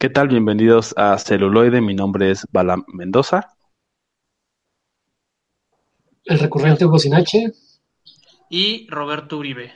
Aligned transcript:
¿Qué 0.00 0.08
tal? 0.08 0.28
Bienvenidos 0.28 0.94
a 0.96 1.18
Celuloide. 1.18 1.80
Mi 1.80 1.92
nombre 1.92 2.30
es 2.30 2.46
Balam 2.52 2.84
Mendoza. 2.86 3.56
El 6.22 6.38
recurrente 6.38 6.84
Hugo 6.84 7.00
Sinache. 7.00 7.52
Y 8.48 8.86
Roberto 8.90 9.38
Uribe. 9.38 9.72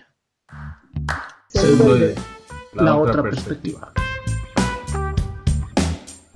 Celuloide, 1.48 2.14
la, 2.74 2.96
otra, 2.98 3.20
perspectiva. 3.20 3.92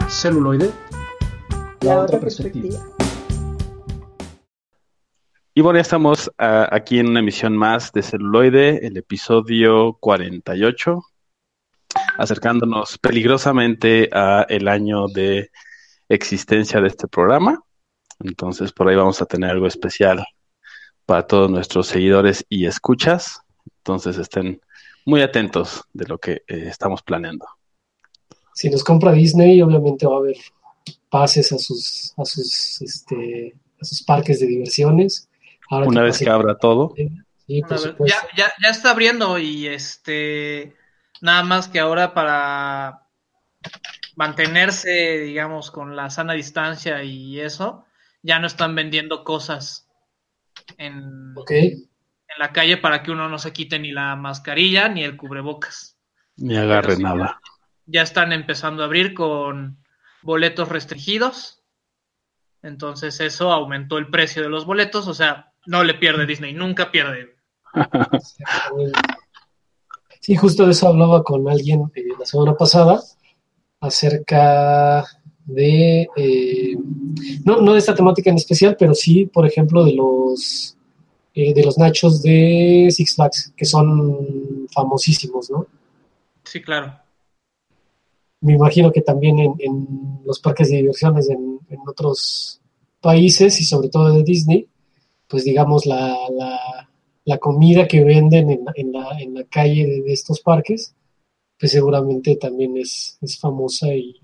Celuloide, 0.09 0.73
la, 1.83 2.01
otra 2.01 2.19
perspectiva. 2.19 2.81
Y 5.55 5.61
bueno, 5.61 5.79
ya 5.79 5.83
estamos 5.83 6.29
ah, 6.39 6.69
aquí 6.73 6.99
en 6.99 7.07
una 7.07 7.21
emisión 7.21 7.57
más 7.57 7.93
de 7.93 8.03
Celuloide, 8.03 8.85
el 8.85 8.97
episodio 8.97 9.97
48, 10.01 11.05
acercándonos 12.19 12.99
peligrosamente 12.99 14.09
a 14.13 14.47
el 14.49 14.69
año 14.69 15.09
de 15.09 15.51
existencia 16.09 16.81
de 16.81 16.89
este 16.89 17.09
programa. 17.09 17.63
Entonces, 18.21 18.73
por 18.73 18.89
ahí 18.89 18.97
vamos 18.97 19.21
a 19.21 19.27
tener 19.27 19.51
algo 19.51 19.67
especial 19.67 20.25
para 21.05 21.27
todos 21.27 21.51
nuestros 21.51 21.87
seguidores 21.87 22.45
y 22.49 22.67
escuchas. 22.67 23.41
Entonces, 23.79 24.19
estén 24.19 24.61
muy 25.05 25.23
atentos 25.23 25.85
de 25.93 26.07
lo 26.07 26.19
que 26.19 26.33
eh, 26.33 26.67
estamos 26.67 27.03
planeando. 27.03 27.47
Si 28.55 28.71
nos 28.71 28.83
compra 28.83 29.13
Disney, 29.13 29.61
obviamente 29.63 30.07
va 30.07 30.15
a 30.15 30.19
haber 30.19 30.37
pases 31.11 31.53
a 31.53 31.59
sus, 31.59 32.15
a 32.17 32.25
sus, 32.25 32.81
este, 32.81 33.55
a 33.81 33.85
sus 33.85 34.03
parques 34.03 34.41
de 34.41 34.47
diversiones. 34.47 35.29
Una 35.71 36.03
vez 36.03 36.19
que 36.19 36.31
abra 36.31 36.57
todo. 36.59 36.95
ya, 37.47 37.67
ya, 38.37 38.53
ya 38.63 38.71
está 38.71 38.91
abriendo 38.91 39.39
y 39.39 39.67
este 39.67 40.75
Nada 41.21 41.43
más 41.43 41.69
que 41.69 41.81
ahora 41.81 42.15
para 42.15 43.07
mantenerse, 44.17 45.21
digamos, 45.21 45.71
con 45.71 45.97
la 45.97 46.11
sana 46.11 46.33
distancia 46.33 47.03
y 47.03 47.41
eso, 47.41 47.85
ya 48.23 48.39
no 48.39 48.47
están 48.47 48.75
vendiendo 48.75 49.25
cosas 49.25 49.89
en, 50.79 51.35
en 51.49 52.39
la 52.39 52.53
calle 52.53 52.77
para 52.77 53.03
que 53.03 53.11
uno 53.11 53.29
no 53.29 53.39
se 53.39 53.53
quite 53.53 53.79
ni 53.79 53.93
la 53.93 54.17
mascarilla 54.17 54.89
ni 54.89 55.05
el 55.05 55.17
cubrebocas. 55.17 55.99
Ni 56.37 56.57
agarre 56.57 56.99
nada. 56.99 57.41
Ya, 57.87 58.03
están 58.03 58.33
empezando 58.33 58.83
a 58.83 58.87
abrir 58.87 59.15
con 59.15 59.79
boletos 60.23 60.69
restringidos. 60.69 61.63
Entonces 62.63 63.21
eso 63.21 63.53
aumentó 63.53 63.99
el 63.99 64.09
precio 64.09 64.43
de 64.43 64.49
los 64.49 64.67
boletos. 64.67 65.07
O 65.09 65.15
sea, 65.15 65.53
no 65.67 65.85
le 65.85 65.95
pierde 65.95 66.27
Disney, 66.27 66.53
nunca 66.53 66.91
pierde. 66.91 67.37
Sí, 70.27 70.35
justo 70.35 70.65
de 70.65 70.73
eso 70.73 70.89
hablaba 70.89 71.23
con 71.23 71.49
alguien 71.49 71.85
eh, 71.95 72.03
la 72.19 72.27
semana 72.27 72.57
pasada 72.57 73.01
acerca 73.79 75.07
de, 75.45 76.09
eh, 76.17 76.77
no, 77.45 77.61
no 77.61 77.73
de 77.75 77.79
esta 77.79 77.95
temática 77.95 78.31
en 78.31 78.37
especial, 78.37 78.77
pero 78.77 78.93
sí, 78.93 79.27
por 79.27 79.47
ejemplo, 79.47 79.85
de 79.85 79.93
los, 79.93 80.77
eh, 81.33 81.55
de 81.55 81.63
los 81.63 81.79
nachos 81.79 82.25
de 82.25 82.89
Six 82.91 83.15
Flags, 83.15 83.53
que 83.57 83.65
son 83.65 84.67
famosísimos, 84.73 85.49
¿no? 85.49 85.69
Sí, 86.43 86.61
claro. 86.61 86.99
Me 88.41 88.55
imagino 88.55 88.91
que 88.91 89.03
también 89.03 89.39
en, 89.39 90.23
los 90.25 90.41
parques 90.41 90.71
de 90.71 90.79
diversiones 90.79 91.31
en, 91.31 91.61
en, 91.71 91.79
otros 91.87 92.61
países 93.01 93.61
y 93.61 93.65
sobre 93.65 93.91
todo 93.91 94.13
de 94.13 94.25
Disney, 94.25 94.67
pues 95.29 95.45
digamos 95.45 95.87
la, 95.87 96.17
la 96.37 96.86
la 97.27 97.39
comida 97.39 97.87
que 97.89 98.05
venden 98.05 98.51
en, 98.51 98.65
en, 98.77 98.93
la, 98.93 99.19
en 99.19 99.35
la, 99.35 99.45
calle 99.45 99.85
de, 99.85 100.13
estos 100.13 100.41
parques, 100.41 100.95
pues 101.59 101.73
seguramente 101.73 102.37
también 102.37 102.77
es, 102.77 103.19
es 103.21 103.39
famosa 103.39 103.89
y, 103.89 104.21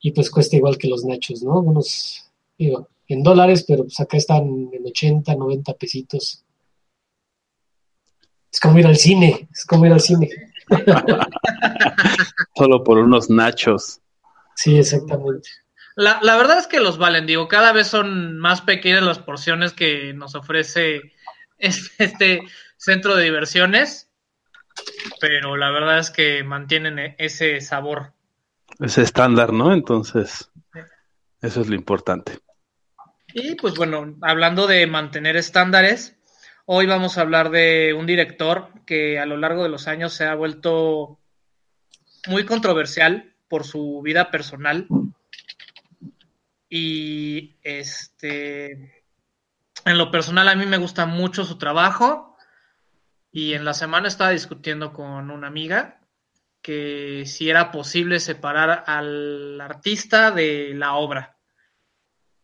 y, 0.00 0.10
pues 0.10 0.30
cuesta 0.30 0.56
igual 0.56 0.76
que 0.76 0.88
los 0.88 1.04
nachos, 1.04 1.44
¿no? 1.44 1.60
Unos, 1.60 2.28
digo, 2.58 2.88
en 3.06 3.22
dólares, 3.22 3.64
pero 3.66 3.84
pues 3.84 4.00
acá 4.00 4.16
están 4.16 4.68
en 4.72 4.84
80, 4.84 5.32
90 5.32 5.74
pesitos. 5.74 6.44
Es 8.52 8.58
como 8.58 8.80
ir 8.80 8.86
al 8.88 8.96
cine, 8.96 9.48
es 9.52 9.64
como 9.64 9.86
ir 9.86 9.92
al 9.92 10.00
cine. 10.00 10.28
Solo 12.56 12.82
por 12.82 12.98
unos 12.98 13.30
nachos. 13.30 14.00
Sí, 14.56 14.76
exactamente. 14.76 15.48
La, 15.94 16.18
la, 16.20 16.36
verdad 16.36 16.58
es 16.58 16.66
que 16.66 16.80
los 16.80 16.98
valen, 16.98 17.26
digo, 17.26 17.46
cada 17.46 17.72
vez 17.72 17.86
son 17.86 18.38
más 18.38 18.60
pequeñas 18.62 19.04
las 19.04 19.20
porciones 19.20 19.72
que 19.72 20.12
nos 20.14 20.34
ofrece 20.34 21.12
este 21.58 22.42
centro 22.76 23.16
de 23.16 23.24
diversiones, 23.24 24.10
pero 25.20 25.56
la 25.56 25.70
verdad 25.70 25.98
es 25.98 26.10
que 26.10 26.44
mantienen 26.44 26.98
e-, 26.98 27.16
ese 27.18 27.60
sabor. 27.60 28.12
Ese 28.80 29.02
estándar, 29.02 29.52
¿no? 29.52 29.72
Entonces, 29.72 30.50
eso 31.40 31.60
es 31.60 31.68
lo 31.68 31.74
importante. 31.74 32.38
Y 33.32 33.54
pues 33.56 33.74
bueno, 33.74 34.16
hablando 34.22 34.66
de 34.66 34.86
mantener 34.86 35.36
estándares, 35.36 36.16
hoy 36.66 36.86
vamos 36.86 37.18
a 37.18 37.22
hablar 37.22 37.50
de 37.50 37.94
un 37.94 38.06
director 38.06 38.68
que 38.86 39.18
a 39.18 39.26
lo 39.26 39.36
largo 39.36 39.62
de 39.62 39.68
los 39.68 39.88
años 39.88 40.12
se 40.12 40.24
ha 40.24 40.34
vuelto 40.34 41.18
muy 42.28 42.44
controversial 42.44 43.34
por 43.48 43.64
su 43.64 44.00
vida 44.02 44.30
personal. 44.30 44.86
Y 46.68 47.56
este 47.62 49.03
en 49.84 49.98
lo 49.98 50.10
personal 50.10 50.48
a 50.48 50.54
mí 50.54 50.66
me 50.66 50.78
gusta 50.78 51.06
mucho 51.06 51.44
su 51.44 51.58
trabajo 51.58 52.36
y 53.30 53.54
en 53.54 53.64
la 53.64 53.74
semana 53.74 54.08
estaba 54.08 54.30
discutiendo 54.30 54.92
con 54.92 55.30
una 55.30 55.46
amiga 55.46 56.00
que 56.62 57.24
si 57.26 57.50
era 57.50 57.70
posible 57.70 58.20
separar 58.20 58.84
al 58.86 59.60
artista 59.60 60.30
de 60.30 60.72
la 60.74 60.94
obra. 60.94 61.36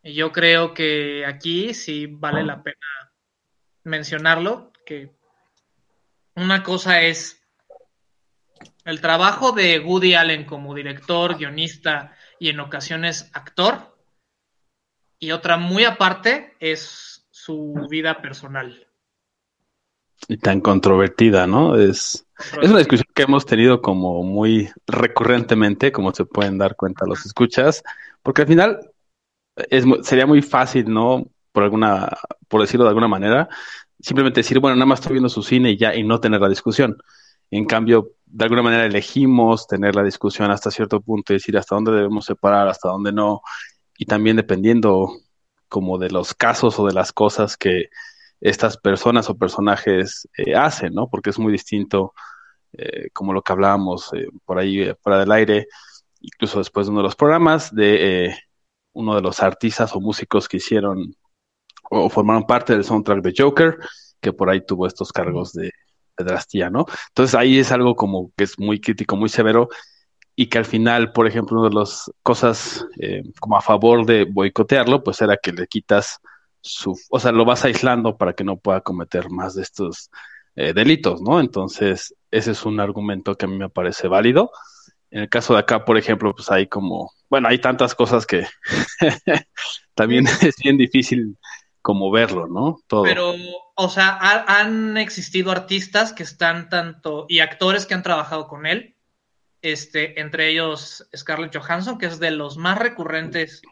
Y 0.03 0.15
yo 0.15 0.33
creo 0.33 0.75
que 0.75 1.25
aquí 1.25 1.73
sí 1.73 2.07
vale 2.07 2.43
la 2.43 2.63
pena 2.63 2.77
mencionarlo, 3.85 4.73
que 4.85 5.17
una 6.35 6.63
cosa 6.63 7.03
es 7.03 7.43
el 8.85 9.01
trabajo 9.01 9.53
de 9.53 9.79
Woody 9.79 10.15
Allen 10.15 10.45
como 10.45 10.75
director, 10.75 11.39
guionista 11.39 12.15
y 12.39 12.51
en 12.51 12.61
ocasiones 12.61 13.31
actor, 13.33 13.97
y 15.19 15.33
otra 15.33 15.59
muy 15.59 15.85
aparte 15.85 16.57
es 16.61 17.10
su 17.45 17.87
vida 17.89 18.21
personal. 18.21 18.87
Y 20.29 20.37
tan 20.37 20.61
controvertida, 20.61 21.47
¿no? 21.47 21.77
Es, 21.77 22.27
es 22.61 22.71
una 22.71 22.79
discusión 22.79 23.07
que 23.15 23.23
hemos 23.23 23.47
tenido 23.47 23.81
como 23.81 24.23
muy 24.23 24.69
recurrentemente, 24.87 25.93
como 25.93 26.13
se 26.13 26.27
pueden 26.27 26.59
dar 26.59 26.77
cuenta 26.77 27.07
los 27.07 27.25
escuchas, 27.25 27.83
porque 28.23 28.43
al 28.43 28.49
final 28.49 28.81
es, 29.57 29.85
sería 30.03 30.27
muy 30.27 30.43
fácil, 30.43 30.93
¿no? 30.93 31.25
Por 31.53 31.65
alguna, 31.65 32.17
por 32.49 32.61
decirlo 32.61 32.85
de 32.85 32.91
alguna 32.91 33.09
manera, 33.09 33.49
simplemente 33.99 34.41
decir, 34.41 34.61
bueno, 34.61 34.77
nada 34.77 34.87
más 34.87 35.01
estoy 35.01 35.15
viendo 35.15 35.29
su 35.29 35.43
cine 35.43 35.71
y 35.71 35.77
ya, 35.77 35.95
y 35.95 36.05
no 36.05 36.21
tener 36.21 36.41
la 36.41 36.49
discusión. 36.49 36.97
En 37.51 37.65
cambio, 37.65 38.13
de 38.27 38.45
alguna 38.45 38.63
manera 38.63 38.85
elegimos 38.85 39.67
tener 39.67 39.97
la 39.97 40.05
discusión 40.05 40.51
hasta 40.51 40.71
cierto 40.71 41.01
punto 41.01 41.33
y 41.33 41.37
decir 41.37 41.57
hasta 41.57 41.75
dónde 41.75 41.93
debemos 41.93 42.27
separar, 42.27 42.69
hasta 42.69 42.91
dónde 42.91 43.13
no, 43.13 43.41
y 43.97 44.05
también 44.05 44.37
dependiendo 44.37 45.11
como 45.71 45.99
de 45.99 46.11
los 46.11 46.35
casos 46.35 46.79
o 46.79 46.87
de 46.87 46.93
las 46.93 47.13
cosas 47.13 47.57
que 47.57 47.89
estas 48.41 48.77
personas 48.77 49.31
o 49.31 49.39
personajes 49.39 50.29
eh, 50.37 50.55
hacen, 50.55 50.95
¿no? 50.95 51.09
Porque 51.09 51.31
es 51.31 51.39
muy 51.39 51.53
distinto, 51.53 52.15
eh, 52.73 53.11
como 53.13 53.33
lo 53.33 53.43
que 53.43 53.53
hablábamos 53.53 54.11
eh, 54.15 54.27
por 54.45 54.59
ahí 54.59 54.93
fuera 55.03 55.21
del 55.21 55.33
aire, 55.33 55.67
incluso 56.21 56.59
después 56.59 56.87
de 56.87 56.93
uno 56.93 57.01
de 57.01 57.05
los 57.05 57.17
programas, 57.17 57.75
de 57.75 58.35
uno 58.93 59.15
de 59.15 59.23
los 59.23 59.43
artistas 59.43 59.95
o 59.95 60.01
músicos 60.01 60.49
que 60.49 60.59
hicieron 60.59 61.15
o 61.91 62.11
formaron 62.11 62.47
parte 62.47 62.75
del 62.75 62.85
soundtrack 62.85 63.23
de 63.23 63.35
Joker, 63.37 63.79
que 64.21 64.33
por 64.33 64.51
ahí 64.51 64.65
tuvo 64.67 64.87
estos 64.87 65.13
cargos 65.13 65.53
de 65.53 65.73
pedrastía, 66.15 66.71
¿no? 66.71 66.87
Entonces 67.09 67.35
ahí 67.35 67.59
es 67.59 67.73
algo 67.73 67.95
como 67.97 68.33
que 68.37 68.45
es 68.45 68.59
muy 68.59 68.81
crítico, 68.81 69.17
muy 69.17 69.29
severo, 69.29 69.69
y 70.41 70.47
que 70.47 70.57
al 70.57 70.65
final, 70.65 71.13
por 71.13 71.27
ejemplo, 71.27 71.61
una 71.61 71.69
de 71.69 71.75
las 71.75 72.11
cosas 72.23 72.87
eh, 72.99 73.25
como 73.41 73.59
a 73.59 73.61
favor 73.61 74.07
de 74.07 74.25
boicotearlo, 74.25 75.05
pues 75.05 75.21
era 75.21 75.37
que 75.37 75.53
le 75.53 75.67
quitas 75.67 76.19
su, 76.63 76.99
o 77.11 77.21
sea, 77.21 77.31
lo 77.31 77.45
vas 77.45 77.67
aislando 77.67 78.17
para 78.17 78.33
que 78.33 78.43
no 78.43 78.57
pueda 78.57 78.81
cometer 78.81 79.29
más 79.29 79.55
de 79.55 79.61
estos 79.61 80.11
eh, 80.57 80.73
delitos, 80.73 81.21
¿no? 81.21 81.41
Entonces, 81.41 82.15
ese 82.31 82.53
es 82.53 82.65
un 82.65 82.81
argumento 82.81 83.35
que 83.35 83.45
a 83.45 83.49
mí 83.51 83.59
me 83.59 83.69
parece 83.69 84.09
válido. 84.09 84.51
En 85.11 85.25
el 85.25 85.29
caso 85.29 85.53
de 85.53 85.61
acá, 85.61 85.85
por 85.85 85.99
ejemplo, 85.99 86.35
pues 86.35 86.51
hay 86.51 86.69
como, 86.69 87.13
bueno, 87.29 87.47
hay 87.49 87.59
tantas 87.59 87.95
cosas 87.95 88.25
que 88.25 88.47
también 89.95 90.27
es 90.27 90.57
bien 90.65 90.79
difícil 90.79 91.37
como 91.83 92.11
verlo, 92.11 92.47
¿no? 92.47 92.79
Todo. 92.87 93.03
Pero, 93.03 93.35
o 93.75 93.89
sea, 93.91 94.17
han 94.47 94.97
existido 94.97 95.51
artistas 95.51 96.15
que 96.15 96.23
están 96.23 96.71
tanto, 96.71 97.27
y 97.29 97.41
actores 97.41 97.85
que 97.85 97.93
han 97.93 98.03
trabajado 98.03 98.49
con 98.49 98.65
él, 98.65 98.97
este, 99.63 100.21
entre 100.21 100.49
ellos 100.51 101.09
Scarlett 101.17 101.57
Johansson, 101.57 101.99
que 101.99 102.07
es 102.07 102.19
de 102.19 102.31
los 102.31 102.57
más 102.57 102.79
recurrentes, 102.79 103.63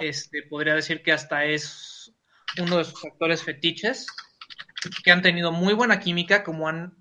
este, 0.00 0.42
podría 0.42 0.74
decir 0.74 1.02
que 1.02 1.12
hasta 1.12 1.44
es 1.44 2.14
uno 2.60 2.78
de 2.78 2.84
sus 2.84 3.04
actores 3.04 3.42
fetiches, 3.42 4.06
que 5.04 5.10
han 5.10 5.22
tenido 5.22 5.52
muy 5.52 5.74
buena 5.74 6.00
química, 6.00 6.44
como 6.44 6.68
han 6.68 6.94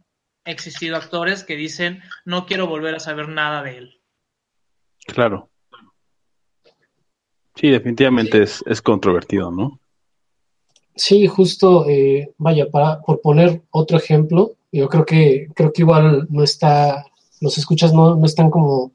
existido 0.45 0.95
actores 0.95 1.43
que 1.43 1.55
dicen, 1.55 2.01
no 2.23 2.45
quiero 2.45 2.67
volver 2.67 2.95
a 2.95 2.99
saber 2.99 3.27
nada 3.29 3.63
de 3.63 3.77
él. 3.77 4.01
Claro. 5.07 5.49
Sí, 7.55 7.69
definitivamente 7.69 8.43
es, 8.43 8.63
es 8.67 8.81
controvertido, 8.81 9.51
¿no? 9.51 9.79
Sí, 10.95 11.27
justo, 11.27 11.87
eh, 11.89 12.33
vaya, 12.37 12.69
para, 12.69 13.01
por 13.01 13.21
poner 13.21 13.61
otro 13.71 13.97
ejemplo, 13.97 14.55
yo 14.71 14.89
creo 14.89 15.05
que, 15.05 15.47
creo 15.55 15.71
que 15.71 15.81
igual 15.81 16.27
no 16.29 16.43
está, 16.43 17.05
los 17.41 17.57
escuchas 17.57 17.93
no, 17.93 18.15
no 18.15 18.25
están 18.25 18.49
como 18.49 18.93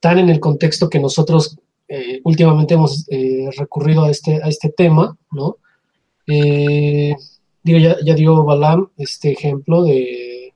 tan 0.00 0.18
en 0.18 0.28
el 0.28 0.40
contexto 0.40 0.88
que 0.88 1.00
nosotros 1.00 1.58
eh, 1.88 2.20
últimamente 2.24 2.74
hemos 2.74 3.06
eh, 3.10 3.48
recurrido 3.56 4.04
a 4.04 4.10
este, 4.10 4.42
a 4.42 4.48
este 4.48 4.70
tema, 4.70 5.16
¿no? 5.30 5.58
digo, 6.26 7.78
ya, 7.78 7.96
ya, 8.02 8.14
dio 8.14 8.44
Balam 8.44 8.88
este 8.96 9.32
ejemplo 9.32 9.84
de 9.84 10.54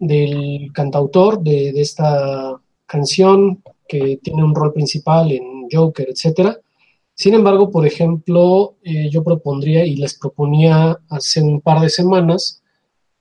del 0.00 0.70
cantautor 0.72 1.40
de, 1.40 1.72
de 1.72 1.80
esta 1.80 2.60
canción 2.86 3.62
que 3.86 4.18
tiene 4.22 4.42
un 4.42 4.54
rol 4.54 4.72
principal 4.72 5.30
en 5.32 5.68
Joker, 5.70 6.08
etcétera. 6.10 6.58
Sin 7.14 7.34
embargo, 7.34 7.70
por 7.70 7.86
ejemplo, 7.86 8.76
eh, 8.82 9.08
yo 9.10 9.22
propondría 9.22 9.84
y 9.84 9.96
les 9.96 10.18
proponía 10.18 10.98
hace 11.08 11.42
un 11.42 11.60
par 11.60 11.80
de 11.80 11.88
semanas 11.88 12.62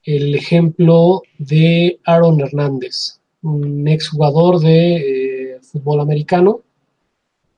el 0.03 0.35
ejemplo 0.35 1.21
de 1.37 1.99
Aaron 2.05 2.41
Hernández, 2.41 3.19
un 3.41 3.87
exjugador 3.87 4.59
de 4.59 5.55
eh, 5.55 5.59
fútbol 5.61 6.01
americano, 6.01 6.61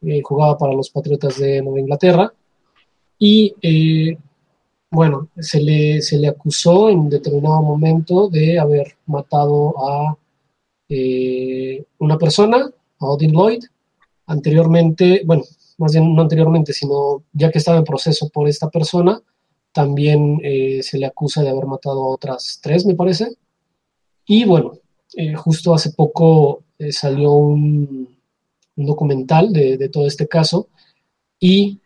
eh, 0.01 0.21
jugaba 0.24 0.57
para 0.57 0.74
los 0.74 0.89
Patriotas 0.89 1.39
de 1.39 1.62
Nueva 1.62 1.80
Inglaterra 1.80 2.33
y 3.18 3.56
bueno, 4.92 5.30
se 5.39 5.62
le, 5.62 6.01
se 6.01 6.18
le 6.18 6.27
acusó 6.27 6.89
en 6.89 7.09
determinado 7.09 7.62
momento 7.62 8.30
de 8.30 8.59
haber 8.59 8.95
matado 9.07 9.74
a 9.77 10.18
una 11.98 12.18
persona, 12.18 12.69
a 13.00 13.06
Odin 13.06 13.31
Lloyd. 13.31 13.63
Anteriormente, 14.27 15.21
bueno, 15.25 15.44
más 15.77 15.94
bien 15.94 16.15
no 16.15 16.21
anteriormente, 16.21 16.74
sino 16.74 17.24
ya 17.33 17.51
que 17.51 17.57
estaba 17.57 17.77
en 17.77 17.83
proceso 17.83 18.30
por 18.30 18.48
esta 18.48 18.69
persona, 18.69 19.21
también 19.75 20.39
eh, 20.42 20.81
se 20.83 20.98
le 20.98 21.06
acusa 21.06 21.44
de 21.44 21.50
haber 21.50 21.66
matado 21.66 22.01
a 22.06 22.10
otras 22.10 22.60
tres, 22.63 22.86
me 22.86 22.95
parece. 22.95 23.36
Y 24.25 24.45
bueno, 24.45 24.72
eh, 25.18 25.33
justo 25.33 25.74
hace 25.74 25.92
poco 25.92 26.63
eh, 26.80 26.94
salió 26.94 27.33
un, 27.33 28.16
documental 28.77 29.51
de, 29.51 29.89
todo 29.89 30.06
este 30.06 30.27
caso 30.27 30.68
y 31.39 31.80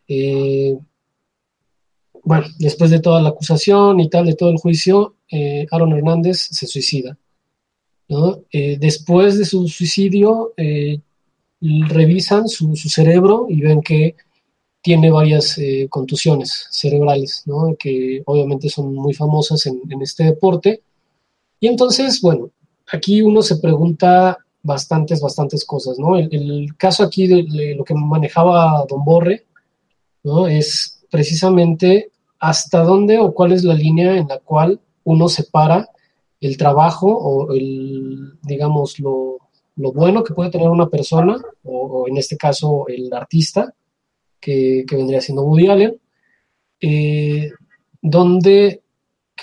bueno, 2.23 2.47
después 2.57 2.89
de 2.89 2.99
toda 2.99 3.21
la 3.21 3.29
acusación 3.29 3.99
y 3.99 4.09
tal, 4.09 4.25
de 4.25 4.33
todo 4.33 4.49
el 4.49 4.57
juicio, 4.57 5.15
Aaron 5.71 5.93
Hernández 5.93 6.47
se 6.51 6.65
suicida. 6.65 7.15
después 8.51 9.37
de 9.37 9.45
su 9.45 9.67
suicidio, 9.67 10.53
revisan 11.61 12.47
su, 12.47 12.75
cerebro 12.75 13.45
y 13.49 13.61
ven 13.61 13.81
que 13.81 14.15
tiene 14.81 15.11
varias 15.11 15.57
eh, 15.57 15.87
contusiones 15.89 16.67
cerebrales, 16.71 17.43
que 17.77 18.23
obviamente 18.25 18.69
son 18.69 18.93
muy 18.95 19.13
famosas 19.13 19.65
en, 19.65 19.81
este 20.01 20.23
deporte. 20.23 20.81
Y 21.59 21.67
entonces, 21.67 22.21
bueno, 22.21 22.49
aquí 22.91 23.21
uno 23.21 23.41
se 23.41 23.57
pregunta 23.57 24.37
bastantes, 24.63 25.21
bastantes 25.21 25.65
cosas, 25.65 25.99
¿no? 25.99 26.17
El, 26.17 26.75
caso 26.77 27.03
aquí 27.03 27.27
de, 27.27 27.75
lo 27.75 27.83
que 27.83 27.93
manejaba 27.93 28.85
Don 28.87 29.03
Borre. 29.03 29.45
Es 30.49 31.01
precisamente 31.09 32.11
hasta 32.39 32.83
dónde 32.83 33.19
o 33.19 33.33
cuál 33.33 33.53
es 33.53 33.63
la 33.63 33.73
línea 33.73 34.17
en 34.17 34.27
la 34.27 34.39
cual 34.39 34.79
uno 35.03 35.27
separa 35.27 35.89
el 36.39 36.57
trabajo 36.57 37.07
o 37.07 37.53
el, 37.53 38.37
digamos, 38.43 38.99
lo 38.99 39.39
bueno 39.93 40.23
que 40.23 40.33
puede 40.33 40.51
tener 40.51 40.69
una 40.69 40.89
persona, 40.89 41.41
o, 41.63 42.05
en 42.07 42.17
este 42.17 42.37
caso 42.37 42.85
el 42.87 43.11
artista, 43.13 43.73
que, 44.39 44.85
vendría 44.91 45.21
siendo 45.21 45.43
Woody 45.43 45.67
Allen, 45.67 45.99
eh, 46.81 47.51
donde, 48.01 48.81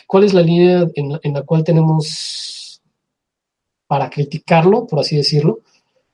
¿cuál 0.06 0.24
es 0.24 0.34
la 0.34 0.42
línea 0.42 0.86
en, 0.94 1.34
la 1.34 1.42
cual 1.42 1.64
tenemos 1.64 2.82
para 3.86 4.10
criticarlo, 4.10 4.86
por 4.86 5.00
así 5.00 5.16
decirlo? 5.16 5.60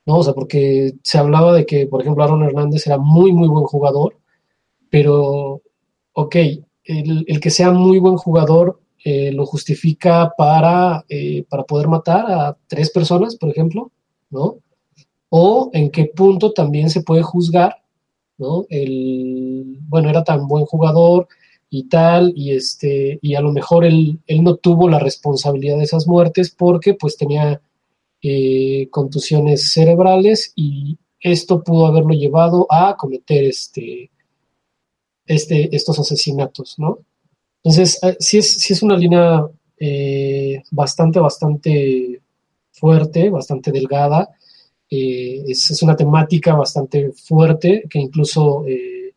¿no? 0.04 0.18
O 0.18 0.22
sea, 0.22 0.34
porque 0.34 0.94
se 1.02 1.18
hablaba 1.18 1.54
de 1.54 1.64
que, 1.66 1.86
por 1.86 2.00
ejemplo, 2.00 2.24
Aaron 2.24 2.42
Hernández 2.42 2.86
era 2.86 2.98
muy, 2.98 3.32
muy 3.32 3.48
buen 3.48 3.64
jugador, 3.64 4.16
pero, 4.90 5.62
ok, 6.12 6.36
el, 6.84 7.40
que 7.40 7.50
sea 7.50 7.70
muy 7.70 7.98
buen 7.98 8.16
jugador 8.16 8.80
eh, 9.04 9.32
lo 9.32 9.46
justifica 9.46 10.32
para, 10.36 11.04
eh, 11.08 11.44
para 11.48 11.64
poder 11.64 11.88
matar 11.88 12.30
a 12.30 12.56
tres 12.68 12.90
personas, 12.90 13.36
por 13.36 13.50
ejemplo. 13.50 13.90
¿no? 14.32 14.58
O 15.28 15.70
en 15.72 15.90
qué 15.90 16.06
punto 16.06 16.52
también 16.52 16.90
se 16.90 17.02
puede 17.02 17.22
juzgar, 17.22 17.81
¿no? 18.42 18.66
El, 18.68 19.78
bueno, 19.88 20.10
era 20.10 20.24
tan 20.24 20.46
buen 20.46 20.66
jugador 20.66 21.28
y 21.70 21.84
tal, 21.84 22.32
y 22.36 22.52
este, 22.52 23.18
y 23.22 23.34
a 23.34 23.40
lo 23.40 23.52
mejor 23.52 23.84
él, 23.86 24.20
no 24.42 24.56
tuvo 24.56 24.88
la 24.90 24.98
responsabilidad 24.98 25.78
de 25.78 25.84
esas 25.84 26.06
muertes 26.06 26.50
porque 26.50 26.94
pues 26.94 27.16
tenía 27.16 27.62
eh, 28.20 28.88
contusiones 28.90 29.72
cerebrales 29.72 30.52
y 30.54 30.98
esto 31.20 31.62
pudo 31.62 31.86
haberlo 31.86 32.12
llevado 32.14 32.66
a 32.70 32.96
cometer 32.96 33.44
este, 33.44 34.10
este, 35.26 35.74
estos 35.74 35.98
asesinatos, 35.98 36.78
¿no? 36.78 36.98
Entonces, 37.64 37.98
eh, 38.02 38.16
sí 38.18 38.38
es, 38.38 38.70
es 38.70 38.82
una 38.82 38.96
línea 38.96 39.46
eh, 39.78 40.62
bastante, 40.70 41.20
bastante 41.20 42.20
fuerte, 42.70 43.30
bastante 43.30 43.72
delgada. 43.72 44.30
Eh, 44.94 45.44
es, 45.48 45.82
una 45.82 45.96
temática 45.96 46.54
bastante 46.54 47.12
fuerte 47.12 47.84
que 47.88 47.98
incluso 47.98 48.62
eh, 48.66 49.14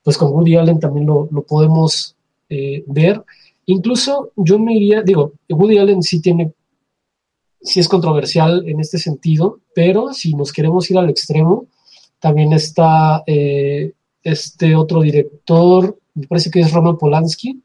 pues 0.00 0.16
con 0.16 0.30
Woody 0.32 0.54
Allen 0.54 0.78
también 0.78 1.04
lo, 1.04 1.26
podemos 1.42 2.14
eh, 2.48 2.84
ver. 2.86 3.24
Incluso 3.64 4.30
yo 4.36 4.56
me 4.60 4.74
iría, 4.74 5.02
digo, 5.02 5.32
Woody 5.48 5.78
Allen 5.78 6.00
sí 6.04 6.20
tiene, 6.22 6.52
sí 7.60 7.80
es 7.80 7.88
controversial 7.88 8.68
en 8.68 8.78
este 8.78 8.98
sentido, 8.98 9.58
pero 9.74 10.14
si 10.14 10.32
nos 10.32 10.52
queremos 10.52 10.88
ir 10.92 10.98
al 10.98 11.10
extremo, 11.10 11.66
también 12.20 12.52
está 12.52 13.24
este 13.26 14.76
otro 14.76 15.00
director, 15.00 15.98
me 16.14 16.28
parece 16.28 16.52
que 16.52 16.60
es 16.60 16.72
Roman 16.72 16.98
Polanski. 16.98 17.60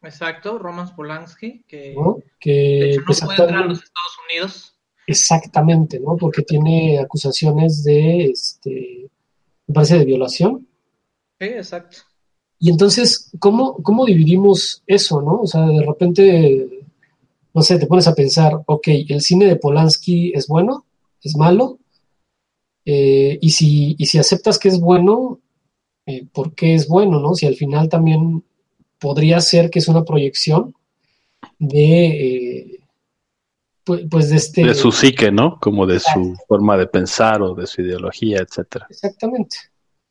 Exacto, 0.00 0.60
Roman 0.60 0.94
Polanski, 0.94 1.64
que, 1.66 1.96
que 2.38 2.52
de 2.52 2.90
hecho, 2.90 3.00
no 3.00 3.06
pues, 3.06 3.20
puede 3.20 3.42
entrar 3.42 3.64
a 3.64 3.66
los 3.66 3.82
Estados 3.82 4.16
Unidos 4.28 4.79
Exactamente, 5.10 5.98
¿no? 5.98 6.16
Porque 6.16 6.42
tiene 6.42 7.00
acusaciones 7.00 7.82
de, 7.82 8.26
este, 8.26 9.10
me 9.66 9.74
parece, 9.74 9.98
de 9.98 10.04
violación. 10.04 10.68
Sí, 11.40 11.46
exacto. 11.46 11.96
Y 12.60 12.70
entonces, 12.70 13.28
¿cómo, 13.40 13.82
¿cómo 13.82 14.06
dividimos 14.06 14.84
eso, 14.86 15.20
no? 15.20 15.40
O 15.40 15.46
sea, 15.48 15.66
de 15.66 15.82
repente, 15.84 16.68
no 17.52 17.62
sé, 17.62 17.76
te 17.80 17.88
pones 17.88 18.06
a 18.06 18.14
pensar, 18.14 18.62
ok, 18.66 18.86
el 19.08 19.20
cine 19.20 19.46
de 19.46 19.56
Polanski 19.56 20.32
es 20.32 20.46
bueno, 20.46 20.84
es 21.20 21.34
malo, 21.36 21.80
eh, 22.84 23.36
y, 23.40 23.50
si, 23.50 23.96
y 23.98 24.06
si 24.06 24.18
aceptas 24.18 24.60
que 24.60 24.68
es 24.68 24.78
bueno, 24.78 25.40
eh, 26.06 26.24
¿por 26.32 26.54
qué 26.54 26.76
es 26.76 26.86
bueno, 26.86 27.18
no? 27.18 27.34
Si 27.34 27.46
al 27.46 27.56
final 27.56 27.88
también 27.88 28.44
podría 29.00 29.40
ser 29.40 29.70
que 29.70 29.80
es 29.80 29.88
una 29.88 30.04
proyección 30.04 30.72
de... 31.58 32.06
Eh, 32.06 32.69
pues, 33.90 34.02
pues, 34.08 34.30
de 34.30 34.36
este... 34.36 34.64
De 34.64 34.74
su 34.74 34.92
psique, 34.92 35.32
¿no? 35.32 35.58
Como 35.58 35.84
de 35.84 35.98
su 35.98 36.36
forma 36.46 36.76
de 36.76 36.86
pensar 36.86 37.42
o 37.42 37.56
de 37.56 37.66
su 37.66 37.82
ideología, 37.82 38.38
etcétera. 38.38 38.86
Exactamente. 38.88 39.56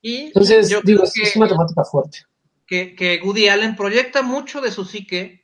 Y 0.02 0.28
Entonces, 0.28 0.68
digo, 0.84 1.04
es 1.04 1.36
una 1.38 1.48
temática 1.48 1.86
fuerte. 1.86 2.20
Que, 2.68 2.94
que 2.94 3.22
Woody 3.24 3.48
Allen 3.48 3.78
proyecta 3.78 4.22
mucho 4.22 4.60
de 4.60 4.72
su 4.72 4.84
psique 4.84 5.44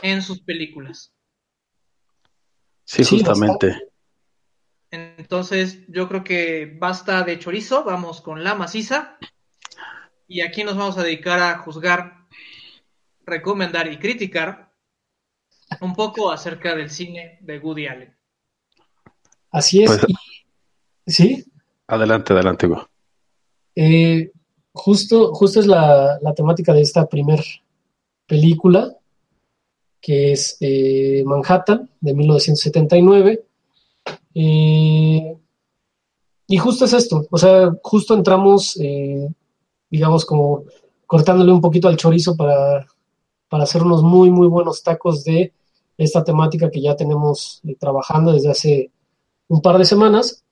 en 0.00 0.22
sus 0.22 0.40
películas. 0.40 1.12
Sí, 2.84 3.04
justamente. 3.04 3.90
Entonces, 4.90 5.80
yo 5.88 6.08
creo 6.08 6.24
que 6.24 6.74
basta 6.80 7.22
de 7.22 7.38
chorizo, 7.38 7.84
vamos 7.84 8.22
con 8.22 8.44
la 8.44 8.54
maciza. 8.54 9.18
Y 10.26 10.40
aquí 10.40 10.64
nos 10.64 10.78
vamos 10.78 10.96
a 10.96 11.02
dedicar 11.02 11.38
a 11.40 11.58
juzgar, 11.58 12.26
recomendar 13.26 13.92
y 13.92 13.98
criticar 13.98 14.67
un 15.80 15.94
poco 15.94 16.30
acerca 16.30 16.74
del 16.74 16.90
cine 16.90 17.38
de 17.40 17.58
Woody 17.58 17.86
Allen. 17.86 18.16
Así 19.50 19.82
es. 19.82 19.90
Pues, 19.90 20.06
¿Sí? 21.06 21.44
Adelante, 21.86 22.32
adelante, 22.32 22.66
Hugo. 22.66 22.88
Eh, 23.74 24.30
justo, 24.72 25.32
justo 25.34 25.60
es 25.60 25.66
la, 25.66 26.18
temática 26.36 26.74
de 26.74 26.82
esta 26.82 27.06
primer 27.06 27.42
película, 28.26 28.94
que 30.00 30.32
es 30.32 30.56
eh, 30.60 31.22
Manhattan, 31.24 31.88
de 32.00 32.14
1979. 32.14 33.44
Eh, 34.34 35.36
y 36.50 36.56
justo 36.58 36.84
es 36.84 36.92
esto, 36.92 37.26
o 37.30 37.36
sea, 37.36 37.70
justo 37.82 38.14
entramos, 38.14 38.78
digamos, 39.90 40.24
como 40.24 40.64
cortándole 41.06 41.52
un 41.52 41.60
poquito 41.60 41.88
al 41.88 41.96
chorizo 41.96 42.36
para, 42.36 42.86
para 43.48 43.64
hacer 43.64 43.82
unos 43.82 44.02
muy, 44.02 44.30
muy 44.30 44.46
buenos 44.46 44.82
tacos 44.82 45.24
de 45.24 45.52
esta 45.98 46.22
temática 46.22 46.70
que 46.70 46.80
ya 46.80 46.96
tenemos 46.96 47.60
eh, 47.66 47.74
trabajando 47.78 48.32
desde 48.32 48.50
hace 48.50 48.90
un 49.48 49.60
par 49.60 49.76
de 49.76 49.84
semanas. 49.84 50.44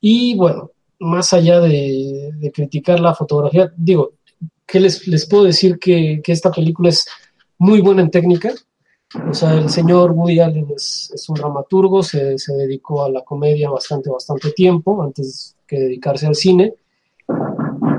Y 0.00 0.36
bueno, 0.36 0.72
más 0.98 1.32
allá 1.32 1.60
de, 1.60 2.50
criticar 2.52 3.00
la 3.00 3.14
fotografía, 3.14 3.72
digo, 3.76 4.14
¿qué 4.66 4.80
les, 4.80 5.06
les 5.06 5.26
puedo 5.26 5.44
decir? 5.44 5.78
Que, 5.78 6.20
esta 6.26 6.50
película 6.50 6.88
es 6.88 7.06
muy 7.58 7.80
buena 7.80 8.02
en 8.02 8.10
técnica. 8.10 8.52
O 9.28 9.34
sea, 9.34 9.54
el 9.54 9.68
señor 9.68 10.12
Woody 10.12 10.40
Allen 10.40 10.68
es, 10.74 11.24
un 11.28 11.36
dramaturgo, 11.36 12.02
se, 12.02 12.38
se, 12.38 12.54
dedicó 12.54 13.04
a 13.04 13.10
la 13.10 13.22
comedia 13.22 13.70
bastante, 13.70 14.10
bastante 14.10 14.52
tiempo 14.52 15.02
antes 15.02 15.56
que 15.66 15.80
dedicarse 15.80 16.26
al 16.26 16.34
cine. 16.34 16.74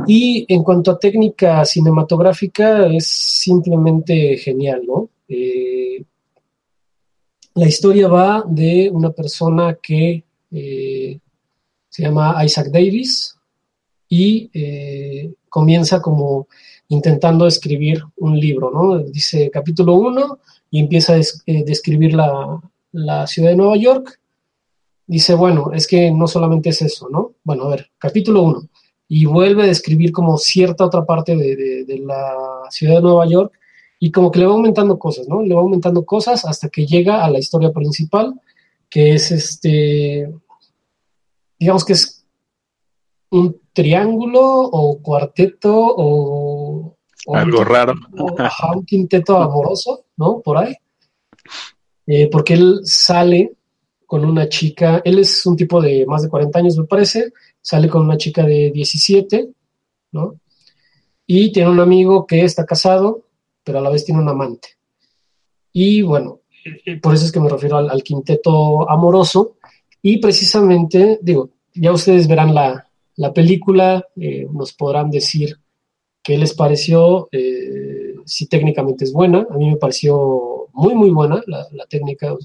Y 0.08 0.46
en 0.54 0.64
cuanto 0.64 0.92
a 0.92 1.00
técnica 1.00 1.64
cinematográfica, 1.64 2.88
es 2.88 3.08
simplemente 3.08 4.38
genial, 4.38 4.84
¿no? 4.88 5.10
Eh, 5.28 6.04
la 7.54 7.68
historia 7.68 8.08
va 8.08 8.44
de 8.48 8.90
una 8.92 9.12
persona 9.12 9.78
que 9.82 10.24
eh, 10.52 11.20
se 11.90 12.04
llama 12.04 12.44
Isaac 12.46 12.68
Davis 12.68 13.36
y 14.08 14.50
eh, 14.54 15.34
comienza 15.50 16.02
como 16.02 16.48
intentando 16.88 17.48
escribir 17.48 18.04
un 18.18 18.38
libro, 18.40 18.72
¿no? 18.72 19.00
Dice 19.00 19.50
capítulo 19.50 19.96
1 19.96 20.40
y 20.72 20.80
empieza 20.80 21.14
a 21.14 21.22
describir 21.46 22.14
la, 22.14 23.28
ciudad 23.28 23.50
de 23.50 23.56
Nueva 23.56 23.78
York. 23.78 24.20
Dice, 25.08 25.34
bueno, 25.34 25.72
es 25.74 25.88
que 25.88 26.12
no 26.12 26.28
solamente 26.28 26.70
es 26.70 26.82
eso, 26.82 27.10
¿no? 27.10 27.34
Bueno, 27.44 27.64
a 27.64 27.70
ver, 27.70 27.90
capítulo 27.98 28.44
1 28.44 28.70
y 29.14 29.26
vuelve 29.26 29.64
a 29.64 29.68
describir 29.68 30.14
como 30.14 30.38
cierta 30.38 30.86
otra 30.86 31.06
parte 31.06 31.36
de, 31.36 32.00
la 32.00 32.34
ciudad 32.70 32.96
de 32.96 33.02
Nueva 33.02 33.28
York 33.28 33.52
y 34.04 34.12
como 34.12 34.32
que 34.32 34.40
le 34.40 34.48
va 34.48 34.54
aumentando 34.54 34.98
cosas, 34.98 35.28
¿no? 35.28 35.44
Le 35.44 35.54
va 35.54 35.62
aumentando 35.62 36.04
cosas 36.04 36.44
hasta 36.44 36.70
que 36.70 36.88
llega 36.88 37.24
a 37.24 37.30
la 37.30 37.38
historia 37.38 37.72
principal, 37.72 38.34
que 38.90 39.14
es 39.14 39.30
este, 39.30 40.34
digamos 41.60 41.86
que 41.86 41.94
es 41.94 42.26
un 43.30 43.62
triángulo 43.72 44.42
o 44.42 45.00
cuarteto 45.04 45.72
o... 45.72 46.98
Algo 47.32 47.64
raro. 47.64 47.94
un 48.76 48.86
quinteto 48.86 49.38
amoroso, 49.38 50.06
¿no? 50.18 50.42
Por 50.42 50.58
ahí. 50.58 50.74
Eh, 52.08 52.28
porque 52.32 52.56
él 52.56 52.80
sale 52.84 53.54
con 54.08 54.26
una 54.26 54.50
chica, 54.50 55.04
él 55.06 55.20
es 55.20 55.46
un 55.46 55.56
tipo 55.56 55.80
de 55.80 56.08
más 56.08 56.24
de 56.24 56.30
40 56.30 56.58
años, 56.58 56.76
me 56.76 56.86
parece, 56.86 57.34
sale 57.62 57.88
con 57.88 58.02
una 58.02 58.18
chica 58.18 58.44
de 58.44 58.72
17, 58.72 59.48
¿no? 60.14 60.40
Y 61.28 61.52
tiene 61.52 61.70
un 61.70 61.80
amigo 61.80 62.26
que 62.26 62.44
está 62.44 62.66
casado, 62.66 63.26
pero 63.64 63.80
a 63.80 63.82
la 63.82 63.90
vez 63.90 64.06
tiene 64.06 64.22
un 64.22 64.30
amante. 64.30 64.70
Y 65.74 66.02
bueno, 66.02 66.42
eh, 66.86 67.00
por 67.00 67.14
eso 67.14 67.26
es 67.26 67.32
que 67.32 67.40
me 67.40 67.50
refiero 67.50 67.78
al, 67.78 68.04
quinteto 68.04 68.90
amoroso. 68.90 69.58
Y 70.02 70.18
precisamente, 70.18 71.20
digo, 71.22 71.50
ya 71.74 71.92
ustedes 71.92 72.28
verán 72.28 72.54
la, 72.54 72.88
película, 73.34 74.06
eh, 74.16 74.48
nos 74.52 74.74
podrán 74.74 75.12
decir 75.12 75.58
qué 76.24 76.38
les 76.38 76.54
pareció, 76.56 77.30
eh, 77.32 78.16
si 78.26 78.48
técnicamente 78.48 79.04
es 79.06 79.14
buena. 79.14 79.48
A 79.50 79.58
mí 79.58 79.70
me 79.70 79.78
pareció 79.78 80.68
muy, 80.74 80.96
muy 80.96 81.12
buena 81.12 81.42
la, 81.46 81.86
técnica. 81.88 82.36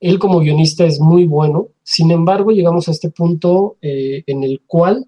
él 0.00 0.18
como 0.18 0.40
guionista 0.40 0.84
es 0.84 1.00
muy 1.00 1.26
bueno. 1.26 1.68
Sin 1.82 2.10
embargo, 2.10 2.50
llegamos 2.50 2.88
a 2.88 2.90
este 2.90 3.10
punto 3.10 3.76
en 3.80 4.42
el 4.42 4.62
cual 4.66 5.06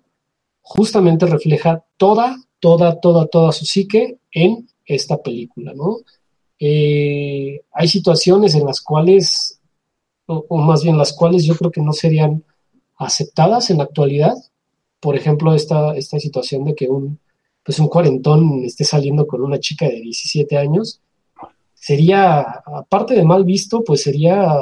justamente 0.61 1.27
refleja 1.27 1.85
toda, 1.97 2.37
toda, 2.61 3.01
toda, 3.01 3.27
toda 3.27 3.53
su 3.53 3.65
psique 3.65 4.19
en 4.33 4.69
esta 4.87 5.23
película, 5.23 5.75
¿no? 5.75 5.99
Eh, 6.59 7.61
hay 7.73 7.89
situaciones 7.89 8.55
en 8.55 8.65
las 8.65 8.81
cuales, 8.81 9.61
o, 10.27 10.57
más 10.59 10.83
bien 10.83 10.97
las 10.97 11.13
cuales 11.13 11.45
yo 11.45 11.55
creo 11.57 11.71
que 11.71 11.83
no 11.83 11.93
serían 11.93 12.45
aceptadas 12.97 13.71
en 13.71 13.79
la 13.79 13.85
actualidad. 13.85 14.35
Por 15.01 15.17
ejemplo, 15.17 15.55
esta, 15.55 15.95
esta 15.97 16.19
situación 16.19 16.65
de 16.65 16.75
que 16.75 16.89
un, 16.89 17.19
pues 17.63 17.79
un 17.79 17.89
cuarentón 17.89 18.65
esté 18.65 18.85
saliendo 18.85 19.27
con 19.27 19.43
una 19.43 19.61
chica 19.61 19.87
de 19.87 20.01
17 20.01 20.57
años, 20.57 21.01
sería, 21.75 22.41
aparte 22.41 23.15
de 23.15 23.25
mal 23.25 23.45
visto, 23.45 23.85
pues 23.85 24.03
sería 24.03 24.57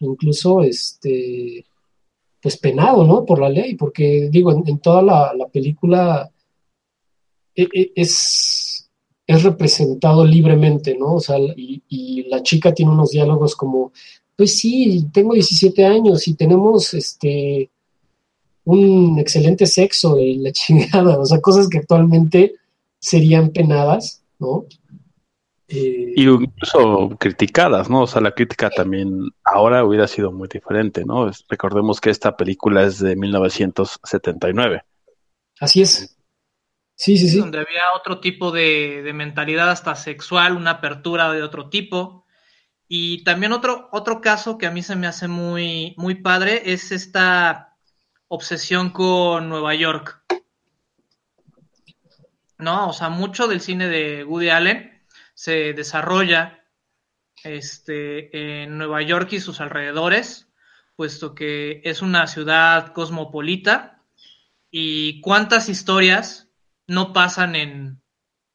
incluso 0.00 0.62
este 0.62 1.64
pues 2.40 2.56
penado, 2.56 3.04
¿no? 3.04 3.24
Por 3.24 3.40
la 3.40 3.48
ley, 3.48 3.74
porque 3.74 4.28
digo, 4.30 4.52
en, 4.52 4.78
toda 4.78 5.02
la, 5.02 5.48
película 5.52 6.30
e, 7.54 7.62
e, 7.72 7.92
es 7.96 8.57
es 9.28 9.42
representado 9.42 10.24
libremente, 10.24 10.96
¿no? 10.98 11.16
O 11.16 11.20
sea, 11.20 11.36
y, 11.38 12.24
la 12.28 12.42
chica 12.42 12.74
tiene 12.74 12.92
unos 12.92 13.10
diálogos 13.10 13.54
como, 13.54 13.92
pues 14.34 14.58
sí, 14.58 15.06
tengo 15.12 15.34
17 15.34 15.84
años 15.84 16.26
y 16.28 16.34
tenemos 16.34 16.92
este 16.94 17.70
un 18.64 19.18
excelente 19.18 19.66
sexo 19.66 20.18
y 20.18 20.36
la 20.38 20.52
chingada, 20.52 21.18
o 21.18 21.24
sea, 21.24 21.40
cosas 21.40 21.68
que 21.68 21.78
actualmente 21.78 22.54
serían 22.98 23.50
penadas, 23.50 24.22
¿no? 24.38 24.64
Eh, 25.68 26.14
y 26.16 26.22
incluso 26.22 27.10
criticadas, 27.18 27.90
¿no? 27.90 28.02
O 28.02 28.06
sea, 28.06 28.22
la 28.22 28.34
crítica 28.34 28.70
también 28.70 29.30
ahora 29.44 29.84
hubiera 29.84 30.06
sido 30.06 30.32
muy 30.32 30.48
diferente, 30.48 31.04
¿no? 31.04 31.30
recordemos 31.48 32.00
que 32.00 32.10
esta 32.10 32.36
película 32.36 32.84
es 32.84 32.98
de 32.98 33.14
1979. 33.14 34.82
Así 35.60 35.82
es. 35.82 36.17
Sí, 36.98 37.16
sí, 37.16 37.28
sí. 37.28 37.38
Donde 37.38 37.60
había 37.60 37.82
otro 37.94 38.18
tipo 38.18 38.50
de, 38.50 39.08
mentalidad 39.14 39.70
hasta 39.70 39.94
sexual, 39.94 40.56
una 40.56 40.72
apertura 40.72 41.32
de 41.32 41.44
otro 41.44 41.68
tipo. 41.70 42.26
Y 42.88 43.22
también 43.22 43.52
otro, 43.52 43.88
otro 43.92 44.20
caso 44.20 44.58
que 44.58 44.66
a 44.66 44.72
mí 44.72 44.82
se 44.82 44.96
me 44.96 45.06
hace 45.06 45.28
muy, 45.28 45.94
muy 45.96 46.16
padre 46.16 46.72
es 46.72 46.90
esta 46.90 47.76
obsesión 48.26 48.90
con 48.90 49.48
Nueva 49.48 49.76
York. 49.76 50.24
¿No? 52.58 52.88
O 52.88 52.92
sea, 52.92 53.10
mucho 53.10 53.46
del 53.46 53.60
cine 53.60 53.86
de 53.86 54.24
Woody 54.24 54.48
Allen 54.48 55.06
se 55.34 55.74
desarrolla 55.74 56.64
este, 57.44 58.64
en 58.64 58.76
Nueva 58.76 59.02
York 59.02 59.32
y 59.34 59.40
sus 59.40 59.60
alrededores, 59.60 60.48
puesto 60.96 61.36
que 61.36 61.80
es 61.84 62.02
una 62.02 62.26
ciudad 62.26 62.92
cosmopolita. 62.92 64.02
Y 64.68 65.20
cuántas 65.20 65.68
historias 65.68 66.47
no 66.88 67.12
pasan 67.12 67.54
en, 67.54 68.02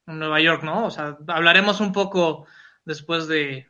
Nueva 0.05 0.41
York, 0.41 0.63
¿no? 0.63 0.85
O 0.85 0.91
sea, 0.91 1.17
hablaremos 1.27 1.79
un 1.79 1.93
poco 1.93 2.45
después 2.83 3.29
de... 3.29 3.67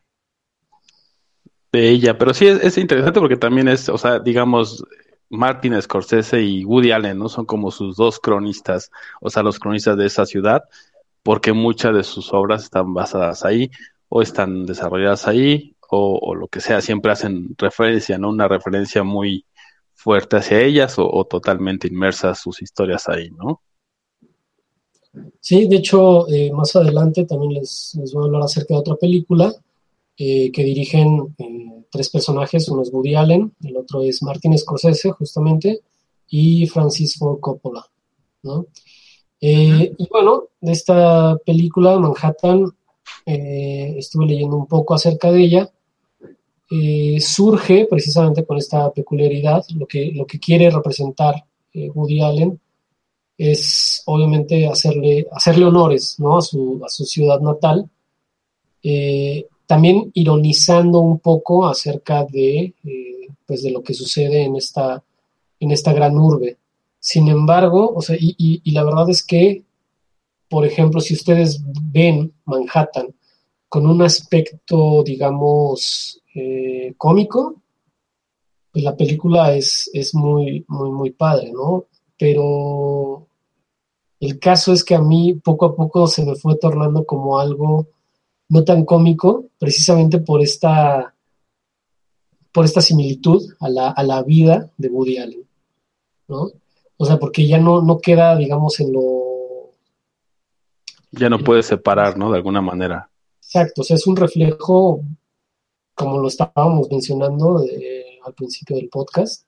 Ella, 1.72 2.18
pero 2.18 2.34
sí 2.34 2.48
es, 2.48 2.78
interesante 2.80 3.20
porque 3.20 3.38
también 3.38 3.68
es, 3.68 3.88
o 3.88 4.00
sea, 4.00 4.18
digamos, 4.18 4.84
Martin 5.30 5.80
Scorsese 5.80 6.42
y 6.42 6.66
Woody 6.66 6.92
Allen, 6.92 7.20
¿no? 7.20 7.30
Son 7.30 7.46
como 7.46 7.70
sus 7.70 7.96
dos 7.98 8.20
cronistas, 8.20 8.90
o 9.22 9.30
sea, 9.30 9.44
los 9.44 9.60
cronistas 9.60 9.96
de 9.96 10.08
esa 10.08 10.26
ciudad, 10.26 10.64
porque 11.22 11.54
muchas 11.54 11.94
de 11.96 12.04
sus 12.04 12.34
obras 12.34 12.64
están 12.64 12.96
basadas 12.96 13.46
ahí, 13.46 13.70
o 14.10 14.24
están 14.24 14.66
desarrolladas 14.66 15.28
ahí, 15.28 15.76
o, 15.90 16.34
lo 16.34 16.48
que 16.48 16.62
sea, 16.62 16.82
siempre 16.82 17.12
hacen 17.12 17.56
referencia, 17.60 18.18
¿no? 18.18 18.30
Una 18.30 18.48
referencia 18.48 19.04
muy 19.04 19.46
fuerte 19.94 20.38
hacia 20.38 20.62
ellas 20.62 20.98
o, 20.98 21.08
o 21.12 21.26
totalmente 21.26 21.88
inmersas 21.88 22.40
sus 22.42 22.62
historias 22.64 23.08
ahí, 23.08 23.30
¿no? 23.32 23.62
Sí, 25.40 25.68
de 25.68 25.78
hecho, 25.78 26.28
eh, 26.30 26.52
más 26.52 26.76
adelante 26.76 27.26
también 27.26 27.54
les, 27.54 27.98
voy 28.14 28.24
a 28.24 28.26
hablar 28.26 28.44
acerca 28.44 28.74
de 28.74 28.80
otra 28.80 28.96
película 28.96 29.54
eh, 30.18 30.52
que 30.52 30.64
dirigen 30.64 31.36
eh, 31.38 31.84
tres 31.92 32.10
personajes, 32.10 32.68
uno 32.70 32.82
es 32.82 32.92
Woody 32.92 33.16
Allen, 33.16 33.54
el 33.64 33.78
otro 33.78 34.02
es 34.02 34.24
Martin 34.24 34.58
Scorsese, 34.58 35.12
justamente, 35.12 35.82
y 36.30 36.66
Francis 36.68 37.18
Ford 37.18 37.40
Coppola, 37.40 37.86
¿no? 38.44 38.68
Y 39.46 40.08
bueno, 40.10 40.46
de 40.62 40.72
esta 40.72 41.36
película, 41.46 42.00
Manhattan, 42.00 42.66
estuve 43.26 44.26
leyendo 44.26 44.56
un 44.56 44.68
poco 44.68 44.94
acerca 44.94 45.34
de 45.34 45.44
ella, 45.44 45.70
surge 47.20 47.86
precisamente 47.90 48.46
con 48.46 48.58
esta 48.58 48.90
peculiaridad, 48.94 49.66
lo 49.76 49.86
que, 49.86 50.14
lo 50.16 50.26
que 50.26 50.40
quiere 50.40 50.70
representar 50.70 51.44
Woody 51.74 52.22
Allen 52.22 52.58
es 53.38 54.04
obviamente 54.06 54.68
hacerle, 54.68 55.28
hacerle 55.32 55.66
honores 55.66 56.20
¿no? 56.20 56.38
a, 56.38 56.42
su, 56.42 56.82
a 56.86 56.90
su 56.90 57.06
ciudad 57.06 57.40
natal, 57.40 57.90
eh, 58.82 59.48
también 59.66 60.12
ironizando 60.14 61.00
un 61.00 61.20
poco 61.20 61.66
acerca 61.68 62.26
de, 62.26 62.74
eh, 62.84 63.28
pues 63.46 63.64
de 63.64 63.72
lo 63.72 63.82
que 63.82 63.94
sucede 63.94 64.44
en 64.44 64.56
esta, 64.56 65.04
en 65.60 65.72
esta 65.72 65.94
gran 65.94 66.18
urbe. 66.18 66.58
Sin 67.00 67.28
embargo, 67.28 67.94
o 67.96 68.02
sea, 68.02 68.16
y, 68.20 68.36
y, 68.38 68.72
la 68.72 68.84
verdad 68.84 69.10
es 69.10 69.24
que, 69.24 69.64
por 70.50 70.66
ejemplo, 70.66 71.02
si 71.02 71.14
ustedes 71.14 71.62
ven 71.92 72.32
Manhattan 72.46 73.14
con 73.68 73.88
un 73.88 74.02
aspecto, 74.04 75.04
digamos, 75.04 76.22
eh, 76.36 76.94
cómico, 76.98 77.62
pues 78.72 78.84
la 78.84 78.96
película 78.96 79.54
es, 79.56 79.90
es 79.94 80.16
muy, 80.16 80.64
muy, 80.68 80.92
muy 80.92 81.12
padre, 81.12 81.52
¿no? 81.52 81.86
Pero 82.18 83.28
el 84.20 84.40
caso 84.40 84.74
es 84.74 84.84
que 84.84 84.96
a 84.96 85.02
mí 85.02 85.34
poco 85.34 85.66
a 85.66 85.76
poco 85.76 86.08
se 86.08 86.26
me 86.26 86.36
fue 86.36 86.58
tornando 86.58 87.06
como 87.06 87.40
algo 87.40 87.88
no 88.50 88.64
tan 88.64 88.86
cómico, 88.86 89.46
precisamente 89.58 90.20
por 90.20 90.42
esta, 90.42 91.14
por 92.52 92.66
esta 92.66 92.82
similitud 92.82 93.42
a 93.60 93.70
la, 94.04 94.24
vida 94.24 94.70
de 94.78 94.88
Woody 94.90 95.18
Allen. 95.18 95.48
¿no? 96.28 96.52
O 96.98 97.06
sea, 97.06 97.18
porque 97.18 97.48
ya 97.48 97.58
no, 97.58 97.82
no 97.82 97.98
queda, 97.98 98.36
digamos, 98.38 98.80
en 98.80 98.94
lo... 98.94 99.72
Ya 101.12 101.30
no 101.30 101.40
puedes 101.40 101.66
separar, 101.66 102.18
¿no? 102.18 102.32
De 102.32 102.38
alguna 102.38 102.62
manera. 102.62 103.10
Exacto, 103.42 103.82
o 103.82 103.84
sea, 103.84 103.96
es 103.96 104.08
un 104.08 104.16
reflejo, 104.16 105.02
como 105.96 106.20
lo 106.20 106.28
estábamos 106.28 106.88
mencionando 106.90 107.64
eh, 107.64 108.20
al 108.26 108.34
principio 108.34 108.76
del 108.76 108.90
podcast, 108.90 109.46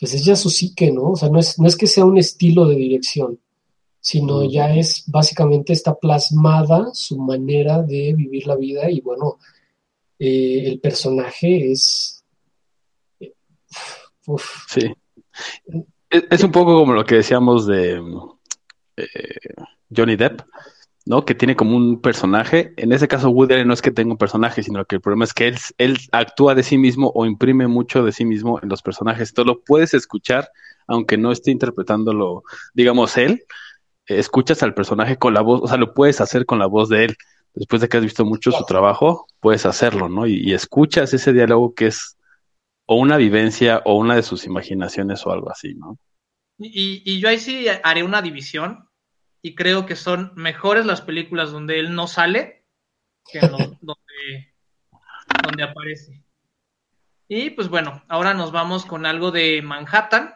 pues 0.00 0.14
es 0.14 0.24
ya 0.24 0.34
su 0.34 0.48
psique, 0.48 0.90
¿no? 0.90 1.12
O 1.12 1.16
sea, 1.16 1.28
no 1.28 1.38
es, 1.38 1.58
no 1.58 1.68
es 1.68 1.76
que 1.76 1.86
sea 1.86 2.06
un 2.06 2.16
estilo 2.16 2.66
de 2.66 2.74
dirección, 2.74 3.38
sino 4.00 4.50
ya 4.50 4.74
es 4.74 5.04
básicamente 5.06 5.74
está 5.74 5.94
plasmada 5.94 6.88
su 6.94 7.18
manera 7.18 7.82
de 7.82 8.14
vivir 8.16 8.46
la 8.46 8.56
vida 8.56 8.90
y 8.90 9.02
bueno, 9.02 9.38
eh, 10.18 10.62
el 10.66 10.80
personaje 10.80 11.70
es... 11.70 12.24
Sí. 14.68 14.90
Es, 16.08 16.42
un 16.42 16.52
poco 16.52 16.78
como 16.78 16.92
lo 16.92 17.04
que 17.04 17.16
decíamos 17.16 17.66
de 17.66 18.00
eh, 18.96 19.06
Johnny 19.94 20.16
Depp, 20.16 20.42
¿no? 21.06 21.24
Que 21.24 21.34
tiene 21.34 21.56
como 21.56 21.76
un 21.76 22.00
personaje. 22.00 22.72
En 22.76 22.92
ese 22.92 23.08
caso, 23.08 23.30
Woody 23.30 23.64
no 23.64 23.72
es 23.72 23.82
que 23.82 23.90
tenga 23.90 24.12
un 24.12 24.18
personaje, 24.18 24.62
sino 24.62 24.84
que 24.84 24.96
el 24.96 25.00
problema 25.00 25.24
es 25.24 25.34
que 25.34 25.48
él, 25.48 25.58
él 25.78 25.98
actúa 26.12 26.54
de 26.54 26.62
sí 26.62 26.78
mismo 26.78 27.10
o 27.14 27.26
imprime 27.26 27.66
mucho 27.68 28.04
de 28.04 28.12
sí 28.12 28.24
mismo 28.24 28.60
en 28.62 28.68
los 28.68 28.82
personajes. 28.82 29.32
Tú 29.32 29.44
lo 29.44 29.62
puedes 29.62 29.94
escuchar, 29.94 30.50
aunque 30.86 31.16
no 31.16 31.32
esté 31.32 31.50
interpretándolo, 31.50 32.42
digamos, 32.74 33.16
él. 33.16 33.44
Escuchas 34.06 34.62
al 34.62 34.74
personaje 34.74 35.16
con 35.16 35.34
la 35.34 35.40
voz, 35.40 35.60
o 35.62 35.68
sea, 35.68 35.76
lo 35.76 35.94
puedes 35.94 36.20
hacer 36.20 36.44
con 36.46 36.58
la 36.58 36.66
voz 36.66 36.88
de 36.88 37.04
él. 37.04 37.16
Después 37.54 37.80
de 37.80 37.88
que 37.88 37.96
has 37.96 38.02
visto 38.02 38.24
mucho 38.24 38.52
su 38.52 38.64
trabajo, 38.64 39.26
puedes 39.40 39.66
hacerlo, 39.66 40.08
¿no? 40.08 40.26
Y, 40.26 40.52
escuchas 40.52 41.12
ese 41.14 41.32
diálogo 41.32 41.74
que 41.74 41.88
es 41.88 42.16
o 42.86 42.96
una 42.96 43.16
vivencia 43.16 43.82
o 43.84 43.96
una 43.96 44.16
de 44.16 44.22
sus 44.22 44.46
imaginaciones 44.46 45.24
o 45.26 45.32
algo 45.32 45.50
así, 45.50 45.74
¿no? 45.74 45.98
Y, 46.58 47.02
y 47.04 47.20
yo 47.20 47.28
ahí 47.28 47.38
sí 47.38 47.66
haré 47.82 48.02
una 48.02 48.20
división 48.20 48.89
y 49.42 49.54
creo 49.54 49.86
que 49.86 49.96
son 49.96 50.32
mejores 50.36 50.86
las 50.86 51.00
películas 51.00 51.50
donde 51.52 51.78
él 51.78 51.94
no 51.94 52.06
sale 52.06 52.64
que 53.30 53.40
donde, 53.80 54.54
donde 55.42 55.62
aparece. 55.62 56.24
Y 57.28 57.50
pues 57.50 57.68
bueno, 57.68 58.02
ahora 58.08 58.34
nos 58.34 58.52
vamos 58.52 58.84
con 58.84 59.06
algo 59.06 59.30
de 59.30 59.62
Manhattan. 59.62 60.34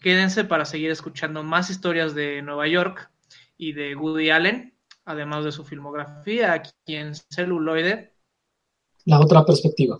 Quédense 0.00 0.44
para 0.44 0.64
seguir 0.64 0.90
escuchando 0.90 1.42
más 1.42 1.70
historias 1.70 2.14
de 2.14 2.42
Nueva 2.42 2.66
York 2.66 3.10
y 3.56 3.72
de 3.72 3.94
Woody 3.94 4.30
Allen, 4.30 4.74
además 5.04 5.44
de 5.44 5.52
su 5.52 5.64
filmografía 5.64 6.52
aquí 6.52 6.72
en 6.86 7.14
celuloide. 7.14 8.14
La 9.04 9.20
otra 9.20 9.44
perspectiva. 9.44 9.98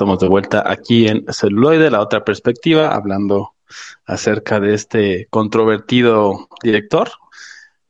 Estamos 0.00 0.18
de 0.18 0.28
vuelta 0.28 0.62
aquí 0.64 1.08
en 1.08 1.26
Celuloide, 1.30 1.90
la 1.90 2.00
otra 2.00 2.24
perspectiva, 2.24 2.94
hablando 2.94 3.56
acerca 4.06 4.58
de 4.58 4.72
este 4.72 5.26
controvertido 5.28 6.48
director 6.62 7.10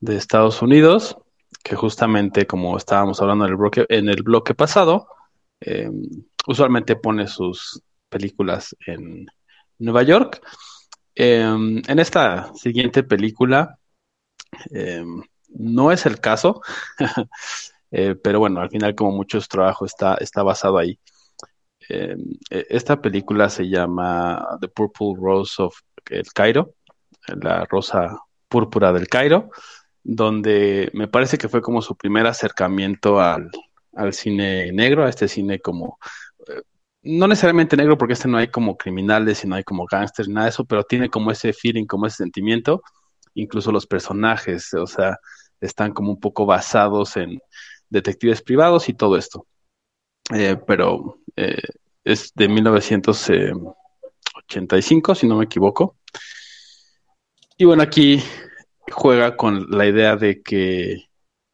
de 0.01 0.17
Estados 0.17 0.61
Unidos, 0.61 1.17
que 1.63 1.77
justamente 1.77 2.49
como 2.49 2.77
estábamos 2.77 3.21
hablando 3.23 3.45
en 3.45 3.53
el 3.53 3.57
bloque, 3.57 3.87
en 3.89 4.09
el 4.09 4.25
bloque 4.25 4.57
pasado, 4.57 5.07
em, 5.61 6.03
usualmente 6.49 6.97
pone 6.97 7.29
sus 7.29 7.81
películas 8.09 8.75
en 8.89 9.27
Nueva 9.79 10.03
York. 10.03 10.43
Em, 11.15 11.81
en 11.87 11.99
esta 12.01 12.53
siguiente 12.57 13.05
película, 13.05 13.79
em, 14.73 15.23
no 15.51 15.93
es 15.93 16.07
el 16.07 16.19
caso, 16.19 16.61
eh, 17.93 18.17
pero 18.17 18.41
bueno, 18.41 18.61
al 18.61 18.69
final 18.69 18.97
como 18.97 19.13
mucho 19.13 19.39
trabajo 19.43 19.87
está, 19.87 20.17
está 20.17 20.43
basado 20.43 20.77
ahí. 20.77 20.99
Eh, 21.91 22.67
esta 22.69 23.01
película 23.01 23.49
se 23.49 23.69
llama 23.69 24.59
The 24.61 24.69
Purple 24.69 25.15
Rose 25.21 25.63
of 25.63 25.75
el 26.09 26.33
Cairo, 26.33 26.75
la 27.43 27.65
rosa 27.67 28.19
púrpura 28.49 28.93
del 28.93 29.09
Cairo, 29.09 29.51
donde 30.03 30.91
me 30.95 31.09
parece 31.09 31.39
que 31.39 31.49
fue 31.49 31.63
como 31.63 31.83
su 31.83 31.97
primer 31.97 32.27
acercamiento 32.27 33.21
al, 33.21 33.51
al 33.95 34.13
cine 34.13 34.73
negro, 34.73 35.05
a 35.05 35.09
este 35.09 35.29
cine 35.29 35.61
como 35.61 35.99
no 37.03 37.27
necesariamente 37.29 37.77
negro 37.77 37.97
porque 37.97 38.15
este 38.15 38.29
no 38.29 38.39
hay 38.39 38.49
como 38.49 38.77
criminales 38.77 39.45
y 39.45 39.49
no 39.49 39.57
hay 39.57 39.65
como 39.65 39.87
gángsters, 39.87 40.29
nada 40.29 40.47
de 40.47 40.51
eso, 40.51 40.65
pero 40.65 40.85
tiene 40.85 41.09
como 41.09 41.31
ese 41.31 41.53
feeling, 41.53 41.87
como 41.87 42.07
ese 42.07 42.19
sentimiento, 42.19 42.83
incluso 43.35 43.73
los 43.73 43.87
personajes, 43.87 44.73
o 44.75 44.87
sea, 44.87 45.19
están 45.61 45.93
como 45.93 46.13
un 46.13 46.21
poco 46.21 46.47
basados 46.47 47.17
en 47.17 47.41
detectives 47.89 48.43
privados 48.43 48.89
y 48.89 48.95
todo 48.95 49.17
esto. 49.17 49.47
Eh, 50.33 50.57
pero 50.67 51.19
eh, 51.37 51.61
es 52.05 52.33
de 52.35 52.49
1985, 52.49 55.15
si 55.15 55.27
no 55.27 55.37
me 55.37 55.45
equivoco. 55.45 55.97
Y 57.57 57.65
bueno, 57.65 57.83
aquí 57.83 58.23
juega 58.91 59.37
con 59.37 59.71
la 59.71 59.87
idea 59.87 60.17
de 60.17 60.43
que 60.43 61.09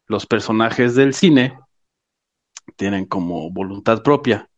los 0.07 0.25
personajes 0.25 0.95
del 0.95 1.13
cine 1.13 1.57
tienen 2.75 3.05
como 3.05 3.49
voluntad 3.51 4.03
propia 4.03 4.49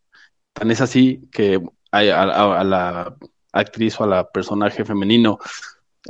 Tan 0.53 0.71
es 0.71 0.81
así 0.81 1.27
que 1.31 1.61
a, 1.91 2.63
la 2.63 3.15
actriz 3.53 3.99
o 3.99 4.03
a 4.03 4.07
la 4.07 4.29
personaje 4.29 4.85
femenino 4.85 5.39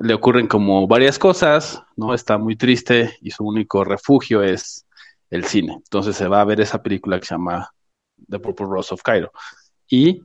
le 0.01 0.13
ocurren 0.13 0.47
como 0.47 0.87
varias 0.87 1.19
cosas, 1.19 1.81
¿no? 1.95 2.13
Está 2.13 2.37
muy 2.37 2.55
triste 2.55 3.17
y 3.21 3.31
su 3.31 3.45
único 3.45 3.83
refugio 3.83 4.43
es 4.43 4.85
el 5.29 5.45
cine. 5.45 5.73
Entonces 5.73 6.15
se 6.15 6.27
va 6.27 6.41
a 6.41 6.45
ver 6.45 6.61
esa 6.61 6.81
película 6.81 7.19
que 7.19 7.25
se 7.25 7.35
llama 7.35 7.71
The 8.29 8.39
Purple 8.39 8.67
Rose 8.67 8.93
of 8.93 9.01
Cairo. 9.03 9.31
Y 9.89 10.21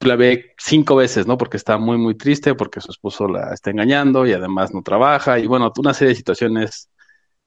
la 0.00 0.16
ve 0.16 0.54
cinco 0.58 0.96
veces, 0.96 1.26
¿no? 1.26 1.38
Porque 1.38 1.56
está 1.56 1.78
muy, 1.78 1.98
muy 1.98 2.14
triste, 2.16 2.54
porque 2.54 2.80
su 2.80 2.90
esposo 2.90 3.28
la 3.28 3.52
está 3.52 3.70
engañando 3.70 4.26
y 4.26 4.32
además 4.32 4.72
no 4.72 4.82
trabaja, 4.82 5.38
y 5.38 5.46
bueno, 5.46 5.72
una 5.78 5.94
serie 5.94 6.10
de 6.10 6.16
situaciones 6.16 6.90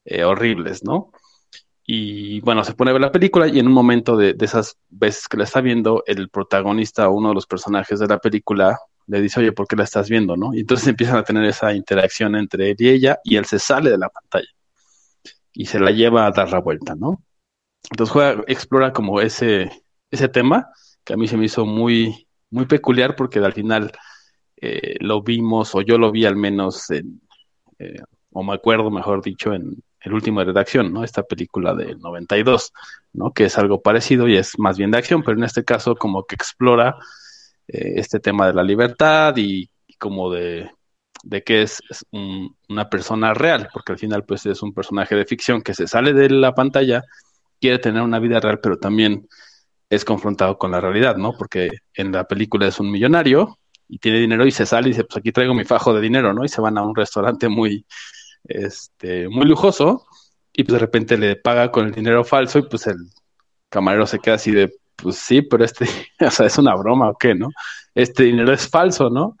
eh, 0.04 0.24
horribles, 0.24 0.84
¿no? 0.84 1.12
Y 1.86 2.40
bueno, 2.42 2.64
se 2.64 2.74
pone 2.74 2.90
a 2.90 2.92
ver 2.92 3.02
la 3.02 3.12
película 3.12 3.48
y 3.48 3.58
en 3.58 3.66
un 3.66 3.72
momento 3.72 4.16
de, 4.16 4.36
esas 4.40 4.76
veces 4.88 5.28
que 5.28 5.36
la 5.36 5.44
está 5.44 5.60
viendo, 5.60 6.04
el 6.06 6.28
protagonista, 6.28 7.08
uno 7.08 7.30
de 7.30 7.34
los 7.34 7.46
personajes 7.46 7.98
de 7.98 8.06
la 8.06 8.18
película, 8.18 8.78
le 9.06 9.20
dice, 9.20 9.40
oye, 9.40 9.52
¿por 9.52 9.66
qué 9.66 9.76
la 9.76 9.84
estás 9.84 10.08
viendo? 10.08 10.36
¿no? 10.36 10.54
Y 10.54 10.60
entonces 10.60 10.86
empiezan 10.86 11.16
a 11.16 11.24
tener 11.24 11.44
esa 11.44 11.74
interacción 11.74 12.36
entre 12.36 12.70
él 12.70 12.76
y 12.78 12.88
ella 12.90 13.18
y 13.24 13.36
él 13.36 13.44
se 13.44 13.58
sale 13.58 13.90
de 13.90 13.98
la 13.98 14.08
pantalla 14.08 14.48
y 15.52 15.66
se 15.66 15.80
la 15.80 15.90
lleva 15.90 16.26
a 16.26 16.30
dar 16.30 16.50
la 16.52 16.60
vuelta, 16.60 16.94
¿no? 16.94 17.24
Entonces 17.90 18.12
juega, 18.12 18.44
explora 18.46 18.92
como 18.92 19.20
ese, 19.20 19.70
ese 20.10 20.28
tema 20.28 20.68
que 21.10 21.14
a 21.14 21.16
mí 21.16 21.26
se 21.26 21.36
me 21.36 21.46
hizo 21.46 21.66
muy, 21.66 22.28
muy 22.50 22.66
peculiar 22.66 23.16
porque 23.16 23.40
al 23.40 23.52
final 23.52 23.90
eh, 24.56 24.94
lo 25.00 25.22
vimos, 25.22 25.74
o 25.74 25.82
yo 25.82 25.98
lo 25.98 26.12
vi 26.12 26.24
al 26.24 26.36
menos, 26.36 26.88
en, 26.90 27.20
eh, 27.80 28.00
o 28.30 28.44
me 28.44 28.54
acuerdo, 28.54 28.92
mejor 28.92 29.20
dicho, 29.20 29.52
en, 29.52 29.82
el 30.02 30.14
último 30.14 30.38
de 30.38 30.46
redacción, 30.46 30.92
¿no? 30.92 31.02
Esta 31.02 31.24
película 31.24 31.74
del 31.74 31.98
92, 31.98 32.72
¿no? 33.12 33.32
Que 33.32 33.46
es 33.46 33.58
algo 33.58 33.82
parecido 33.82 34.28
y 34.28 34.36
es 34.36 34.56
más 34.56 34.78
bien 34.78 34.92
de 34.92 34.98
acción, 34.98 35.22
pero 35.24 35.36
en 35.36 35.42
este 35.42 35.64
caso 35.64 35.96
como 35.96 36.24
que 36.24 36.36
explora 36.36 36.96
eh, 37.66 37.94
este 37.96 38.20
tema 38.20 38.46
de 38.46 38.54
la 38.54 38.62
libertad 38.62 39.34
y, 39.36 39.68
como 39.98 40.30
de, 40.30 40.70
de 41.24 41.42
que 41.42 41.62
es, 41.62 41.82
una 42.12 42.88
persona 42.88 43.34
real, 43.34 43.68
porque 43.72 43.92
al 43.92 43.98
final 43.98 44.24
pues 44.24 44.46
es 44.46 44.62
un 44.62 44.72
personaje 44.72 45.16
de 45.16 45.26
ficción 45.26 45.60
que 45.60 45.74
se 45.74 45.88
sale 45.88 46.12
de 46.12 46.30
la 46.30 46.54
pantalla, 46.54 47.02
quiere 47.60 47.80
tener 47.80 48.00
una 48.00 48.20
vida 48.20 48.38
real, 48.38 48.60
pero 48.60 48.78
también 48.78 49.26
es 49.90 50.04
confrontado 50.04 50.56
con 50.56 50.70
la 50.70 50.80
realidad, 50.80 51.16
¿no? 51.16 51.36
Porque 51.36 51.70
en 51.94 52.12
la 52.12 52.24
película 52.24 52.68
es 52.68 52.80
un 52.80 52.90
millonario 52.90 53.58
y 53.88 53.98
tiene 53.98 54.20
dinero 54.20 54.46
y 54.46 54.52
se 54.52 54.66
sale 54.66 54.88
y 54.88 54.92
dice, 54.92 55.04
pues 55.04 55.18
aquí 55.18 55.32
traigo 55.32 55.52
mi 55.52 55.64
fajo 55.64 55.92
de 55.92 56.00
dinero, 56.00 56.32
¿no? 56.32 56.44
Y 56.44 56.48
se 56.48 56.60
van 56.60 56.78
a 56.78 56.82
un 56.82 56.94
restaurante 56.94 57.48
muy, 57.48 57.84
este, 58.44 59.28
muy 59.28 59.46
lujoso, 59.46 60.06
y 60.52 60.64
pues 60.64 60.74
de 60.74 60.78
repente 60.78 61.18
le 61.18 61.36
paga 61.36 61.70
con 61.70 61.86
el 61.86 61.92
dinero 61.92 62.24
falso 62.24 62.58
y 62.58 62.62
pues 62.62 62.86
el 62.86 62.96
camarero 63.68 64.06
se 64.06 64.18
queda 64.18 64.34
así 64.36 64.50
de, 64.52 64.72
pues 64.96 65.16
sí, 65.16 65.42
pero 65.42 65.64
este, 65.64 65.86
o 66.20 66.30
sea, 66.30 66.46
es 66.46 66.58
una 66.58 66.74
broma 66.74 67.10
o 67.10 67.16
qué, 67.16 67.34
¿no? 67.34 67.48
Este 67.94 68.24
dinero 68.24 68.52
es 68.52 68.68
falso, 68.68 69.10
¿no? 69.10 69.36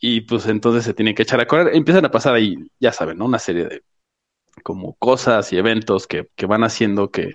Y 0.00 0.22
pues 0.22 0.46
entonces 0.46 0.84
se 0.84 0.94
tiene 0.94 1.14
que 1.14 1.22
echar 1.22 1.40
a 1.40 1.46
correr. 1.46 1.74
Empiezan 1.76 2.04
a 2.04 2.10
pasar 2.10 2.34
ahí, 2.34 2.56
ya 2.80 2.92
saben, 2.92 3.18
¿no? 3.18 3.26
Una 3.26 3.38
serie 3.38 3.66
de 3.66 3.82
como 4.62 4.94
cosas 4.94 5.52
y 5.52 5.58
eventos 5.58 6.06
que, 6.06 6.28
que 6.36 6.46
van 6.46 6.64
haciendo 6.64 7.10
que 7.10 7.34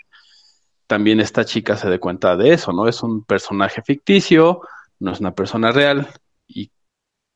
también 0.88 1.20
esta 1.20 1.46
chica 1.46 1.76
se 1.78 1.90
dé 1.90 2.00
cuenta 2.00 2.36
de 2.38 2.54
eso, 2.54 2.72
¿no? 2.72 2.88
Es 2.88 3.04
un 3.04 3.24
personaje 3.24 3.82
ficticio, 3.82 4.62
no 5.00 5.12
es 5.12 5.20
una 5.20 5.36
persona 5.36 5.72
real 5.72 6.08
y, 6.48 6.72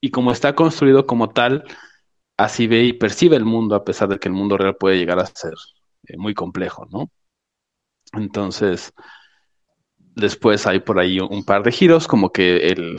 y 0.02 0.10
como 0.10 0.32
está 0.32 0.56
construido 0.56 1.06
como 1.06 1.30
tal, 1.30 1.66
así 2.38 2.68
ve 2.68 2.84
y 2.84 2.94
percibe 2.94 3.36
el 3.36 3.46
mundo, 3.46 3.76
a 3.76 3.84
pesar 3.84 4.10
de 4.10 4.20
que 4.20 4.30
el 4.30 4.34
mundo 4.34 4.58
real 4.58 4.76
puede 4.78 4.98
llegar 4.98 5.20
a 5.20 5.26
ser 5.26 5.54
eh, 6.08 6.18
muy 6.18 6.34
complejo, 6.34 6.88
¿no? 6.90 7.12
Entonces, 8.14 8.94
después 9.98 10.66
hay 10.68 10.80
por 10.80 11.00
ahí 11.00 11.20
un 11.20 11.44
par 11.44 11.64
de 11.64 11.72
giros, 11.72 12.08
como 12.08 12.32
que 12.32 12.68
el, 12.68 12.98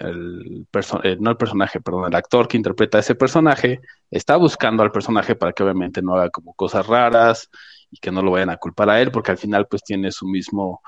el 0.00 0.66
eh, 1.04 1.16
no 1.20 1.30
el 1.30 1.36
personaje, 1.36 1.80
perdón, 1.80 2.06
el 2.06 2.14
actor 2.14 2.48
que 2.48 2.56
interpreta 2.56 2.98
a 2.98 3.00
ese 3.00 3.14
personaje 3.14 3.80
está 4.10 4.36
buscando 4.36 4.82
al 4.82 4.92
personaje 4.92 5.34
para 5.36 5.52
que 5.52 5.62
obviamente 5.62 6.02
no 6.02 6.14
haga 6.14 6.30
como 6.30 6.54
cosas 6.54 6.86
raras 6.86 7.50
y 7.90 7.98
que 7.98 8.10
no 8.10 8.22
lo 8.22 8.32
vayan 8.32 8.50
a 8.50 8.56
culpar 8.56 8.90
a 8.90 9.00
él, 9.00 9.10
porque 9.10 9.32
al 9.32 9.38
final 9.38 9.66
pues 9.68 9.82
tiene 9.82 10.12
su 10.12 10.26
mismo 10.26 10.80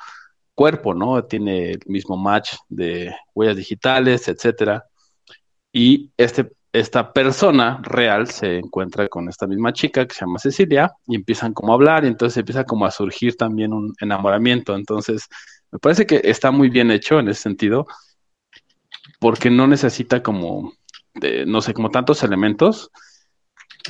cuerpo, 0.54 0.94
¿no? 0.94 1.24
Tiene 1.24 1.72
el 1.72 1.80
mismo 1.86 2.16
match 2.16 2.54
de 2.68 3.14
huellas 3.34 3.56
digitales, 3.56 4.28
etcétera. 4.28 4.84
Y 5.72 6.10
este 6.16 6.50
esta 6.72 7.12
persona 7.12 7.80
real 7.82 8.28
se 8.28 8.58
encuentra 8.58 9.08
con 9.08 9.28
esta 9.28 9.46
misma 9.46 9.72
chica 9.72 10.06
que 10.06 10.14
se 10.14 10.20
llama 10.20 10.38
Cecilia 10.38 10.92
y 11.06 11.16
empiezan 11.16 11.54
como 11.54 11.72
a 11.72 11.74
hablar 11.76 12.04
y 12.04 12.08
entonces 12.08 12.36
empieza 12.36 12.64
como 12.64 12.84
a 12.84 12.90
surgir 12.90 13.36
también 13.36 13.72
un 13.72 13.94
enamoramiento. 14.00 14.74
Entonces, 14.76 15.28
me 15.70 15.78
parece 15.78 16.06
que 16.06 16.20
está 16.24 16.50
muy 16.50 16.68
bien 16.68 16.90
hecho 16.90 17.18
en 17.20 17.28
ese 17.28 17.42
sentido 17.42 17.86
porque 19.18 19.50
no 19.50 19.66
necesita 19.66 20.22
como, 20.22 20.72
no 21.46 21.60
sé, 21.62 21.74
como 21.74 21.90
tantos 21.90 22.22
elementos. 22.22 22.90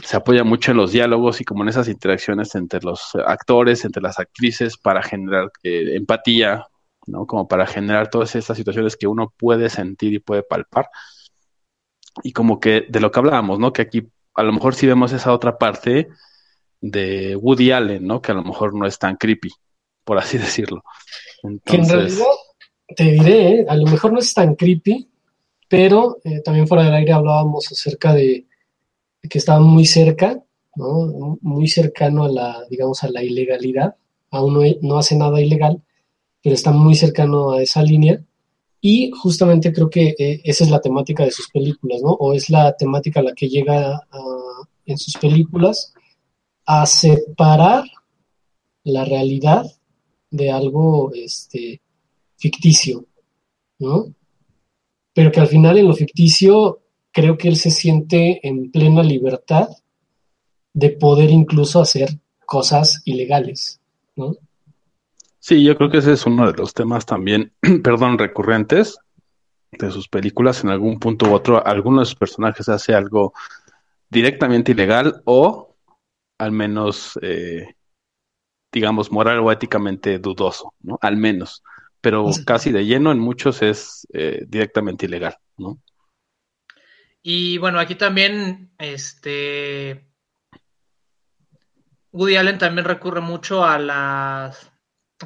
Se 0.02 0.16
apoya 0.16 0.44
mucho 0.44 0.70
en 0.70 0.76
los 0.76 0.92
diálogos 0.92 1.40
y 1.40 1.44
como 1.44 1.62
en 1.62 1.70
esas 1.70 1.88
interacciones 1.88 2.54
entre 2.54 2.80
los 2.82 3.14
actores, 3.26 3.84
entre 3.84 4.02
las 4.02 4.18
actrices 4.18 4.76
para 4.76 5.02
generar 5.02 5.50
eh, 5.62 5.96
empatía, 5.96 6.66
¿no? 7.06 7.26
Como 7.26 7.48
para 7.48 7.66
generar 7.66 8.08
todas 8.10 8.34
estas 8.36 8.56
situaciones 8.56 8.96
que 8.96 9.06
uno 9.06 9.32
puede 9.36 9.68
sentir 9.70 10.12
y 10.14 10.18
puede 10.18 10.42
palpar 10.42 10.88
y 12.22 12.32
como 12.32 12.60
que 12.60 12.86
de 12.88 13.00
lo 13.00 13.10
que 13.10 13.18
hablábamos, 13.18 13.58
¿no? 13.58 13.72
Que 13.72 13.82
aquí 13.82 14.08
a 14.34 14.42
lo 14.42 14.52
mejor 14.52 14.74
sí 14.74 14.86
vemos 14.86 15.12
esa 15.12 15.32
otra 15.32 15.58
parte 15.58 16.08
de 16.80 17.36
Woody 17.36 17.72
Allen, 17.72 18.06
¿no? 18.06 18.22
Que 18.22 18.32
a 18.32 18.34
lo 18.34 18.42
mejor 18.42 18.74
no 18.74 18.86
es 18.86 18.98
tan 18.98 19.16
creepy, 19.16 19.50
por 20.04 20.18
así 20.18 20.38
decirlo. 20.38 20.82
Que 21.64 21.76
en 21.76 21.88
realidad, 21.88 22.24
te 22.96 23.04
diré, 23.04 23.50
¿eh? 23.50 23.66
a 23.68 23.76
lo 23.76 23.86
mejor 23.86 24.12
no 24.12 24.18
es 24.18 24.32
tan 24.32 24.54
creepy, 24.54 25.08
pero 25.68 26.18
eh, 26.24 26.40
también 26.42 26.66
fuera 26.66 26.84
del 26.84 26.94
aire 26.94 27.12
hablábamos 27.12 27.70
acerca 27.70 28.14
de, 28.14 28.46
que 29.22 29.38
estaba 29.38 29.60
muy 29.60 29.84
cerca, 29.84 30.42
¿no? 30.76 31.38
Muy 31.40 31.68
cercano 31.68 32.24
a 32.24 32.28
la, 32.28 32.64
digamos, 32.70 33.02
a 33.04 33.10
la 33.10 33.22
ilegalidad. 33.22 33.96
Aún 34.30 34.54
no, 34.54 34.60
no 34.82 34.98
hace 34.98 35.16
nada 35.16 35.40
ilegal, 35.40 35.82
pero 36.42 36.54
está 36.54 36.70
muy 36.70 36.94
cercano 36.94 37.52
a 37.52 37.62
esa 37.62 37.82
línea. 37.82 38.22
Y 38.80 39.10
justamente 39.10 39.72
creo 39.72 39.90
que 39.90 40.14
eh, 40.18 40.40
esa 40.44 40.64
es 40.64 40.70
la 40.70 40.80
temática 40.80 41.24
de 41.24 41.32
sus 41.32 41.48
películas, 41.48 42.00
¿no? 42.02 42.10
O 42.12 42.32
es 42.32 42.48
la 42.48 42.76
temática 42.76 43.20
a 43.20 43.24
la 43.24 43.34
que 43.34 43.48
llega 43.48 44.00
en 44.86 44.98
sus 44.98 45.14
películas 45.14 45.92
a 46.64 46.86
separar 46.86 47.84
la 48.84 49.04
realidad 49.04 49.66
de 50.30 50.50
algo 50.50 51.12
este, 51.14 51.80
ficticio, 52.36 53.06
¿no? 53.78 54.14
Pero 55.12 55.32
que 55.32 55.40
al 55.40 55.48
final 55.48 55.78
en 55.78 55.88
lo 55.88 55.94
ficticio 55.94 56.80
creo 57.12 57.36
que 57.36 57.48
él 57.48 57.56
se 57.56 57.70
siente 57.70 58.46
en 58.46 58.70
plena 58.70 59.02
libertad 59.02 59.68
de 60.72 60.90
poder 60.90 61.30
incluso 61.30 61.80
hacer 61.80 62.10
cosas 62.46 63.02
ilegales, 63.04 63.80
¿no? 64.16 64.36
Sí, 65.38 65.64
yo 65.64 65.76
creo 65.76 65.90
que 65.90 65.98
ese 65.98 66.12
es 66.12 66.26
uno 66.26 66.50
de 66.50 66.56
los 66.56 66.74
temas 66.74 67.06
también, 67.06 67.52
perdón, 67.82 68.18
recurrentes 68.18 68.98
de 69.72 69.90
sus 69.90 70.08
películas. 70.08 70.62
En 70.62 70.70
algún 70.70 70.98
punto 70.98 71.30
u 71.30 71.34
otro, 71.34 71.64
alguno 71.66 72.00
de 72.00 72.06
sus 72.06 72.16
personajes 72.16 72.68
hace 72.68 72.94
algo 72.94 73.32
directamente 74.10 74.72
ilegal 74.72 75.22
o 75.24 75.74
al 76.38 76.52
menos, 76.52 77.18
eh, 77.22 77.74
digamos, 78.72 79.10
moral 79.10 79.40
o 79.40 79.50
éticamente 79.50 80.18
dudoso, 80.18 80.74
¿no? 80.80 80.98
Al 81.00 81.16
menos. 81.16 81.62
Pero 82.00 82.30
casi 82.46 82.70
de 82.70 82.86
lleno 82.86 83.10
en 83.10 83.18
muchos 83.18 83.62
es 83.62 84.06
eh, 84.12 84.44
directamente 84.46 85.06
ilegal, 85.06 85.36
¿no? 85.56 85.78
Y 87.30 87.58
bueno, 87.58 87.78
aquí 87.78 87.94
también, 87.94 88.72
este, 88.78 90.08
Woody 92.10 92.36
Allen 92.36 92.56
también 92.56 92.86
recurre 92.86 93.20
mucho 93.20 93.66
a 93.66 93.78
las 93.78 94.72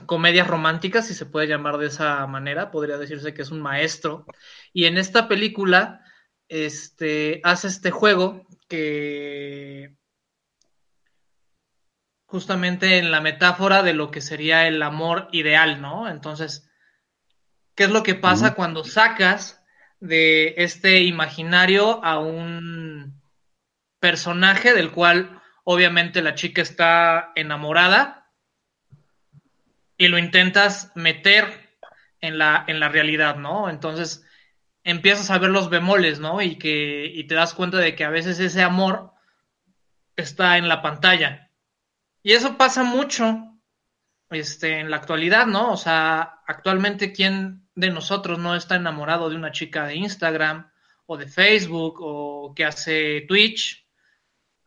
comedias 0.07 0.49
románticas, 0.49 1.07
si 1.07 1.15
se 1.15 1.27
puede 1.27 1.47
llamar 1.47 1.79
de 1.79 1.87
esa 1.87 2.27
manera, 2.27 2.73
podría 2.73 2.99
decirse 2.99 3.33
que 3.33 3.43
es 3.43 3.53
un 3.53 3.63
maestro. 3.63 4.27
Y 4.73 4.87
en 4.87 4.99
esta 4.99 5.29
película 5.29 6.05
este, 6.49 7.41
hace 7.45 7.69
este 7.69 7.93
juego 7.93 8.49
que 8.67 9.97
justamente 12.27 12.99
en 12.99 13.13
la 13.13 13.21
metáfora 13.21 13.85
de 13.85 13.95
lo 13.95 14.11
que 14.11 14.21
sería 14.21 14.67
el 14.67 14.83
amor 14.83 15.29
ideal, 15.31 15.81
¿no? 15.81 16.09
Entonces, 16.09 16.69
¿qué 17.77 17.85
es 17.85 17.91
lo 17.91 18.03
que 18.03 18.17
pasa 18.17 18.57
cuando 18.57 18.83
sacas 18.83 19.62
de 20.03 20.55
este 20.57 21.03
imaginario 21.03 22.05
a 22.05 22.19
un 22.19 23.23
personaje 24.01 24.75
del 24.75 24.91
cual 24.91 25.41
obviamente 25.63 26.23
la 26.23 26.35
chica 26.35 26.61
está 26.61 27.31
enamorada 27.37 28.29
y 29.97 30.09
lo 30.09 30.19
intentas 30.19 30.91
meter 30.97 31.77
en 32.21 32.37
la, 32.37 32.65
en 32.67 32.81
la 32.81 32.89
realidad, 32.89 33.37
¿no? 33.37 33.71
Entonces 33.71 34.27
empiezas 34.83 35.31
a 35.31 35.39
ver 35.39 35.51
los 35.51 35.71
bemoles, 35.71 36.19
¿no? 36.19 36.43
Y 36.43 36.57
que 36.57 37.07
y 37.07 37.25
te 37.29 37.37
das 37.37 37.55
cuenta 37.55 37.79
de 37.79 37.95
que 37.95 38.05
a 38.05 38.11
veces 38.11 38.41
ese 38.41 38.65
amor 38.65 39.13
está 40.17 40.59
en 40.59 40.69
la 40.69 40.83
pantalla 40.83 41.49
y 42.25 42.33
eso 42.33 42.57
pasa 42.57 42.83
mucho 42.83 43.57
este, 44.31 44.81
en 44.81 44.91
la 44.91 44.97
actualidad, 44.97 45.47
¿no? 45.47 45.71
O 45.71 45.77
sea, 45.77 46.41
actualmente, 46.49 47.13
¿quién 47.13 47.62
de 47.75 47.91
nosotros 47.91 48.39
no 48.39 48.55
está 48.55 48.77
enamorado 48.77 49.31
de 49.31 49.37
una 49.37 49.53
chica 49.53 49.87
de 49.87 49.97
Instagram 49.97 50.71
o 51.07 51.17
de 51.17 51.27
Facebook 51.27 51.99
o 52.01 52.55
que 52.55 52.65
hace 52.65 53.23
Twitch? 53.29 53.87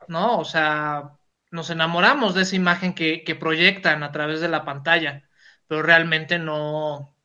¿No? 0.07 0.39
O 0.39 0.45
sea, 0.45 1.17
nos 1.51 1.69
enamoramos 1.69 2.35
de 2.35 2.43
esa 2.43 2.55
imagen 2.55 2.93
que, 2.93 3.23
que 3.23 3.35
proyectan 3.35 4.03
a 4.03 4.11
través 4.11 4.41
de 4.41 4.49
la 4.49 4.65
pantalla, 4.65 5.29
pero 5.67 5.81
realmente 5.81 6.39
no, 6.39 7.15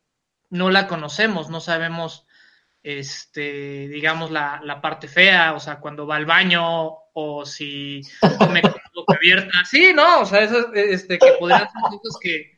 no 0.49 0.69
la 0.71 0.87
conocemos, 0.87 1.49
no 1.49 1.61
sabemos 1.61 2.25
este, 2.83 3.87
digamos, 3.89 4.31
la, 4.31 4.59
la, 4.63 4.81
parte 4.81 5.07
fea, 5.07 5.53
o 5.53 5.59
sea, 5.59 5.79
cuando 5.79 6.07
va 6.07 6.15
al 6.15 6.25
baño 6.25 6.97
o 7.13 7.45
si 7.45 8.01
come 8.39 8.61
con 8.61 8.73
boca 8.95 9.15
abierta. 9.15 9.51
Sí, 9.65 9.91
no, 9.93 10.21
o 10.21 10.25
sea, 10.25 10.41
eso, 10.41 10.73
este, 10.73 11.19
que 11.19 11.33
podrían 11.39 11.69
ser 11.69 11.81
cosas 11.81 12.17
que... 12.21 12.50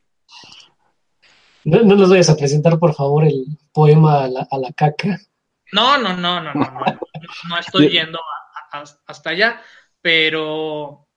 No, 1.66 1.82
no, 1.84 1.96
nos 1.96 2.10
vayas 2.10 2.30
a 2.30 2.36
presentar, 2.36 2.78
por 2.78 2.94
favor, 2.94 3.26
el 3.26 3.46
poema 3.72 4.24
a 4.24 4.28
la, 4.28 4.48
a 4.50 4.58
la 4.58 4.72
caca. 4.74 5.20
No, 5.72 5.98
no, 5.98 6.16
no, 6.16 6.42
no, 6.42 6.54
no, 6.54 6.66
no, 6.66 7.00
no, 7.50 7.58
estoy 7.58 7.90
yendo 7.90 8.20
hasta 9.06 9.30
allá, 9.30 9.62
pero 10.02 11.08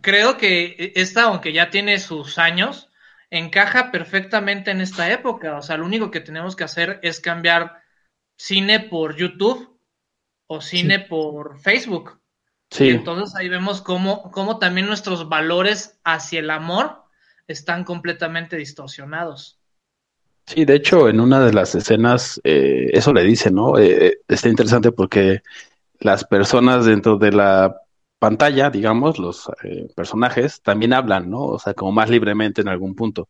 creo 0.00 0.36
que 0.36 0.92
esta, 0.94 1.24
aunque 1.24 1.52
ya 1.52 1.70
tiene 1.70 1.98
sus 1.98 2.38
años, 2.38 2.88
encaja 3.30 3.90
perfectamente 3.90 4.70
en 4.70 4.80
esta 4.80 5.10
época. 5.10 5.56
O 5.56 5.62
sea, 5.62 5.76
lo 5.76 5.86
único 5.86 6.10
que 6.10 6.20
tenemos 6.20 6.56
que 6.56 6.64
hacer 6.64 7.00
es 7.02 7.20
cambiar 7.20 7.82
cine 8.36 8.80
por 8.80 9.16
YouTube 9.16 9.78
o 10.46 10.60
cine 10.60 11.00
por 11.00 11.60
Facebook. 11.60 12.20
Sí. 12.70 12.84
Y 12.84 12.90
entonces 12.90 13.34
ahí 13.34 13.48
vemos 13.48 13.80
cómo, 13.80 14.30
cómo 14.30 14.58
también 14.58 14.86
nuestros 14.86 15.28
valores 15.28 15.98
hacia 16.04 16.40
el 16.40 16.50
amor 16.50 17.07
están 17.48 17.82
completamente 17.82 18.56
distorsionados. 18.56 19.58
Sí, 20.46 20.64
de 20.64 20.76
hecho, 20.76 21.08
en 21.08 21.20
una 21.20 21.44
de 21.44 21.52
las 21.52 21.74
escenas, 21.74 22.40
eh, 22.44 22.90
eso 22.92 23.12
le 23.12 23.22
dice, 23.22 23.50
¿no? 23.50 23.76
Eh, 23.78 24.06
eh, 24.06 24.18
está 24.28 24.48
interesante 24.48 24.92
porque 24.92 25.42
las 26.00 26.24
personas 26.24 26.86
dentro 26.86 27.18
de 27.18 27.32
la 27.32 27.76
pantalla, 28.18 28.70
digamos, 28.70 29.18
los 29.18 29.50
personajes 29.94 30.62
también 30.62 30.92
hablan, 30.92 31.30
¿no? 31.30 31.44
O 31.44 31.58
sea, 31.58 31.74
como 31.74 31.92
más 31.92 32.08
libremente 32.10 32.62
en 32.62 32.68
algún 32.68 32.94
punto. 32.94 33.28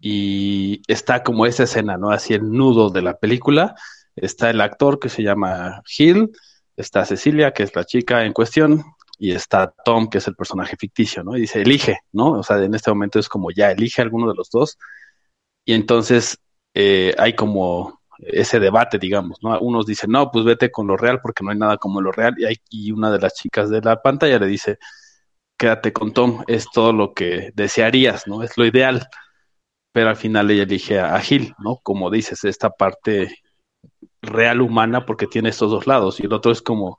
Y 0.00 0.82
está 0.86 1.22
como 1.22 1.46
esa 1.46 1.64
escena, 1.64 1.96
¿no? 1.96 2.10
Así 2.10 2.34
el 2.34 2.50
nudo 2.50 2.90
de 2.90 3.02
la 3.02 3.18
película. 3.18 3.74
Está 4.16 4.50
el 4.50 4.60
actor 4.60 4.98
que 4.98 5.08
se 5.08 5.22
llama 5.22 5.82
Gil, 5.86 6.30
está 6.76 7.04
Cecilia, 7.04 7.52
que 7.52 7.64
es 7.64 7.74
la 7.74 7.84
chica 7.84 8.24
en 8.24 8.32
cuestión, 8.32 8.84
y 9.22 9.30
está 9.30 9.72
Tom, 9.84 10.08
que 10.08 10.18
es 10.18 10.26
el 10.26 10.34
personaje 10.34 10.76
ficticio, 10.76 11.22
¿no? 11.22 11.36
Y 11.36 11.42
dice, 11.42 11.62
elige, 11.62 12.00
¿no? 12.10 12.32
O 12.32 12.42
sea, 12.42 12.60
en 12.60 12.74
este 12.74 12.90
momento 12.90 13.20
es 13.20 13.28
como 13.28 13.52
ya 13.52 13.70
elige 13.70 14.02
alguno 14.02 14.28
de 14.28 14.34
los 14.34 14.50
dos. 14.50 14.78
Y 15.64 15.74
entonces 15.74 16.38
eh, 16.74 17.14
hay 17.16 17.36
como 17.36 18.00
ese 18.18 18.58
debate, 18.58 18.98
digamos, 18.98 19.38
¿no? 19.40 19.56
Unos 19.60 19.86
dicen, 19.86 20.10
no, 20.10 20.32
pues 20.32 20.44
vete 20.44 20.72
con 20.72 20.88
lo 20.88 20.96
real 20.96 21.20
porque 21.22 21.44
no 21.44 21.52
hay 21.52 21.56
nada 21.56 21.76
como 21.76 22.00
lo 22.00 22.10
real. 22.10 22.34
Y, 22.36 22.46
hay, 22.46 22.56
y 22.68 22.90
una 22.90 23.12
de 23.12 23.20
las 23.20 23.34
chicas 23.34 23.70
de 23.70 23.80
la 23.80 24.02
pantalla 24.02 24.40
le 24.40 24.46
dice, 24.48 24.78
quédate 25.56 25.92
con 25.92 26.12
Tom, 26.12 26.42
es 26.48 26.66
todo 26.72 26.92
lo 26.92 27.14
que 27.14 27.52
desearías, 27.54 28.26
¿no? 28.26 28.42
Es 28.42 28.58
lo 28.58 28.66
ideal. 28.66 29.06
Pero 29.92 30.08
al 30.08 30.16
final 30.16 30.50
ella 30.50 30.64
elige 30.64 30.98
a, 30.98 31.20
Gil, 31.20 31.54
¿no? 31.60 31.76
Como 31.84 32.10
dices, 32.10 32.42
esta 32.42 32.70
parte 32.70 33.36
real 34.20 34.62
humana 34.62 35.06
porque 35.06 35.28
tiene 35.28 35.50
estos 35.50 35.70
dos 35.70 35.86
lados. 35.86 36.18
Y 36.18 36.26
el 36.26 36.32
otro 36.32 36.50
es 36.50 36.60
como 36.60 36.98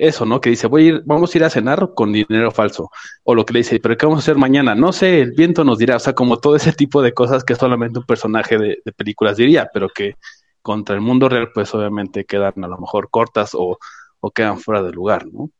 eso, 0.00 0.24
¿no? 0.26 0.40
Que 0.40 0.50
dice, 0.50 0.66
voy 0.66 0.82
a 0.82 0.88
ir, 0.88 1.02
vamos 1.04 1.34
a 1.34 1.38
ir 1.38 1.44
a 1.44 1.50
cenar 1.50 1.92
con 1.94 2.12
dinero 2.12 2.50
falso. 2.50 2.90
O 3.24 3.34
lo 3.34 3.44
que 3.44 3.52
le 3.52 3.60
dice, 3.60 3.80
pero 3.80 3.96
¿qué 3.96 4.06
vamos 4.06 4.20
a 4.20 4.24
hacer 4.24 4.36
mañana? 4.36 4.74
No 4.74 4.92
sé, 4.92 5.20
el 5.20 5.32
viento 5.32 5.64
nos 5.64 5.78
dirá. 5.78 5.96
O 5.96 6.00
sea, 6.00 6.14
como 6.14 6.38
todo 6.38 6.56
ese 6.56 6.72
tipo 6.72 7.02
de 7.02 7.12
cosas 7.12 7.44
que 7.44 7.54
solamente 7.54 7.98
un 7.98 8.06
personaje 8.06 8.58
de 8.58 8.92
películas 8.96 9.36
diría, 9.36 9.68
pero 9.72 9.88
que 9.88 10.14
contra 10.62 10.94
el 10.94 11.00
mundo 11.00 11.28
real, 11.28 11.50
pues 11.54 11.74
obviamente 11.74 12.24
quedan 12.24 12.64
a 12.64 12.68
lo 12.68 12.78
mejor 12.78 13.10
cortas 13.10 13.52
o, 13.54 13.78
quedan 14.34 14.58
fuera 14.58 14.82
de 14.82 14.92
lugar, 14.92 15.26
¿no? 15.26 15.50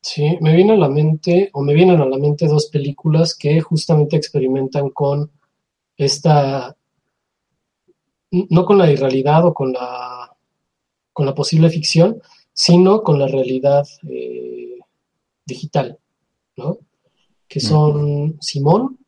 Sí, 0.00 0.38
me 0.40 0.54
viene 0.54 0.72
a 0.74 0.76
la 0.76 0.88
mente, 0.88 1.50
o 1.52 1.62
me 1.62 1.74
vienen 1.74 2.00
a 2.00 2.06
la 2.06 2.18
mente 2.18 2.46
dos 2.46 2.66
películas 2.66 3.36
que 3.36 3.60
justamente 3.60 4.16
experimentan 4.16 4.90
con 4.90 5.30
esta, 5.96 6.76
no 8.30 8.64
con 8.64 8.78
la 8.78 8.90
irrealidad 8.90 9.44
o 9.44 9.52
con 9.52 9.72
la, 9.72 10.36
con 11.12 11.26
la 11.26 11.34
posible 11.34 11.68
ficción, 11.68 12.22
sino 12.58 13.02
con 13.02 13.20
la 13.20 13.28
realidad 13.28 13.86
eh, 14.08 14.78
digital, 15.46 15.98
¿no? 16.56 16.78
Que 17.46 17.60
son 17.60 18.36
Simón 18.40 18.98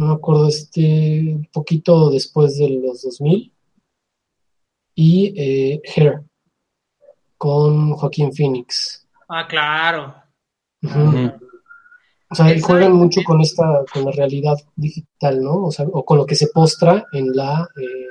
no 0.00 0.06
me 0.06 0.14
acuerdo, 0.14 0.48
este, 0.48 1.34
un 1.34 1.46
poquito 1.52 2.10
después 2.10 2.56
de 2.56 2.70
los 2.70 3.02
2000, 3.02 3.52
y 4.94 5.34
eh, 5.36 5.82
Hair, 5.84 6.22
con 7.36 7.92
Joaquín 7.92 8.32
Phoenix. 8.32 9.06
Ah, 9.28 9.46
claro. 9.46 10.14
O 12.30 12.34
sea, 12.34 12.46
juegan 12.62 12.94
mucho 12.94 13.20
con 13.26 13.42
esta, 13.42 13.84
con 13.92 14.06
la 14.06 14.12
realidad 14.12 14.56
digital, 14.74 15.42
¿no? 15.42 15.66
O 15.66 15.70
sea, 15.70 15.84
o 15.92 16.02
con 16.02 16.16
lo 16.16 16.24
que 16.24 16.34
se 16.34 16.48
postra 16.48 17.04
en 17.12 17.36
la, 17.36 17.68
eh, 17.78 18.06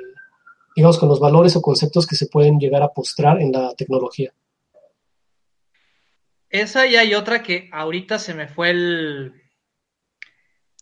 digamos, 0.79 0.97
con 0.97 1.09
los 1.09 1.19
valores 1.19 1.57
o 1.57 1.61
conceptos 1.61 2.07
que 2.07 2.15
se 2.15 2.27
pueden 2.27 2.57
llegar 2.57 2.81
a 2.81 2.93
postrar 2.93 3.41
en 3.41 3.51
la 3.51 3.75
tecnología. 3.75 4.31
Esa 6.49 6.87
y 6.87 6.95
hay 6.95 7.15
otra 7.15 7.43
que 7.43 7.69
ahorita 7.73 8.17
se 8.17 8.33
me 8.33 8.47
fue 8.47 8.69
el, 8.69 9.33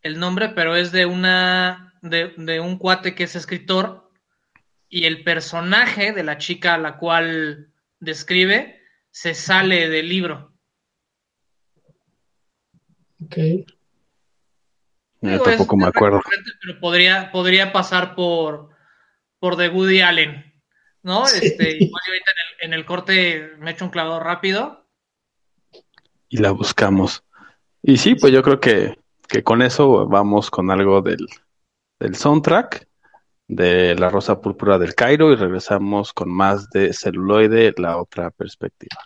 el 0.03 0.19
nombre, 0.19 0.49
pero 0.49 0.75
es 0.75 0.91
de 0.91 1.07
una 1.07 1.95
de, 2.03 2.59
un 2.59 2.77
cuate 2.77 3.15
que 3.15 3.23
es 3.23 3.35
escritor 3.35 4.11
y 4.87 5.05
el 5.05 5.23
personaje 5.23 6.11
de 6.11 6.23
la 6.23 6.37
chica 6.37 6.75
a 6.75 6.77
la 6.77 6.97
cual 6.97 7.73
describe 7.99 8.79
se 9.09 9.33
sale 9.33 9.89
del 9.89 10.09
libro. 10.09 10.53
Ok. 13.25 13.35
Yo 15.21 15.41
tampoco 15.41 15.75
me 15.75 15.87
acuerdo. 15.87 16.21
Pero 16.61 16.79
podría, 16.79 17.31
podría 17.31 17.73
pasar 17.73 18.13
por, 18.13 18.76
por 19.39 19.57
The 19.57 19.69
Woody 19.69 20.01
Allen, 20.01 20.53
¿no? 21.03 21.25
Este, 21.25 21.77
igual 21.79 22.01
ahorita 22.07 22.31
en 22.31 22.37
el, 22.37 22.65
en 22.67 22.73
el 22.73 22.85
corte 22.85 23.51
me 23.59 23.71
echo 23.71 23.85
un 23.85 23.91
clavado 23.91 24.19
rápido. 24.19 24.87
Y 26.29 26.37
la 26.37 26.51
buscamos. 26.51 27.23
Y 27.81 27.97
sí, 27.97 28.15
pues 28.15 28.33
yo 28.33 28.41
creo 28.43 28.59
que 28.59 28.97
que 29.27 29.43
con 29.43 29.61
eso 29.61 30.07
vamos 30.07 30.49
con 30.49 30.71
algo 30.71 31.01
del, 31.01 31.27
del 31.99 32.15
soundtrack 32.15 32.87
de 33.47 33.95
La 33.95 34.09
Rosa 34.09 34.41
Púrpura 34.41 34.77
del 34.77 34.95
Cairo 34.95 35.31
y 35.31 35.35
regresamos 35.35 36.13
con 36.13 36.29
más 36.29 36.69
de 36.69 36.93
celuloide, 36.93 37.73
la 37.77 37.97
otra 37.97 38.31
perspectiva. 38.31 38.97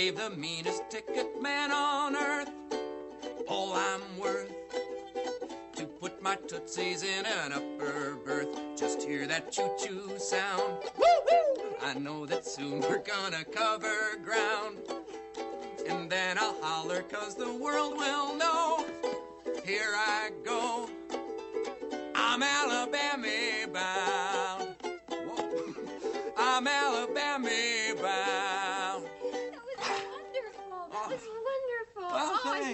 Gave 0.00 0.16
the 0.16 0.30
meanest 0.30 0.88
ticket 0.88 1.42
man 1.42 1.70
on 1.70 2.16
earth 2.16 2.48
all 3.46 3.74
I'm 3.74 4.00
worth. 4.18 4.50
To 5.76 5.84
put 5.84 6.22
my 6.22 6.36
tootsies 6.36 7.02
in 7.02 7.26
an 7.26 7.52
upper 7.52 8.16
berth. 8.24 8.48
Just 8.78 9.02
hear 9.02 9.26
that 9.26 9.52
choo-choo 9.52 10.18
sound. 10.18 10.84
Woo-hoo! 10.96 11.74
I 11.82 11.92
know 11.98 12.24
that 12.24 12.46
soon 12.46 12.80
we're 12.80 13.04
gonna 13.14 13.44
cover 13.44 14.16
ground. 14.24 14.78
And 15.86 16.08
then 16.08 16.38
I'll 16.38 16.56
holler 16.62 17.02
cause 17.02 17.34
the 17.34 17.52
world 17.52 17.98
will 17.98 18.34
know. 18.36 18.86
Here 19.66 19.92
I 19.94 20.30
go. 20.42 20.88
I'm 22.14 22.42
Alabama 22.42 23.66
bound. 23.70 24.39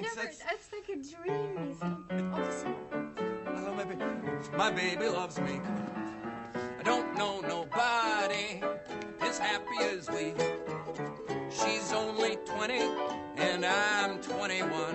Thanks. 0.03 0.17
Never, 0.17 0.29
That's- 0.29 0.39
that's 0.39 0.69
like 0.73 0.89
a 0.89 0.97
dream. 0.97 1.79
Love 3.65 3.77
my 3.77 3.85
baby. 3.85 4.05
My 4.57 4.71
baby 4.71 5.09
loves 5.09 5.39
me. 5.41 5.61
I 6.79 6.83
don't 6.83 7.17
know 7.17 7.41
nobody 7.41 8.63
as 9.21 9.39
happy 9.39 9.79
as 9.81 10.09
we. 10.11 10.35
She's 11.51 11.93
only 11.93 12.37
20 12.45 12.81
and 13.39 13.65
I'm 13.65 14.21
21. 14.21 14.95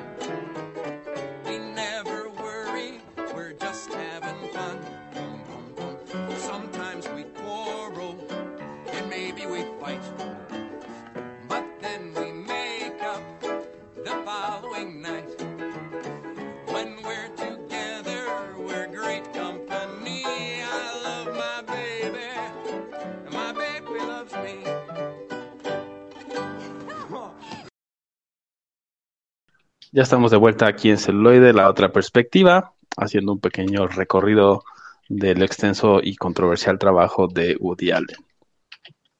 Ya 30.01 30.05
estamos 30.05 30.31
de 30.31 30.37
vuelta 30.37 30.65
aquí 30.65 30.89
en 30.89 30.97
celuloide, 30.97 31.53
la 31.53 31.69
otra 31.69 31.91
perspectiva, 31.91 32.73
haciendo 32.97 33.33
un 33.33 33.39
pequeño 33.39 33.85
recorrido 33.85 34.63
del 35.07 35.43
extenso 35.43 35.99
y 36.01 36.15
controversial 36.15 36.79
trabajo 36.79 37.27
de 37.27 37.55
Woody 37.59 37.91
Allen. 37.91 38.17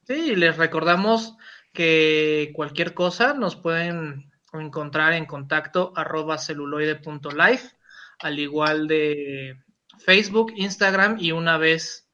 Sí, 0.07 0.35
les 0.35 0.57
recordamos 0.57 1.37
que 1.71 2.51
cualquier 2.55 2.95
cosa 2.95 3.35
nos 3.35 3.55
pueden 3.55 4.31
encontrar 4.53 5.13
en 5.13 5.27
contacto 5.27 5.93
arroba 5.95 6.39
celuloide.life, 6.39 7.75
al 8.17 8.39
igual 8.39 8.87
de 8.87 9.61
Facebook, 9.99 10.51
Instagram 10.55 11.17
y 11.19 11.31
una 11.31 11.59
vez 11.59 12.09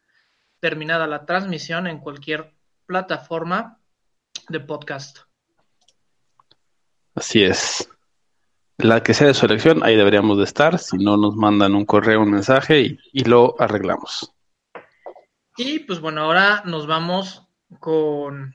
terminada 0.59 1.07
la 1.07 1.25
transmisión 1.25 1.87
en 1.87 1.99
cualquier 1.99 2.53
plataforma 2.85 3.79
de 4.49 4.59
podcast. 4.59 5.19
Así 7.15 7.43
es. 7.43 7.89
La 8.77 9.01
que 9.01 9.13
sea 9.13 9.27
de 9.27 9.33
su 9.33 9.45
elección, 9.45 9.83
ahí 9.83 9.95
deberíamos 9.95 10.37
de 10.37 10.43
estar. 10.43 10.77
Si 10.77 10.97
no, 10.97 11.17
nos 11.17 11.35
mandan 11.35 11.73
un 11.73 11.85
correo, 11.85 12.21
un 12.21 12.31
mensaje 12.31 12.81
y, 12.81 12.99
y 13.11 13.23
lo 13.23 13.55
arreglamos. 13.59 14.33
Y 15.57 15.79
pues 15.79 15.99
bueno, 15.99 16.21
ahora 16.21 16.61
nos 16.65 16.85
vamos 16.85 17.47
con, 17.79 18.53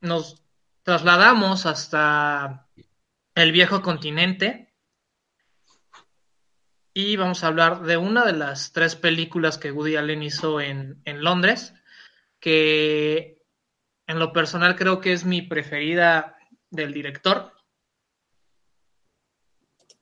nos 0.00 0.42
trasladamos 0.82 1.66
hasta 1.66 2.66
el 3.34 3.52
viejo 3.52 3.82
continente 3.82 4.74
y 6.94 7.16
vamos 7.16 7.44
a 7.44 7.48
hablar 7.48 7.82
de 7.82 7.96
una 7.96 8.24
de 8.24 8.32
las 8.32 8.72
tres 8.72 8.96
películas 8.96 9.58
que 9.58 9.72
Woody 9.72 9.96
Allen 9.96 10.22
hizo 10.22 10.60
en, 10.60 11.00
en 11.04 11.22
Londres, 11.22 11.74
que 12.40 13.42
en 14.06 14.18
lo 14.18 14.32
personal 14.32 14.76
creo 14.76 15.00
que 15.00 15.12
es 15.12 15.24
mi 15.24 15.42
preferida 15.42 16.36
del 16.70 16.92
director. 16.92 17.51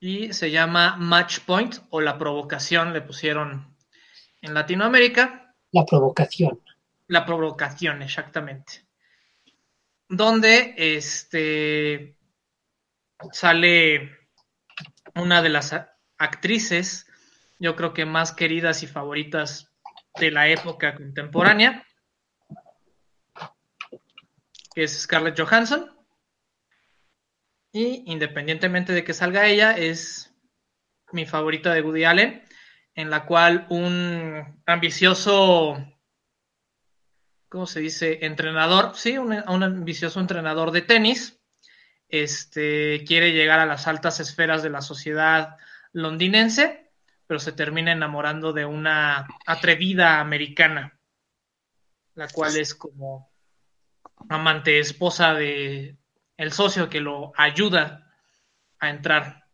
Y 0.01 0.33
se 0.33 0.51
llama 0.51 0.97
Match 0.97 1.41
Point 1.41 1.77
o 1.91 2.01
La 2.01 2.17
Provocación, 2.17 2.95
le 2.95 3.03
pusieron 3.03 3.77
en 4.41 4.55
Latinoamérica. 4.55 5.55
La 5.73 5.85
provocación. 5.85 6.59
La 7.07 7.27
provocación, 7.27 8.01
exactamente. 8.01 8.87
Donde 10.09 10.75
este 10.77 12.17
sale 13.33 14.19
una 15.15 15.43
de 15.43 15.51
las 15.51 15.77
actrices, 16.17 17.07
yo 17.59 17.77
creo 17.77 17.93
que 17.93 18.07
más 18.07 18.33
queridas 18.33 18.83
y 18.83 18.87
favoritas 18.87 19.71
de 20.19 20.31
la 20.31 20.49
época 20.49 20.95
contemporánea, 20.95 21.87
que 24.75 24.85
es 24.85 25.03
Scarlett 25.03 25.39
Johansson. 25.39 26.00
Y 27.73 28.03
independientemente 28.07 28.93
de 28.93 29.05
que 29.05 29.15
salga 29.15 29.47
ella, 29.47 29.77
es 29.77 30.35
mi 31.13 31.27
favorita 31.27 31.73
de 31.73 31.83
Woody 31.83 32.05
Allen, 32.05 32.43
en 32.95 33.11
la 33.11 33.27
cual 33.27 33.67
un 33.71 34.63
ambicioso 34.67 35.77
¿cómo 37.51 37.67
se 37.67 37.81
dice? 37.81 38.25
Entrenador, 38.25 38.93
sí, 38.95 39.19
un, 39.19 39.33
un 39.33 39.63
ambicioso 39.63 40.21
entrenador 40.21 40.71
de 40.71 40.83
tenis, 40.83 41.39
este, 42.09 43.05
quiere 43.05 43.33
llegar 43.33 43.59
a 43.59 43.67
las 43.67 43.87
altas 43.87 44.21
esferas 44.21 44.63
de 44.63 44.71
la 44.71 44.81
sociedad 44.81 45.59
londinense, 45.93 46.93
pero 47.27 47.41
se 47.41 47.53
termina 47.53 47.93
enamorando 47.93 48.53
de 48.53 48.65
una 48.65 49.27
atrevida 49.47 50.21
americana, 50.21 50.99
la 52.15 52.29
cual 52.29 52.57
es 52.57 52.75
como 52.75 53.33
amante 54.29 54.79
esposa 54.79 55.35
de 55.35 55.99
el 56.41 56.53
socio 56.53 56.89
que 56.89 57.03
lo 57.03 57.35
ayuda 57.37 58.11
a 58.79 58.89
entrar. 58.89 59.45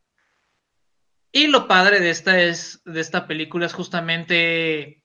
Y 1.32 1.48
lo 1.48 1.66
padre 1.66 1.98
de 1.98 2.10
esta 2.10 2.40
es 2.40 2.80
de 2.84 3.00
esta 3.00 3.26
película 3.26 3.66
es 3.66 3.74
justamente 3.74 5.02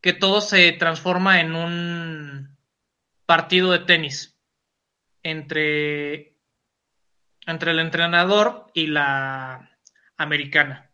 que 0.00 0.12
todo 0.14 0.40
se 0.40 0.72
transforma 0.72 1.40
en 1.40 1.54
un 1.54 2.58
partido 3.24 3.70
de 3.70 3.78
tenis 3.78 4.36
entre, 5.22 6.36
entre 7.46 7.70
el 7.70 7.78
entrenador 7.78 8.66
y 8.74 8.88
la 8.88 9.78
americana. 10.16 10.90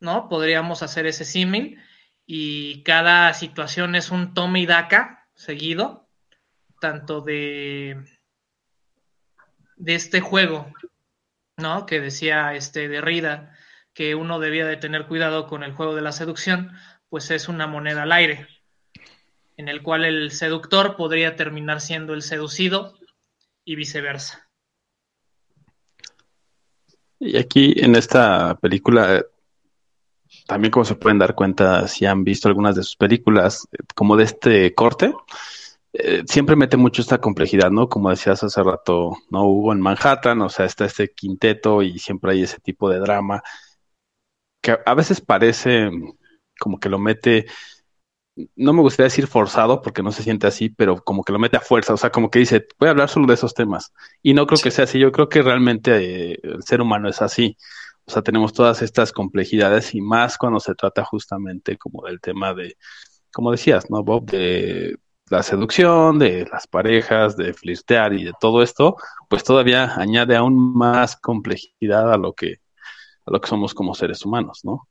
¿No? 0.00 0.28
Podríamos 0.28 0.82
hacer 0.82 1.06
ese 1.06 1.24
símil 1.24 1.80
y 2.26 2.82
cada 2.82 3.32
situación 3.34 3.94
es 3.94 4.10
un 4.10 4.34
tome 4.34 4.62
y 4.62 4.66
daca 4.66 5.28
seguido, 5.36 6.08
tanto 6.80 7.20
de, 7.20 8.02
de 9.76 9.94
este 9.94 10.20
juego, 10.20 10.72
¿no? 11.56 11.86
Que 11.86 12.00
decía 12.00 12.54
este 12.54 12.88
Derrida 12.88 13.54
que 13.92 14.14
uno 14.14 14.40
debía 14.40 14.66
de 14.66 14.76
tener 14.76 15.06
cuidado 15.06 15.46
con 15.46 15.62
el 15.62 15.72
juego 15.72 15.94
de 15.94 16.02
la 16.02 16.12
seducción, 16.12 16.72
pues 17.08 17.30
es 17.30 17.48
una 17.48 17.66
moneda 17.66 18.02
al 18.02 18.12
aire, 18.12 18.48
en 19.56 19.68
el 19.68 19.82
cual 19.82 20.04
el 20.04 20.32
seductor 20.32 20.96
podría 20.96 21.36
terminar 21.36 21.80
siendo 21.80 22.12
el 22.12 22.22
seducido 22.22 22.98
y 23.64 23.76
viceversa. 23.76 24.48
Y 27.20 27.38
aquí 27.38 27.74
en 27.76 27.94
esta 27.94 28.56
película, 28.56 29.24
también 30.46 30.72
como 30.72 30.84
se 30.84 30.96
pueden 30.96 31.18
dar 31.18 31.34
cuenta 31.36 31.86
si 31.86 32.04
han 32.04 32.24
visto 32.24 32.48
algunas 32.48 32.74
de 32.74 32.82
sus 32.82 32.96
películas, 32.96 33.68
eh, 33.72 33.78
como 33.94 34.16
de 34.16 34.24
este 34.24 34.74
corte, 34.74 35.14
eh, 35.94 36.22
siempre 36.26 36.56
mete 36.56 36.76
mucho 36.76 37.02
esta 37.02 37.18
complejidad, 37.20 37.70
¿no? 37.70 37.88
Como 37.88 38.10
decías 38.10 38.42
hace 38.42 38.62
rato, 38.62 39.12
¿no? 39.30 39.44
Hubo 39.44 39.72
en 39.72 39.80
Manhattan, 39.80 40.40
o 40.42 40.48
sea, 40.48 40.66
está 40.66 40.84
este 40.84 41.08
quinteto 41.14 41.82
y 41.82 41.98
siempre 41.98 42.32
hay 42.32 42.42
ese 42.42 42.58
tipo 42.60 42.90
de 42.90 42.98
drama 42.98 43.42
que 44.64 44.78
a 44.84 44.94
veces 44.94 45.20
parece 45.20 45.90
como 46.58 46.80
que 46.80 46.88
lo 46.88 46.98
mete, 46.98 47.46
no 48.56 48.72
me 48.72 48.80
gustaría 48.80 49.04
decir 49.04 49.26
forzado 49.26 49.82
porque 49.82 50.02
no 50.02 50.10
se 50.10 50.22
siente 50.22 50.46
así, 50.46 50.70
pero 50.70 51.04
como 51.04 51.22
que 51.22 51.32
lo 51.32 51.38
mete 51.38 51.58
a 51.58 51.60
fuerza, 51.60 51.94
o 51.94 51.96
sea, 51.98 52.10
como 52.10 52.30
que 52.30 52.38
dice, 52.40 52.66
voy 52.78 52.88
a 52.88 52.92
hablar 52.92 53.10
solo 53.10 53.26
de 53.26 53.34
esos 53.34 53.54
temas. 53.54 53.92
Y 54.22 54.34
no 54.34 54.46
creo 54.46 54.60
que 54.60 54.70
sea 54.70 54.84
así, 54.84 54.98
yo 54.98 55.12
creo 55.12 55.28
que 55.28 55.42
realmente 55.42 56.32
eh, 56.32 56.40
el 56.42 56.62
ser 56.64 56.80
humano 56.80 57.08
es 57.08 57.22
así. 57.22 57.56
O 58.06 58.10
sea, 58.12 58.22
tenemos 58.22 58.52
todas 58.54 58.82
estas 58.82 59.12
complejidades 59.12 59.94
y 59.94 60.00
más 60.00 60.38
cuando 60.38 60.60
se 60.60 60.74
trata 60.74 61.04
justamente 61.04 61.76
como 61.78 62.04
del 62.06 62.20
tema 62.20 62.54
de, 62.54 62.76
como 63.32 63.52
decías, 63.52 63.90
¿no, 63.90 64.02
Bob? 64.04 64.26
De 64.30 64.96
la 65.30 65.42
seducción, 65.42 66.18
de 66.18 66.46
las 66.50 66.66
parejas, 66.66 67.36
de 67.36 67.54
flirtear 67.54 68.12
y 68.12 68.24
de 68.24 68.32
todo 68.40 68.62
esto, 68.62 68.96
pues 69.28 69.42
todavía 69.42 69.94
añade 69.96 70.36
aún 70.36 70.74
más 70.74 71.16
complejidad 71.16 72.12
a 72.12 72.18
lo 72.18 72.34
que, 72.34 72.56
a 73.24 73.30
lo 73.30 73.40
que 73.40 73.48
somos 73.48 73.74
como 73.74 73.94
seres 73.94 74.24
humanos, 74.24 74.60
¿no? 74.64 74.88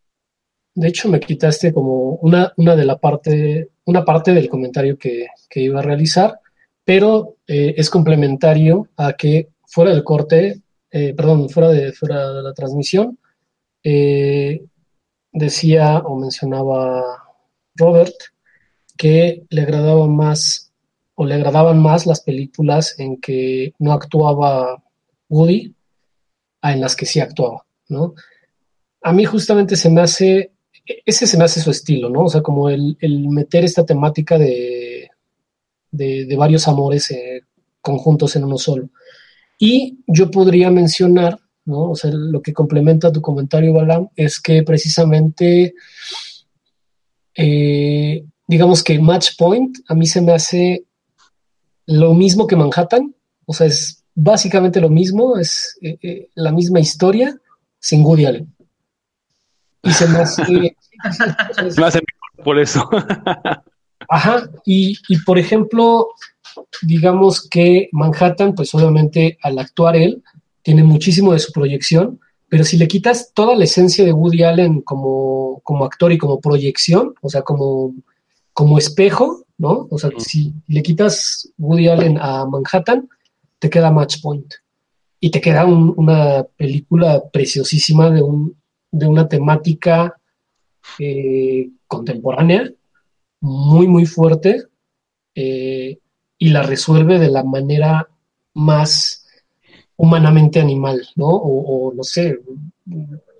De 0.76 0.88
hecho, 0.88 1.08
me 1.08 1.20
quitaste 1.20 1.72
como 1.72 2.16
una, 2.16 2.52
una 2.58 2.76
de 2.76 2.86
la 2.86 2.98
parte, 2.98 3.70
una 3.86 4.04
parte 4.04 4.34
del 4.34 4.50
comentario 4.50 4.98
que, 4.98 5.28
que 5.48 5.60
iba 5.62 5.80
a 5.80 5.84
realizar, 5.84 6.40
pero 6.84 7.36
eh, 7.48 7.76
es 7.78 7.90
complementario 7.92 8.90
a 8.98 9.14
que 9.14 9.50
fuera 9.68 9.92
del 9.92 10.04
corte, 10.04 10.62
eh, 10.92 11.14
perdón, 11.14 11.50
fuera 11.50 11.70
de, 11.70 11.94
fuera 11.94 12.34
de 12.34 12.42
la 12.42 12.54
transmisión, 12.54 13.20
eh, 13.84 14.66
decía 15.32 16.00
o 16.00 16.20
mencionaba 16.20 17.04
Robert 17.76 18.16
que 18.98 19.44
le 19.50 19.62
agradaba 19.62 20.08
más 20.08 20.72
o 21.16 21.26
le 21.26 21.36
agradaban 21.36 21.80
más 21.80 22.06
las 22.06 22.22
películas 22.22 22.96
en 23.00 23.20
que 23.20 23.74
no 23.80 23.94
actuaba 23.94 24.82
Woody 25.30 25.76
a 26.62 26.74
en 26.74 26.82
las 26.82 26.96
que 26.96 27.06
sí 27.06 27.20
actuaba, 27.20 27.66
¿no? 27.90 28.16
A 29.02 29.14
mí 29.14 29.26
justamente 29.26 29.76
se 29.76 29.90
me 29.90 30.02
hace 30.02 30.54
ese 31.06 31.28
se 31.28 31.38
me 31.38 31.46
hace 31.46 31.62
su 31.62 31.72
estilo, 31.72 32.10
¿no? 32.10 32.26
O 32.26 32.30
sea, 32.30 32.42
como 32.42 32.70
el, 32.70 32.98
meter 33.30 33.64
esta 33.64 33.86
temática 33.86 34.38
de, 34.38 35.10
de, 35.92 36.26
de 36.26 36.36
varios 36.36 36.68
amores 36.68 37.10
eh, 37.12 37.44
conjuntos 37.82 38.36
en 38.36 38.44
uno 38.44 38.58
solo. 38.58 38.90
Y 39.58 40.00
yo 40.08 40.30
podría 40.30 40.72
mencionar, 40.72 41.40
¿no? 41.66 41.92
O 41.92 41.96
sea, 41.96 42.12
lo 42.12 42.42
que 42.42 42.54
complementa 42.54 43.12
tu 43.12 43.22
comentario, 43.22 43.74
Balam, 43.74 44.10
es 44.16 44.42
que 44.42 44.64
precisamente, 44.64 45.76
eh, 47.36 48.26
digamos 48.48 48.84
que 48.84 49.00
Match 49.00 49.38
Point 49.38 49.78
a 49.88 49.96
mí 49.96 50.06
se 50.06 50.22
me 50.22 50.34
hace 50.34 50.86
lo 51.86 52.14
mismo 52.14 52.48
que 52.48 52.56
Manhattan, 52.56 53.14
o 53.46 53.54
sea, 53.54 53.68
es 53.68 54.04
básicamente 54.16 54.80
lo 54.80 54.90
mismo, 54.90 55.38
es 55.38 55.78
eh, 55.82 55.98
eh, 56.02 56.30
la 56.36 56.52
misma 56.52 56.80
historia 56.80 57.38
sin 57.80 58.04
Woody 58.04 58.26
Allen. 58.26 58.56
Y 59.84 59.92
se 59.92 60.08
me 60.08 60.20
hace... 60.20 60.44
Se 61.70 61.82
me 61.82 61.88
hace 61.88 62.00
mejor 62.00 62.46
por 62.46 62.58
eso. 62.58 62.90
Ajá, 64.10 64.50
y, 64.66 64.98
y, 65.10 65.18
por 65.26 65.38
ejemplo, 65.38 66.08
digamos 66.82 67.50
que 67.50 67.90
Manhattan, 67.92 68.56
pues 68.56 68.74
obviamente 68.74 69.38
al 69.42 69.60
actuar 69.60 69.98
él, 69.98 70.24
tiene 70.62 70.84
muchísimo 70.84 71.34
de 71.34 71.40
su 71.40 71.52
proyección, 71.52 72.20
pero 72.48 72.64
si 72.64 72.78
le 72.78 72.88
quitas 72.88 73.34
toda 73.34 73.56
la 73.56 73.66
esencia 73.66 74.06
de 74.06 74.14
Woody 74.14 74.44
Allen 74.44 74.82
como, 74.82 75.60
como 75.64 75.84
actor 75.86 76.12
y 76.12 76.18
como 76.18 76.40
proyección, 76.40 77.14
o 77.22 77.30
sea, 77.30 77.42
como, 77.42 77.94
como 78.54 78.78
espejo, 78.78 79.46
¿no? 79.58 79.88
O 79.90 79.98
sea, 79.98 80.12
si 80.18 80.54
le 80.68 80.82
quitas 80.84 81.52
Woody 81.58 81.88
Allen 81.88 82.18
a 82.20 82.46
Manhattan, 82.46 83.10
te 83.60 83.70
queda 83.70 83.92
Match 83.92 84.22
Point. 84.22 84.54
Y 85.20 85.32
te 85.32 85.42
queda 85.42 85.66
un, 85.66 85.94
una 85.96 86.44
película 86.58 87.24
preciosísima 87.32 88.10
de, 88.10 88.22
un, 88.22 88.56
de 88.92 89.08
una 89.08 89.28
temática 89.28 90.20
eh, 91.00 91.70
contemporánea, 91.88 92.72
muy, 93.40 93.88
muy 93.88 94.06
fuerte, 94.06 94.64
eh, 95.36 95.98
y 96.38 96.50
la 96.50 96.64
resuelve 96.64 97.20
de 97.20 97.30
la 97.30 97.44
manera 97.44 98.08
más 98.54 99.26
humanamente 99.96 100.60
animal, 100.60 101.08
¿no? 101.16 101.28
O, 101.28 101.88
o 101.90 101.94
no 101.94 102.04
sé, 102.04 102.40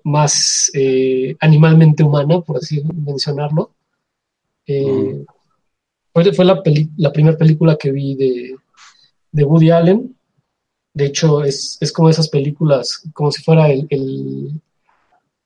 más 0.04 0.70
eh, 0.74 1.36
animalmente 1.40 2.02
humana, 2.02 2.40
por 2.40 2.58
así 2.58 2.82
mencionarlo. 2.82 3.73
Eh, 4.66 4.84
mm. 4.86 5.26
Fue, 6.12 6.32
fue 6.32 6.44
la, 6.44 6.62
la 6.96 7.12
primera 7.12 7.36
película 7.36 7.76
que 7.76 7.90
vi 7.90 8.14
de, 8.14 8.56
de, 9.32 9.44
Woody 9.44 9.70
Allen. 9.70 10.16
De 10.92 11.06
hecho, 11.06 11.42
es, 11.42 11.76
es, 11.80 11.92
como 11.92 12.08
esas 12.08 12.28
películas, 12.28 13.02
como 13.12 13.32
si 13.32 13.42
fuera 13.42 13.68
el, 13.68 13.86
el, 13.90 14.60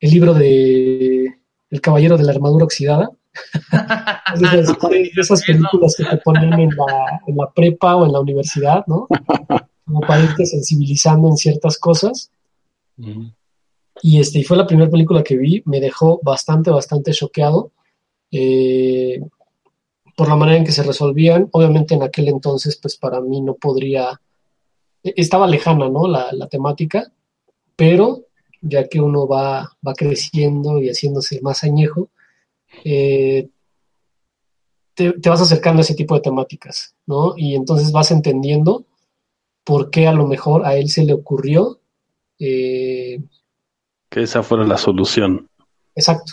el 0.00 0.10
libro 0.10 0.34
de 0.34 1.34
El 1.70 1.80
Caballero 1.80 2.18
de 2.18 2.24
la 2.24 2.32
Armadura 2.32 2.66
Oxidada. 2.66 3.10
esas, 4.34 4.76
esas, 5.16 5.42
películas 5.44 5.94
que 5.96 6.04
te 6.04 6.16
ponen 6.18 6.52
en 6.52 6.70
la, 6.70 7.20
en 7.26 7.36
la, 7.36 7.50
prepa 7.50 7.96
o 7.96 8.04
en 8.04 8.12
la 8.12 8.20
universidad, 8.20 8.84
¿no? 8.86 9.06
Como 9.84 10.00
para 10.00 10.22
irte 10.22 10.44
sensibilizando 10.44 11.28
en 11.28 11.36
ciertas 11.36 11.78
cosas. 11.78 12.30
Mm. 12.96 13.28
Y 14.02 14.20
este, 14.20 14.40
y 14.40 14.44
fue 14.44 14.56
la 14.56 14.66
primera 14.66 14.90
película 14.90 15.22
que 15.22 15.36
vi, 15.36 15.62
me 15.64 15.80
dejó 15.80 16.20
bastante, 16.22 16.70
bastante 16.70 17.12
choqueado. 17.12 17.72
Eh, 18.30 19.20
por 20.18 20.28
la 20.28 20.36
manera 20.36 20.58
en 20.58 20.64
que 20.64 20.72
se 20.72 20.82
resolvían. 20.82 21.48
Obviamente 21.52 21.94
en 21.94 22.02
aquel 22.02 22.28
entonces, 22.28 22.76
pues 22.76 22.96
para 22.96 23.20
mí 23.20 23.40
no 23.40 23.54
podría, 23.54 24.20
e-, 25.04 25.14
estaba 25.16 25.46
lejana, 25.46 25.88
¿no? 25.88 26.08
La, 26.08 26.32
la 26.32 26.48
temática, 26.48 27.12
pero 27.76 28.24
ya 28.60 28.88
que 28.88 29.00
uno 29.00 29.28
va, 29.28 29.76
va 29.86 29.94
creciendo 29.94 30.78
y 30.78 30.88
haciéndose 30.88 31.40
más 31.40 31.62
añejo, 31.62 32.10
eh, 32.84 33.48
te, 34.94 35.12
te, 35.12 35.30
vas 35.30 35.40
acercando 35.40 35.80
a 35.80 35.82
ese 35.82 35.94
tipo 35.94 36.16
de 36.16 36.20
temáticas, 36.20 36.96
¿no? 37.06 37.34
Y 37.36 37.54
entonces 37.54 37.92
vas 37.92 38.10
entendiendo 38.10 38.84
por 39.62 39.90
qué 39.90 40.08
a 40.08 40.12
lo 40.12 40.26
mejor 40.26 40.66
a 40.66 40.76
él 40.76 40.88
se 40.88 41.04
le 41.04 41.12
ocurrió. 41.12 41.78
Eh, 42.40 43.22
que 44.08 44.22
esa 44.22 44.42
fuera 44.42 44.64
la 44.64 44.78
solución. 44.78 45.48
Exacto. 45.94 46.32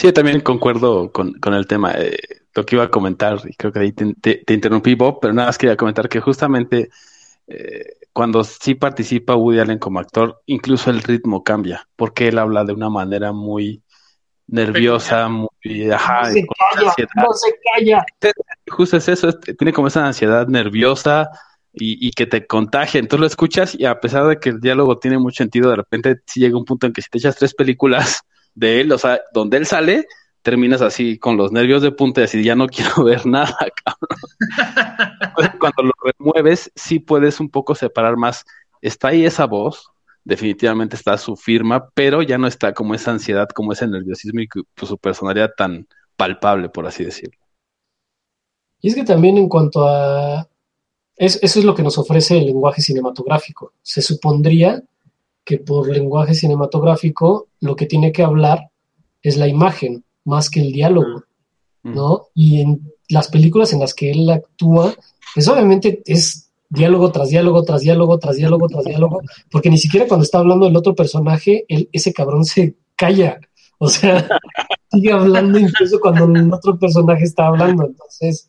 Sí, 0.00 0.14
también 0.14 0.40
concuerdo 0.40 1.12
con, 1.12 1.34
con 1.34 1.52
el 1.52 1.66
tema. 1.66 1.92
Eh, 1.92 2.16
lo 2.54 2.64
que 2.64 2.74
iba 2.74 2.84
a 2.84 2.90
comentar, 2.90 3.38
y 3.44 3.52
creo 3.52 3.70
que 3.70 3.80
ahí 3.80 3.92
te, 3.92 4.14
te, 4.14 4.36
te, 4.46 4.54
interrumpí, 4.54 4.94
Bob, 4.94 5.18
pero 5.20 5.34
nada 5.34 5.48
más 5.48 5.58
quería 5.58 5.76
comentar 5.76 6.08
que 6.08 6.20
justamente 6.20 6.88
eh, 7.46 7.84
cuando 8.10 8.42
sí 8.42 8.74
participa 8.74 9.36
Woody 9.36 9.58
Allen 9.58 9.78
como 9.78 10.00
actor, 10.00 10.40
incluso 10.46 10.88
el 10.88 11.02
ritmo 11.02 11.44
cambia, 11.44 11.86
porque 11.96 12.28
él 12.28 12.38
habla 12.38 12.64
de 12.64 12.72
una 12.72 12.88
manera 12.88 13.32
muy 13.32 13.82
nerviosa, 14.46 15.28
muy... 15.28 15.90
Ajá, 15.92 16.22
no 16.22 16.32
se 16.32 16.46
calla, 16.46 17.06
no 17.16 17.32
se 17.34 17.54
calla. 17.70 18.04
Justo 18.70 18.96
es 18.96 19.06
eso, 19.06 19.28
es, 19.28 19.38
tiene 19.58 19.74
como 19.74 19.88
esa 19.88 20.06
ansiedad 20.06 20.46
nerviosa 20.48 21.28
y, 21.74 22.08
y, 22.08 22.12
que 22.12 22.24
te 22.24 22.46
contagia, 22.46 23.00
entonces 23.00 23.20
lo 23.20 23.26
escuchas 23.26 23.74
y 23.78 23.84
a 23.84 24.00
pesar 24.00 24.26
de 24.28 24.40
que 24.40 24.48
el 24.48 24.60
diálogo 24.62 24.98
tiene 24.98 25.18
mucho 25.18 25.44
sentido, 25.44 25.68
de 25.68 25.76
repente 25.76 26.22
sí 26.24 26.40
llega 26.40 26.56
un 26.56 26.64
punto 26.64 26.86
en 26.86 26.94
que 26.94 27.02
si 27.02 27.10
te 27.10 27.18
echas 27.18 27.36
tres 27.36 27.52
películas 27.52 28.22
de 28.54 28.80
él, 28.80 28.92
o 28.92 28.98
sea, 28.98 29.20
donde 29.32 29.56
él 29.56 29.66
sale, 29.66 30.06
terminas 30.42 30.82
así 30.82 31.18
con 31.18 31.36
los 31.36 31.52
nervios 31.52 31.82
de 31.82 31.92
punta 31.92 32.20
y 32.20 32.24
así, 32.24 32.42
ya 32.42 32.54
no 32.54 32.66
quiero 32.66 33.04
ver 33.04 33.26
nada, 33.26 33.56
cabrón. 33.84 35.58
Cuando 35.60 35.82
lo 35.82 35.92
remueves, 36.02 36.70
sí 36.74 36.98
puedes 36.98 37.40
un 37.40 37.50
poco 37.50 37.74
separar 37.74 38.16
más. 38.16 38.44
Está 38.80 39.08
ahí 39.08 39.24
esa 39.24 39.46
voz, 39.46 39.90
definitivamente 40.24 40.96
está 40.96 41.16
su 41.18 41.36
firma, 41.36 41.90
pero 41.94 42.22
ya 42.22 42.38
no 42.38 42.46
está 42.46 42.72
como 42.72 42.94
esa 42.94 43.10
ansiedad, 43.10 43.48
como 43.48 43.72
ese 43.72 43.86
nerviosismo 43.86 44.40
y 44.40 44.48
su 44.86 44.98
personalidad 44.98 45.52
tan 45.56 45.86
palpable, 46.16 46.68
por 46.68 46.86
así 46.86 47.04
decirlo. 47.04 47.38
Y 48.80 48.88
es 48.88 48.94
que 48.94 49.04
también 49.04 49.36
en 49.36 49.48
cuanto 49.48 49.86
a... 49.86 50.48
Es, 51.16 51.38
eso 51.42 51.58
es 51.58 51.64
lo 51.66 51.74
que 51.74 51.82
nos 51.82 51.98
ofrece 51.98 52.38
el 52.38 52.46
lenguaje 52.46 52.80
cinematográfico. 52.80 53.74
Se 53.82 54.00
supondría 54.00 54.82
que 55.44 55.58
por 55.58 55.88
lenguaje 55.88 56.34
cinematográfico 56.34 57.48
lo 57.60 57.76
que 57.76 57.86
tiene 57.86 58.12
que 58.12 58.22
hablar 58.22 58.70
es 59.22 59.36
la 59.36 59.48
imagen 59.48 60.04
más 60.24 60.50
que 60.50 60.60
el 60.60 60.72
diálogo, 60.72 61.24
¿no? 61.82 62.26
Y 62.34 62.60
en 62.60 62.92
las 63.08 63.28
películas 63.28 63.72
en 63.72 63.80
las 63.80 63.94
que 63.94 64.10
él 64.10 64.28
actúa, 64.30 64.94
pues 65.34 65.48
obviamente 65.48 66.02
es 66.06 66.50
diálogo 66.68 67.10
tras 67.10 67.28
diálogo, 67.28 67.64
tras 67.64 67.82
diálogo, 67.82 68.18
tras 68.18 68.36
diálogo, 68.36 68.68
tras 68.68 68.84
diálogo, 68.84 69.20
porque 69.50 69.70
ni 69.70 69.78
siquiera 69.78 70.06
cuando 70.06 70.24
está 70.24 70.38
hablando 70.38 70.66
el 70.66 70.76
otro 70.76 70.94
personaje, 70.94 71.64
él, 71.68 71.88
ese 71.92 72.12
cabrón 72.12 72.44
se 72.44 72.76
calla, 72.96 73.40
o 73.78 73.88
sea, 73.88 74.28
sigue 74.90 75.12
hablando 75.12 75.58
incluso 75.58 75.98
cuando 76.00 76.24
el 76.26 76.52
otro 76.52 76.78
personaje 76.78 77.24
está 77.24 77.48
hablando, 77.48 77.86
entonces, 77.86 78.48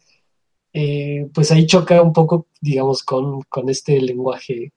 eh, 0.73 1.27
pues 1.33 1.51
ahí 1.51 1.65
choca 1.65 2.01
un 2.01 2.13
poco, 2.13 2.47
digamos, 2.61 3.03
con, 3.03 3.41
con 3.43 3.69
este 3.69 3.99
lenguaje 3.99 4.71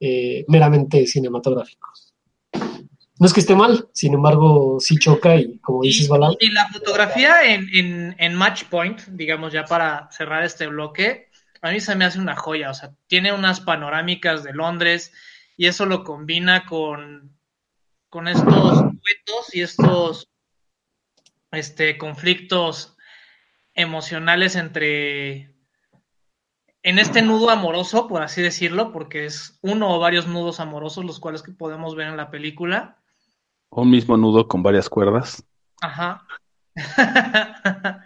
eh, 0.00 0.44
meramente 0.48 1.06
cinematográficos. 1.06 2.14
No 2.52 3.26
es 3.26 3.34
que 3.34 3.40
esté 3.40 3.54
mal, 3.54 3.86
sin 3.92 4.14
embargo, 4.14 4.78
sí 4.80 4.96
choca 4.96 5.36
y 5.36 5.58
como 5.58 5.82
dices, 5.82 6.08
Balán. 6.08 6.32
Y 6.40 6.50
la 6.52 6.68
fotografía 6.68 7.42
en, 7.44 7.68
en, 7.74 8.16
en, 8.18 8.34
Match 8.34 8.64
Point, 8.64 9.02
digamos, 9.08 9.52
ya 9.52 9.66
para 9.66 10.10
cerrar 10.10 10.42
este 10.42 10.66
bloque, 10.68 11.28
a 11.60 11.70
mí 11.70 11.80
se 11.80 11.94
me 11.96 12.06
hace 12.06 12.18
una 12.18 12.34
joya. 12.34 12.70
O 12.70 12.74
sea, 12.74 12.94
tiene 13.08 13.34
unas 13.34 13.60
panorámicas 13.60 14.42
de 14.42 14.54
Londres 14.54 15.12
y 15.58 15.66
eso 15.66 15.84
lo 15.84 16.02
combina 16.02 16.64
con, 16.64 17.36
con 18.08 18.26
estos 18.26 18.80
duetos 18.80 19.52
y 19.54 19.60
estos 19.60 20.30
este, 21.52 21.98
conflictos 21.98 22.96
emocionales 23.74 24.56
entre 24.56 25.54
en 26.82 26.98
este 26.98 27.22
nudo 27.22 27.50
amoroso, 27.50 28.08
por 28.08 28.22
así 28.22 28.40
decirlo, 28.40 28.92
porque 28.92 29.26
es 29.26 29.58
uno 29.60 29.94
o 29.94 29.98
varios 29.98 30.26
nudos 30.26 30.60
amorosos 30.60 31.04
los 31.04 31.20
cuales 31.20 31.42
que 31.42 31.52
podemos 31.52 31.94
ver 31.94 32.08
en 32.08 32.16
la 32.16 32.30
película. 32.30 32.98
Un 33.70 33.90
mismo 33.90 34.16
nudo 34.16 34.48
con 34.48 34.62
varias 34.62 34.88
cuerdas. 34.88 35.44
Ajá. 35.82 36.26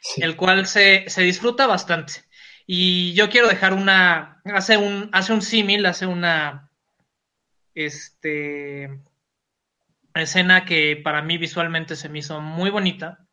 sí. 0.00 0.22
El 0.22 0.36
cual 0.36 0.66
se, 0.66 1.04
se, 1.08 1.22
disfruta 1.22 1.66
bastante. 1.66 2.24
Y 2.66 3.12
yo 3.14 3.28
quiero 3.28 3.48
dejar 3.48 3.74
una. 3.74 4.40
Hace 4.44 4.76
un, 4.76 5.10
hace 5.12 5.32
un 5.32 5.42
símil, 5.42 5.84
hace 5.86 6.06
una. 6.06 6.70
Este. 7.74 9.00
Escena 10.14 10.64
que 10.64 10.96
para 11.02 11.22
mí 11.22 11.38
visualmente 11.38 11.96
se 11.96 12.08
me 12.08 12.20
hizo 12.20 12.40
muy 12.40 12.70
bonita. 12.70 13.26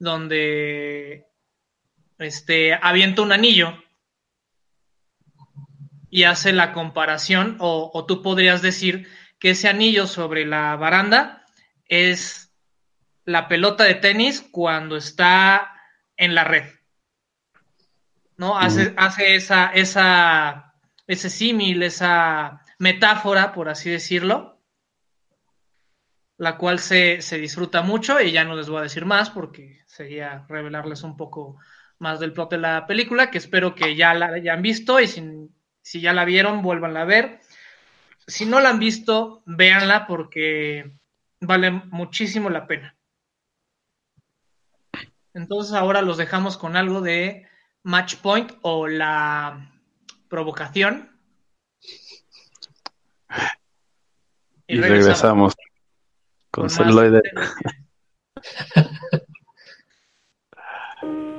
Donde. 0.00 1.26
Este. 2.18 2.74
Avienta 2.74 3.22
un 3.22 3.32
anillo 3.32 3.76
y 6.12 6.24
hace 6.24 6.52
la 6.52 6.74
comparación, 6.74 7.56
o, 7.58 7.90
o, 7.94 8.04
tú 8.04 8.20
podrías 8.20 8.60
decir 8.60 9.08
que 9.38 9.50
ese 9.50 9.66
anillo 9.66 10.06
sobre 10.06 10.44
la 10.44 10.76
baranda 10.76 11.46
es 11.86 12.52
la 13.24 13.48
pelota 13.48 13.84
de 13.84 13.94
tenis 13.94 14.46
cuando 14.52 14.98
está 14.98 15.72
en 16.18 16.34
la 16.34 16.44
red. 16.44 16.64
¿No? 18.36 18.58
Hace, 18.58 18.92
hace 18.98 19.36
esa, 19.36 19.68
esa, 19.68 20.74
ese 21.06 21.30
símil, 21.30 21.82
esa 21.82 22.60
metáfora, 22.78 23.54
por 23.54 23.70
así 23.70 23.88
decirlo. 23.88 24.60
la 26.36 26.58
cual 26.58 26.78
se, 26.78 27.22
se, 27.22 27.38
disfruta 27.38 27.80
mucho 27.80 28.20
y 28.20 28.32
ya 28.32 28.44
no 28.44 28.54
les 28.54 28.68
voy 28.68 28.80
a 28.80 28.82
decir 28.82 29.06
más 29.06 29.30
porque 29.30 29.80
sería 29.86 30.44
revelarles 30.46 31.04
un 31.04 31.16
poco 31.16 31.56
más 31.98 32.20
del 32.20 32.34
plot 32.34 32.50
de 32.50 32.58
la 32.58 32.86
película, 32.86 33.30
que 33.30 33.38
espero 33.38 33.74
que 33.74 33.96
ya 33.96 34.12
la 34.12 34.26
hayan 34.26 34.60
visto 34.60 35.00
y 35.00 35.06
si, 35.06 35.22
si 35.82 36.00
ya 36.00 36.12
la 36.12 36.24
vieron, 36.24 36.62
vuélvanla 36.62 37.02
a 37.02 37.06
ver. 37.06 37.40
Si 38.26 38.46
no 38.46 38.60
la 38.60 38.70
han 38.70 38.78
visto, 38.78 39.42
véanla 39.46 40.06
porque 40.06 40.92
vale 41.40 41.70
muchísimo 41.70 42.48
la 42.50 42.66
pena. 42.66 42.96
Entonces 45.34 45.74
ahora 45.74 46.02
los 46.02 46.16
dejamos 46.16 46.56
con 46.56 46.76
algo 46.76 47.00
de 47.00 47.48
Match 47.82 48.16
Point 48.16 48.52
o 48.62 48.86
la 48.86 49.72
provocación. 50.28 51.18
Y, 54.66 54.76
y 54.76 54.80
regresamos, 54.80 55.54
regresamos 55.54 55.54
con, 56.50 56.62
con 56.62 56.70
celuloide. 56.70 57.22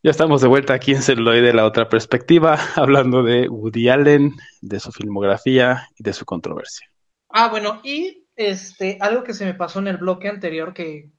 Ya 0.00 0.12
estamos 0.12 0.40
de 0.40 0.46
vuelta 0.46 0.74
aquí 0.74 0.92
en 0.92 1.02
Celuloide, 1.02 1.52
la 1.52 1.64
otra 1.64 1.88
perspectiva, 1.88 2.56
hablando 2.76 3.24
de 3.24 3.48
Woody 3.48 3.88
Allen, 3.88 4.36
de 4.60 4.78
su 4.78 4.92
filmografía 4.92 5.88
y 5.96 6.04
de 6.04 6.12
su 6.12 6.24
controversia. 6.24 6.88
Ah, 7.30 7.48
bueno, 7.48 7.80
y 7.82 8.28
este, 8.36 8.98
algo 9.00 9.24
que 9.24 9.34
se 9.34 9.44
me 9.44 9.54
pasó 9.54 9.80
en 9.80 9.88
el 9.88 9.96
bloque 9.96 10.28
anterior 10.28 10.72
que 10.72 11.10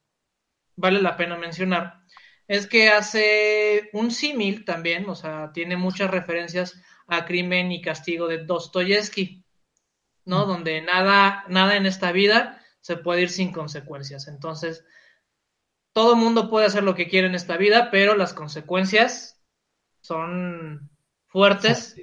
vale 0.78 1.02
la 1.02 1.18
pena 1.18 1.38
mencionar, 1.38 2.00
es 2.48 2.68
que 2.68 2.88
hace 2.88 3.90
un 3.92 4.12
símil 4.12 4.64
también, 4.64 5.10
o 5.10 5.16
sea, 5.16 5.52
tiene 5.54 5.76
muchas 5.76 6.10
referencias 6.10 6.82
a 7.08 7.26
Crimen 7.26 7.74
y 7.74 7.82
Castigo 7.82 8.30
de 8.30 8.46
Dostoyevsky, 8.46 9.44
¿no? 10.24 10.46
Mm. 10.46 10.48
Donde 10.48 10.82
nada, 10.82 11.44
nada 11.50 11.76
en 11.76 11.86
esta 11.86 12.14
vida 12.14 12.64
se 12.80 12.96
puede 12.96 13.24
ir 13.24 13.30
sin 13.30 13.52
consecuencias. 13.52 14.30
Entonces, 14.30 14.86
todo 16.00 16.14
el 16.14 16.18
mundo 16.18 16.50
puede 16.50 16.66
hacer 16.66 16.84
lo 16.84 16.95
que 16.95 17.10
quiere 17.10 17.28
en 17.28 17.36
esta 17.36 17.58
vida, 17.58 17.91
pero 17.91 18.16
las 18.16 18.32
consecuencias 18.34 19.38
son 20.00 20.89
fuertes 21.28 21.93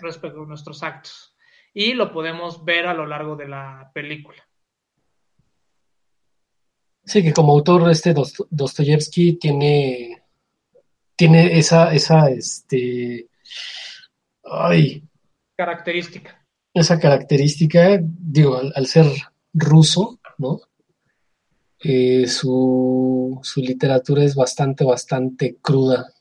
respecto 0.00 0.42
a 0.42 0.46
nuestros 0.46 0.82
actos. 0.82 1.36
Y 1.74 1.92
lo 1.92 2.14
podemos 2.14 2.64
ver 2.64 2.86
a 2.86 2.94
lo 2.94 3.06
largo 3.06 3.36
de 3.36 3.48
la 3.48 3.90
película. 3.92 4.42
Sí, 7.04 7.22
que 7.22 7.34
como 7.34 7.52
autor 7.52 7.90
este 7.90 8.14
Dostoyevsky 8.48 9.34
tiene, 9.34 10.22
tiene 11.14 11.58
esa, 11.58 11.92
esa, 11.92 12.30
este, 12.30 13.28
ay, 14.44 15.06
característica. 15.58 16.42
Esa 16.72 16.98
característica, 16.98 17.98
digo, 18.00 18.58
al 18.74 18.86
ser 18.86 19.08
ruso, 19.52 20.18
¿no? 20.38 20.58
Eh, 21.82 22.26
su, 22.28 23.38
su 23.42 23.60
literatura 23.60 24.22
es 24.24 24.34
bastante, 24.34 24.84
bastante 24.84 25.56
cruda. 25.60 26.12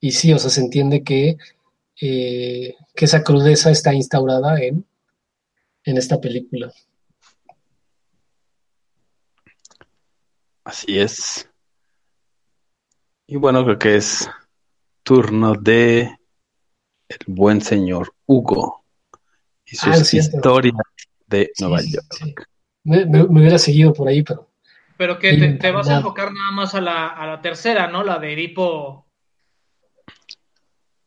Y 0.00 0.12
sí, 0.12 0.32
o 0.32 0.38
sea, 0.38 0.50
se 0.50 0.60
entiende 0.60 1.02
que, 1.04 1.36
eh, 2.00 2.74
que 2.94 3.04
esa 3.04 3.22
crudeza 3.22 3.70
está 3.70 3.94
instaurada 3.94 4.60
en, 4.60 4.84
en 5.84 5.96
esta 5.96 6.20
película. 6.20 6.72
Así 10.64 10.98
es. 10.98 11.48
Y 13.26 13.36
bueno, 13.36 13.64
creo 13.64 13.78
que 13.78 13.96
es 13.96 14.28
turno 15.02 15.54
de 15.54 16.16
el 17.08 17.18
buen 17.26 17.60
señor 17.60 18.14
Hugo 18.26 18.84
y 19.64 19.76
Ah, 19.82 19.94
sus 19.96 20.08
cierto. 20.08 20.36
historias 20.36 20.74
de 21.26 21.50
Sí, 21.54 21.62
Nueva 21.62 21.80
York. 21.82 22.06
sí. 22.10 22.34
Me, 22.84 23.06
me- 23.06 23.24
me 23.28 23.40
hubiera 23.40 23.58
seguido 23.58 23.92
por 23.92 24.08
ahí, 24.08 24.22
pero 24.22 24.48
Pero 24.96 25.18
que 25.18 25.36
te, 25.36 25.52
te 25.54 25.70
vas 25.72 25.88
a 25.88 25.96
enfocar 25.96 26.32
nada 26.32 26.50
más 26.52 26.74
a 26.74 26.80
la, 26.80 27.08
a 27.08 27.26
la 27.26 27.40
tercera, 27.40 27.88
¿no? 27.88 28.04
La 28.04 28.18
de 28.18 28.32
Edipo. 28.34 29.06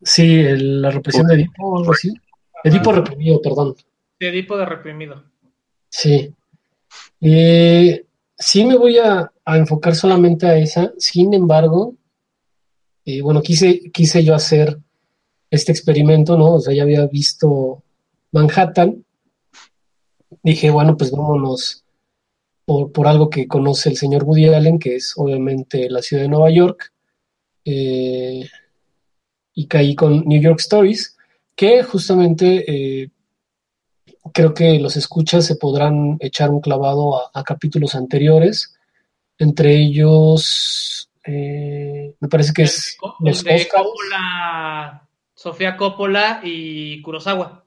sí, 0.01 0.39
el- 0.39 0.81
la 0.81 0.91
represión 0.91 1.27
de 1.27 1.35
Edipo 1.35 1.67
o 1.67 1.77
algo 1.79 1.91
así. 1.91 2.13
Edipo 2.63 2.91
reprimido, 2.91 3.41
perdón. 3.41 3.75
De 4.19 4.29
Edipo 4.29 4.57
de 4.57 4.65
reprimido. 4.65 5.23
Sí. 5.89 6.33
Eh, 7.21 8.05
sí 8.37 8.65
me 8.65 8.77
voy 8.77 8.97
a, 8.97 9.31
a 9.45 9.57
enfocar 9.57 9.95
solamente 9.95 10.45
a 10.47 10.57
esa. 10.57 10.91
Sin 10.97 11.33
embargo, 11.33 11.95
eh, 13.05 13.21
bueno, 13.21 13.41
quise, 13.41 13.91
quise 13.91 14.23
yo 14.23 14.35
hacer 14.35 14.77
este 15.49 15.71
experimento, 15.71 16.37
¿no? 16.37 16.53
O 16.55 16.59
sea, 16.59 16.73
ya 16.73 16.83
había 16.83 17.05
visto 17.07 17.83
Manhattan. 18.31 19.05
Dije, 20.43 20.69
bueno, 20.71 20.97
pues 20.97 21.11
vámonos 21.11 21.84
por, 22.65 22.91
por 22.91 23.07
algo 23.07 23.29
que 23.29 23.47
conoce 23.47 23.89
el 23.89 23.97
señor 23.97 24.23
Woody 24.23 24.47
Allen, 24.53 24.79
que 24.79 24.95
es 24.95 25.13
obviamente 25.15 25.89
la 25.89 26.01
ciudad 26.01 26.23
de 26.23 26.29
Nueva 26.29 26.49
York. 26.49 26.91
Eh, 27.63 28.47
y 29.53 29.67
caí 29.67 29.95
con 29.95 30.25
New 30.25 30.41
York 30.41 30.59
Stories, 30.59 31.17
que 31.55 31.81
justamente 31.83 32.65
eh, 33.03 33.09
creo 34.33 34.53
que 34.53 34.79
los 34.79 34.97
escuchas 34.97 35.45
se 35.45 35.55
podrán 35.55 36.17
echar 36.19 36.49
un 36.49 36.59
clavado 36.59 37.17
a, 37.17 37.31
a 37.33 37.43
capítulos 37.43 37.95
anteriores, 37.95 38.75
entre 39.37 39.75
ellos, 39.75 41.09
eh, 41.25 42.15
me 42.19 42.27
parece 42.27 42.53
que 42.53 42.63
es 42.63 42.97
El 43.19 43.27
los. 43.27 43.43
Coppola, 43.43 45.09
Sofía 45.33 45.77
Coppola 45.77 46.41
y 46.43 47.01
Kurosawa. 47.01 47.65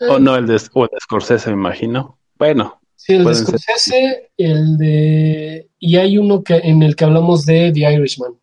O 0.00 0.18
no, 0.18 0.36
el 0.36 0.46
de, 0.46 0.60
o 0.74 0.84
el 0.84 0.90
de 0.92 1.00
Scorsese, 1.00 1.50
me 1.50 1.56
imagino. 1.56 2.18
Bueno, 2.36 2.80
Sí, 2.96 3.12
el 3.12 3.24
de 3.24 3.34
ser. 3.34 3.44
Scorsese, 3.46 4.30
el 4.36 4.76
de... 4.78 5.68
Y 5.78 5.96
hay 5.96 6.18
uno 6.18 6.42
que, 6.42 6.54
en 6.56 6.82
el 6.82 6.96
que 6.96 7.04
hablamos 7.04 7.46
de 7.46 7.70
The 7.72 7.92
Irishman, 7.92 8.34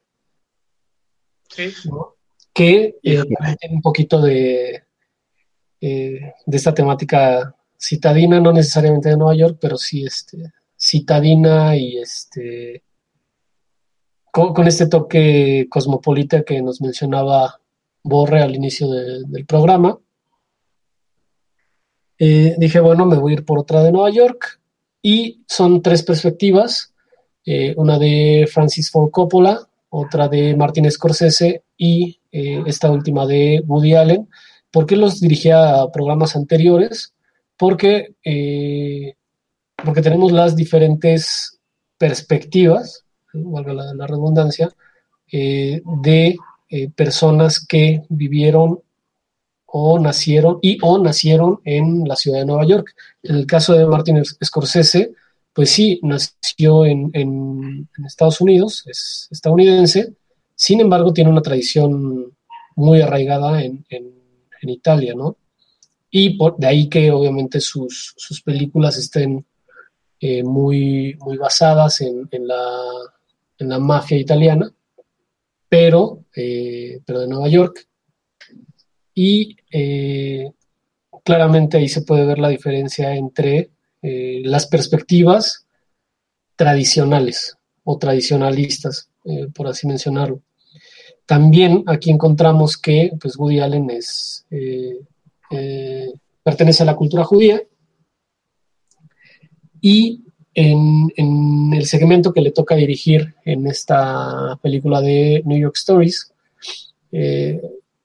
Sí. 1.49 1.71
¿no? 1.89 2.15
que 2.53 2.97
eh, 3.03 3.23
tiene 3.59 3.75
un 3.75 3.81
poquito 3.81 4.21
de, 4.21 4.83
eh, 5.81 6.33
de 6.45 6.57
esta 6.57 6.73
temática 6.73 7.55
citadina, 7.79 8.39
no 8.39 8.53
necesariamente 8.53 9.09
de 9.09 9.17
Nueva 9.17 9.35
York, 9.35 9.57
pero 9.59 9.75
sí 9.77 10.05
este, 10.05 10.51
citadina 10.77 11.75
y 11.75 11.97
este 11.97 12.83
con, 14.31 14.53
con 14.53 14.67
este 14.67 14.87
toque 14.87 15.67
cosmopolita 15.69 16.43
que 16.43 16.61
nos 16.61 16.79
mencionaba 16.81 17.59
Borre 18.03 18.41
al 18.41 18.55
inicio 18.55 18.87
de- 18.89 19.23
del 19.27 19.45
programa. 19.45 19.99
Eh, 22.25 22.55
dije, 22.57 22.79
bueno, 22.79 23.05
me 23.05 23.17
voy 23.17 23.33
a 23.33 23.35
ir 23.35 23.43
por 23.43 23.59
otra 23.59 23.83
de 23.83 23.91
Nueva 23.91 24.09
York 24.09 24.61
y 25.01 25.43
son 25.45 25.81
tres 25.81 26.03
perspectivas, 26.03 26.93
eh, 27.45 27.73
una 27.75 27.99
de 27.99 28.47
Francis 28.49 28.89
Ford 28.89 29.11
Coppola, 29.11 29.67
otra 29.89 30.29
de 30.29 30.55
Martin 30.55 30.89
Scorsese 30.89 31.63
y 31.75 32.21
eh, 32.31 32.63
esta 32.65 32.89
última 32.89 33.25
de 33.25 33.61
Woody 33.67 33.95
Allen. 33.95 34.29
¿Por 34.71 34.85
qué 34.85 34.95
los 34.95 35.19
dirigía 35.19 35.81
a 35.81 35.91
programas 35.91 36.37
anteriores? 36.37 37.13
Porque, 37.57 38.15
porque 39.83 40.01
tenemos 40.01 40.31
las 40.31 40.55
diferentes 40.55 41.59
perspectivas, 41.97 43.03
valga 43.33 43.73
la, 43.73 43.93
la 43.93 44.07
redundancia, 44.07 44.69
de 45.29 46.37
personas 46.95 47.63
que 47.67 48.01
vivieron 48.07 48.79
o 49.75 49.97
nacieron 49.97 50.59
y 50.61 50.77
o 50.83 50.99
nacieron 50.99 51.59
en 51.63 52.07
la 52.07 52.15
ciudad 52.15 52.39
de 52.39 52.45
Nueva 52.45 52.65
York. 52.65 52.93
En 53.23 53.35
el 53.37 53.47
caso 53.47 53.73
de 53.73 53.87
Martin 53.87 54.23
Scorsese, 54.23 55.13
pues 55.51 55.71
sí, 55.71 55.99
nació 56.03 56.85
en, 56.85 57.09
en- 57.13 57.89
Estados 58.05 58.39
Unidos, 58.39 58.83
es 58.85 59.27
estadounidense, 59.31 60.13
sin 60.55 60.79
embargo 60.81 61.11
tiene 61.11 61.31
una 61.31 61.41
tradición 61.41 62.31
muy 62.75 63.01
arraigada 63.01 63.63
en, 63.63 63.83
en- 63.89 64.13
Italia, 64.65 65.13
¿no? 65.13 65.35
Y 66.09 66.37
por, 66.37 66.55
de 66.57 66.67
ahí 66.67 66.87
que 66.87 67.11
obviamente 67.11 67.59
sus, 67.59 68.13
sus 68.15 68.41
películas 68.41 68.95
estén 68.97 69.45
eh, 70.21 70.41
muy, 70.43 71.17
muy 71.19 71.35
basadas 71.35 71.99
en, 71.99 72.29
en 72.31 72.47
la, 72.47 72.63
en 73.57 73.67
la 73.69 73.79
mafia 73.79 74.17
italiana, 74.17 74.71
pero, 75.67 76.23
eh, 76.35 77.01
pero 77.05 77.19
de 77.21 77.27
Nueva 77.27 77.49
York. 77.49 77.85
Y 79.13 79.57
eh, 79.71 80.51
claramente 81.23 81.77
ahí 81.77 81.87
se 81.87 82.01
puede 82.01 82.25
ver 82.25 82.39
la 82.39 82.49
diferencia 82.49 83.15
entre 83.15 83.71
eh, 84.01 84.41
las 84.43 84.67
perspectivas 84.67 85.65
tradicionales 86.55 87.57
o 87.83 87.97
tradicionalistas, 87.97 89.09
eh, 89.25 89.47
por 89.53 89.67
así 89.67 89.87
mencionarlo. 89.87 90.41
También 91.25 91.83
aquí 91.87 92.09
encontramos 92.09 92.77
que 92.77 93.11
pues, 93.19 93.37
Woody 93.37 93.59
Allen 93.59 93.87
pertenece 96.43 96.83
a 96.83 96.85
la 96.85 96.95
cultura 96.95 97.23
judía 97.23 97.61
y 99.79 100.23
en, 100.53 101.11
en 101.15 101.73
el 101.73 101.85
segmento 101.85 102.33
que 102.33 102.41
le 102.41 102.51
toca 102.51 102.75
dirigir 102.75 103.35
en 103.45 103.67
esta 103.67 104.57
película 104.61 105.01
de 105.01 105.41
New 105.45 105.57
York 105.57 105.75
Stories, 105.77 106.31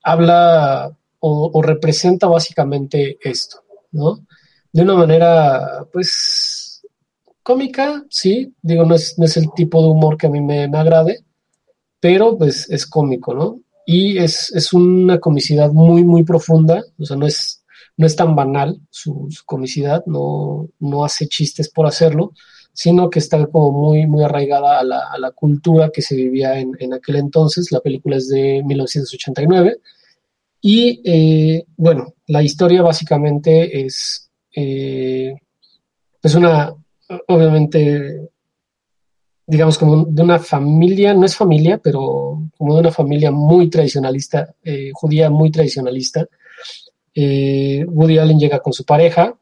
habla 0.03 0.98
o, 1.21 1.51
o 1.53 1.63
representa 1.63 2.27
básicamente 2.27 3.19
esto, 3.23 3.63
¿no? 3.93 4.27
De 4.73 4.83
una 4.83 4.95
manera, 4.95 5.87
pues, 5.93 6.83
cómica, 7.43 8.05
sí, 8.11 8.55
digo, 8.61 8.85
no 8.85 8.95
es, 8.95 9.19
no 9.19 9.25
es 9.25 9.37
el 9.37 9.47
tipo 9.55 9.83
de 9.83 9.89
humor 9.89 10.17
que 10.17 10.27
a 10.27 10.31
mí 10.31 10.41
me, 10.41 10.69
me 10.69 10.79
agrade, 10.79 11.25
pero 12.01 12.37
pues 12.37 12.69
es 12.71 12.87
cómico, 12.87 13.35
¿no? 13.35 13.61
Y 13.87 14.19
es, 14.19 14.53
es 14.55 14.73
una 14.75 15.19
comicidad 15.19 15.73
muy, 15.73 16.05
muy 16.05 16.25
profunda, 16.25 16.85
o 16.99 17.05
sea, 17.07 17.17
no 17.17 17.27
es, 17.27 17.65
no 17.97 18.07
es 18.07 18.15
tan 18.15 18.37
banal 18.37 18.79
su, 18.91 19.29
su 19.31 19.45
comicidad, 19.47 20.05
no, 20.07 20.69
no 20.79 21.05
hace 21.05 21.27
chistes 21.27 21.71
por 21.71 21.87
hacerlo, 21.87 22.33
sino 22.73 23.11
que 23.11 23.19
está 23.19 23.45
como 23.47 23.73
muy, 23.73 24.07
muy 24.07 24.23
arraigada 24.23 24.79
a 24.79 24.85
la, 24.85 25.01
a 25.11 25.19
la 25.19 25.31
cultura 25.33 25.91
que 25.91 26.03
se 26.03 26.15
vivía 26.15 26.61
en, 26.61 26.73
en 26.79 26.95
aquel 26.95 27.17
entonces. 27.17 27.73
La 27.73 27.81
película 27.81 28.17
es 28.19 28.29
de 28.29 28.63
1989. 28.65 29.81
Y 30.61 31.01
eh, 31.05 31.65
bueno, 31.77 32.15
la 32.27 32.43
historia 32.43 32.83
básicamente 32.83 33.85
es, 33.85 34.31
eh, 34.55 35.35
una, 36.37 36.75
obviamente, 37.29 38.29
digamos, 39.47 39.79
como 39.79 40.05
de 40.05 40.23
una 40.23 40.39
familia, 40.39 41.15
no 41.15 41.25
es 41.25 41.37
familia, 41.37 41.79
pero 41.79 42.51
como 42.57 42.75
de 42.75 42.81
una 42.81 42.91
familia 42.91 43.31
muy 43.31 43.71
tradicionalista, 43.71 44.55
eh, 44.63 44.91
judía 44.93 45.31
muy 45.31 45.51
tradicionalista. 45.51 46.27
Eh, 47.15 47.85
Woody 47.89 48.19
Allen 48.19 48.39
llega 48.39 48.61
con 48.61 48.73
su 48.73 48.85
pareja, 48.85 49.35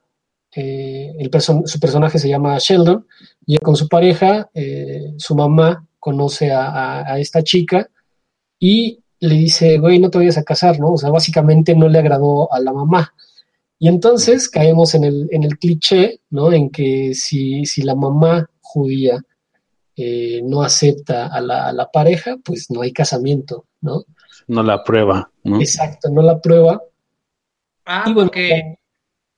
el 0.52 1.28
person 1.28 1.66
su 1.66 1.78
personaje 1.78 2.18
se 2.18 2.30
llama 2.30 2.56
Sheldon, 2.58 3.06
llega 3.44 3.60
con 3.62 3.76
su 3.76 3.88
pareja, 3.88 4.48
su 5.18 5.34
mamá 5.34 5.86
conoce 5.98 6.50
a, 6.50 7.12
a, 7.12 7.18
esta 7.18 7.42
chica 7.42 7.90
y 8.58 8.98
le 9.20 9.34
dice, 9.34 9.78
güey, 9.78 9.98
no 9.98 10.10
te 10.10 10.18
vayas 10.18 10.38
a 10.38 10.44
casar, 10.44 10.78
¿no? 10.78 10.92
O 10.92 10.98
sea, 10.98 11.10
básicamente 11.10 11.74
no 11.74 11.88
le 11.88 11.98
agradó 11.98 12.52
a 12.52 12.60
la 12.60 12.72
mamá. 12.72 13.14
Y 13.78 13.88
entonces 13.88 14.48
caemos 14.48 14.94
en 14.94 15.04
el, 15.04 15.28
en 15.30 15.44
el 15.44 15.58
cliché, 15.58 16.20
¿no? 16.30 16.52
En 16.52 16.70
que 16.70 17.14
si, 17.14 17.64
si 17.66 17.82
la 17.82 17.94
mamá 17.94 18.48
judía 18.60 19.22
eh, 19.96 20.40
no 20.44 20.62
acepta 20.62 21.26
a 21.26 21.40
la, 21.40 21.68
a 21.68 21.72
la, 21.72 21.90
pareja, 21.90 22.36
pues 22.44 22.70
no 22.70 22.82
hay 22.82 22.92
casamiento, 22.92 23.66
¿no? 23.80 24.04
No 24.46 24.62
la 24.62 24.82
prueba. 24.84 25.30
¿no? 25.42 25.60
Exacto, 25.60 26.10
no 26.10 26.22
la 26.22 26.40
prueba. 26.40 26.82
Ah, 27.84 28.04
y 28.06 28.12
bueno, 28.12 28.28
porque 28.28 28.78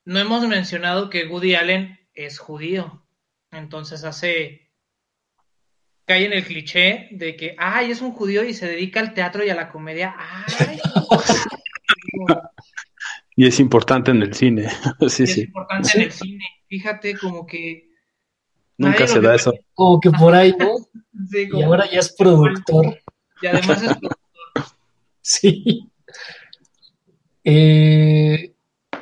no 0.05 0.19
hemos 0.19 0.47
mencionado 0.47 1.11
que 1.11 1.27
Woody 1.27 1.55
Allen 1.55 1.99
es 2.15 2.39
judío. 2.39 3.05
Entonces 3.51 4.05
hace. 4.05 4.68
Cae 6.09 6.25
en 6.25 6.33
el 6.33 6.45
cliché 6.45 7.09
de 7.11 7.37
que, 7.37 7.55
ay, 7.59 7.91
es 7.91 8.01
un 8.01 8.13
judío 8.13 8.43
y 8.43 8.55
se 8.55 8.67
dedica 8.67 8.99
al 8.99 9.13
teatro 9.13 9.45
y 9.45 9.51
a 9.51 9.55
la 9.55 9.69
comedia. 9.69 10.17
Ay. 10.19 10.81
y 13.37 13.47
es 13.47 13.61
importante 13.61 14.11
en 14.11 14.23
el 14.23 14.33
cine. 14.33 14.71
sí, 15.09 15.25
es 15.25 15.35
sí. 15.35 15.43
importante 15.43 15.89
sí. 15.89 15.99
en 15.99 16.05
el 16.05 16.13
cine. 16.13 16.45
Fíjate 16.67 17.19
como 17.19 17.47
que 17.47 17.89
Nunca 18.79 19.07
se 19.07 19.21
da 19.21 19.35
eso. 19.35 19.53
Como 19.75 20.01
que 20.01 20.11
por 20.11 20.35
ahí, 20.35 20.55
¿no? 20.59 20.69
Sí, 21.31 21.49
Y 21.53 21.63
ahora 21.63 21.91
ya 21.91 21.99
es 21.99 22.13
productor. 22.13 22.97
Y 23.43 23.47
además 23.49 23.83
es 23.83 23.97
Sí. 25.21 25.91
Eh, 27.43 28.55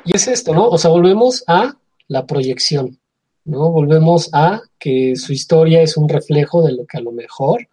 y 0.03 0.15
es 0.15 0.27
esto, 0.27 0.53
¿no? 0.53 0.67
O 0.67 0.79
sea, 0.79 0.89
volvemos 0.89 1.43
a 1.47 1.77
la 2.07 2.25
proyección, 2.25 2.99
¿no? 3.47 3.71
Volvemos 3.71 4.29
a 4.33 4.61
que 4.77 5.15
su 5.15 5.33
historia 5.33 5.81
es 5.81 5.97
un 5.97 6.07
reflejo 6.07 6.61
de 6.65 6.73
lo 6.73 6.85
que 6.85 6.97
a 6.97 7.01
lo 7.01 7.11
mejor, 7.11 7.67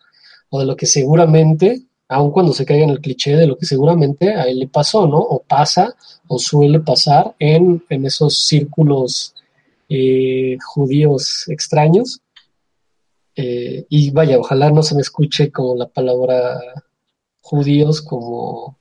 o 0.48 0.60
de 0.60 0.66
lo 0.66 0.76
que 0.76 0.86
seguramente, 0.86 1.82
aun 2.08 2.30
cuando 2.30 2.52
se 2.52 2.64
caiga 2.64 2.84
en 2.84 2.90
el 2.90 3.00
cliché, 3.00 3.36
de 3.36 3.46
lo 3.46 3.58
que 3.58 3.66
seguramente 3.66 4.34
a 4.34 4.44
él 4.44 4.60
le 4.60 4.68
pasó, 4.68 5.06
¿no? 5.06 5.18
O 5.18 5.42
pasa, 5.42 5.94
o 6.28 6.38
suele 6.38 6.80
pasar 6.80 7.34
en, 7.38 7.84
en 7.88 8.06
esos 8.06 8.36
círculos 8.36 9.34
eh, 9.88 10.56
judíos 10.64 11.44
extraños. 11.48 12.20
Eh, 13.36 13.84
y 13.88 14.10
vaya, 14.12 14.38
ojalá 14.38 14.70
no 14.70 14.82
se 14.82 14.94
me 14.94 15.00
escuche 15.00 15.50
como 15.50 15.74
la 15.74 15.88
palabra 15.88 16.60
judíos 17.40 18.00
como 18.00 18.78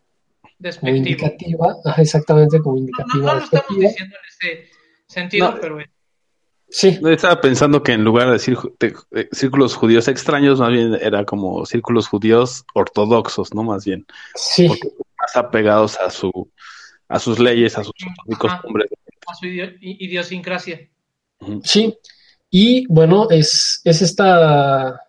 indicativa, 0.83 1.75
exactamente 1.97 2.59
como 2.59 2.77
indicativa 2.77 3.25
no, 3.25 3.33
no 3.33 3.39
lo 3.39 3.43
estamos 3.43 3.79
diciendo 3.79 4.15
en 4.15 4.51
ese 4.51 4.69
sentido, 5.07 5.51
No. 5.51 5.57
pero 5.59 5.77
Sí, 6.75 6.97
No, 7.01 7.09
Estaba 7.09 7.39
pensando 7.39 7.83
que 7.83 7.91
en 7.93 8.03
lugar 8.03 8.25
de 8.27 8.33
decir 8.33 8.55
ju- 8.55 8.73
de- 8.79 8.95
de 9.11 9.29
círculos 9.31 9.75
judíos 9.75 10.07
extraños, 10.07 10.59
más 10.59 10.71
bien 10.71 10.95
era 10.99 11.23
como 11.23 11.65
círculos 11.67 12.07
judíos 12.07 12.65
ortodoxos, 12.73 13.53
¿no? 13.53 13.61
Más 13.63 13.85
bien, 13.85 14.07
sí, 14.33 14.67
porque 14.67 14.89
más 15.19 15.35
apegados 15.35 15.99
a 15.99 16.09
su 16.09 16.31
a 17.07 17.19
sus 17.19 17.37
leyes, 17.37 17.77
a 17.77 17.83
sus 17.83 17.93
Ajá. 18.03 18.39
costumbres. 18.39 18.89
a 19.27 19.35
su 19.35 19.45
idiosincrasia. 19.45 20.89
Sí. 21.63 21.95
Y 22.49 22.87
bueno, 22.87 23.27
es, 23.29 23.79
es 23.83 24.01
esta, 24.01 24.99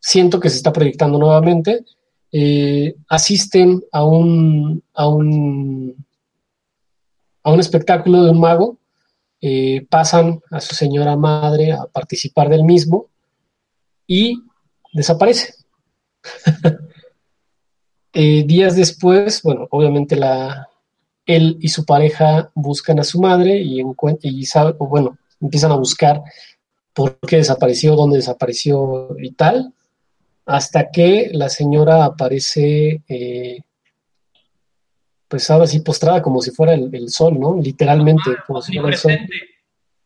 siento 0.00 0.40
que 0.40 0.50
se 0.50 0.56
está 0.56 0.72
proyectando 0.72 1.18
nuevamente. 1.18 1.84
Eh, 2.32 2.96
asisten 3.08 3.80
a 3.92 4.04
un, 4.04 4.82
a 4.92 5.08
un, 5.08 6.04
a 7.44 7.52
un 7.52 7.60
espectáculo 7.60 8.24
de 8.24 8.30
un 8.30 8.40
mago, 8.40 8.76
eh, 9.48 9.86
pasan 9.88 10.40
a 10.50 10.60
su 10.60 10.74
señora 10.74 11.14
madre 11.14 11.70
a 11.70 11.86
participar 11.86 12.48
del 12.48 12.64
mismo 12.64 13.06
y 14.04 14.42
desaparece. 14.92 15.54
Eh, 18.18 18.44
días 18.46 18.74
después, 18.74 19.42
bueno, 19.42 19.68
obviamente 19.70 20.16
la, 20.16 20.70
él 21.26 21.58
y 21.60 21.68
su 21.68 21.84
pareja 21.84 22.50
buscan 22.54 22.98
a 22.98 23.04
su 23.04 23.20
madre 23.20 23.58
y, 23.58 23.82
y 23.82 24.44
bueno, 24.78 25.18
empiezan 25.38 25.72
a 25.72 25.76
buscar 25.76 26.22
por 26.94 27.18
qué 27.18 27.36
desapareció, 27.36 27.94
dónde 27.94 28.16
desapareció 28.16 29.14
y 29.20 29.32
tal, 29.32 29.74
hasta 30.46 30.90
que 30.90 31.28
la 31.34 31.50
señora 31.50 32.06
aparece, 32.06 33.02
eh, 33.06 33.60
pues 35.36 35.50
ahora 35.50 35.66
sí 35.66 35.80
postrada 35.80 36.22
como 36.22 36.40
si 36.40 36.50
fuera 36.50 36.72
el, 36.72 36.88
el 36.94 37.10
sol, 37.10 37.38
¿no? 37.38 37.56
Literalmente, 37.60 38.30
como 38.46 38.62
si 38.62 38.72
fuera 38.72 38.88
el 38.88 38.96
sol. 38.96 39.12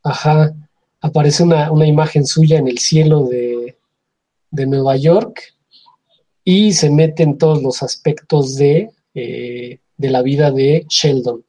Ajá, 0.03 0.53
aparece 1.01 1.45
una, 1.45 1.71
una 1.71 1.87
imagen 1.87 2.27
suya 2.27 2.59
en 2.59 2.67
el 2.67 2.79
cielo 2.79 3.27
de, 3.29 3.77
de 4.51 4.67
Nueva 4.67 4.97
York 4.97 5.41
y 6.43 6.73
se 6.73 6.91
mete 6.91 7.23
en 7.23 7.39
todos 7.39 7.63
los 7.63 7.83
aspectos 7.85 8.57
de, 8.57 8.91
eh, 9.15 9.79
de 9.97 10.11
la 10.11 10.23
vida 10.23 10.51
de 10.51 10.85
Sheldon, 10.89 11.45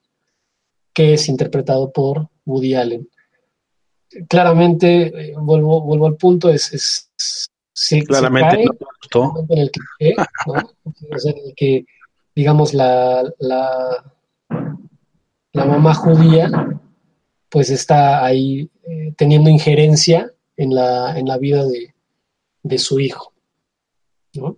que 0.94 1.14
es 1.16 1.28
interpretado 1.28 1.92
por 1.92 2.28
Woody 2.46 2.76
Allen. 2.76 3.10
Claramente, 4.28 5.08
eh, 5.32 5.34
vuelvo, 5.38 5.82
vuelvo 5.82 6.06
al 6.06 6.18
punto, 6.18 6.50
es, 6.50 6.72
es 6.74 7.10
se- 7.16 7.48
se 8.02 8.04
Claramente 8.04 8.58
cae 8.58 8.66
no 8.66 8.74
te 8.74 8.86
gustó. 9.02 9.46
en 9.50 9.58
el 9.58 9.72
cliché, 9.72 10.16
¿no? 10.46 10.54
O 11.16 11.18
sea, 11.20 11.32
en 11.32 11.38
el 11.48 11.54
que, 11.56 11.86
digamos, 12.36 12.74
la, 12.74 13.24
la, 13.40 14.14
la 15.54 15.66
mamá 15.66 15.94
judía, 15.94 16.50
pues 17.50 17.70
está 17.70 18.24
ahí 18.24 18.70
eh, 18.88 19.14
teniendo 19.18 19.50
injerencia 19.50 20.32
en 20.56 20.74
la, 20.74 21.18
en 21.18 21.28
la 21.28 21.38
vida 21.38 21.66
de, 21.66 21.94
de 22.64 22.78
su 22.78 23.00
hijo, 23.00 23.34
¿no? 24.34 24.58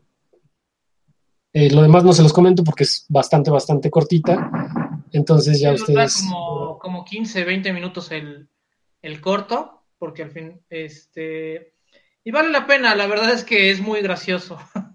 Eh, 1.53 1.69
lo 1.69 1.83
demás 1.83 2.03
no 2.03 2.13
se 2.13 2.23
los 2.23 2.33
comento 2.33 2.63
porque 2.63 2.83
es 2.83 3.05
bastante, 3.09 3.51
bastante 3.51 3.91
cortita, 3.91 4.49
entonces 5.11 5.59
ya 5.59 5.73
ustedes... 5.73 6.23
como, 6.23 6.79
como 6.79 7.05
15, 7.05 7.43
20 7.43 7.73
minutos 7.73 8.11
el, 8.11 8.49
el 9.01 9.21
corto, 9.21 9.83
porque 9.97 10.23
al 10.23 10.31
fin, 10.31 10.61
este... 10.69 11.73
Y 12.23 12.31
vale 12.31 12.49
la 12.49 12.65
pena, 12.65 12.95
la 12.95 13.05
verdad 13.05 13.31
es 13.31 13.43
que 13.43 13.69
es 13.69 13.81
muy 13.81 14.01
gracioso. 14.01 14.57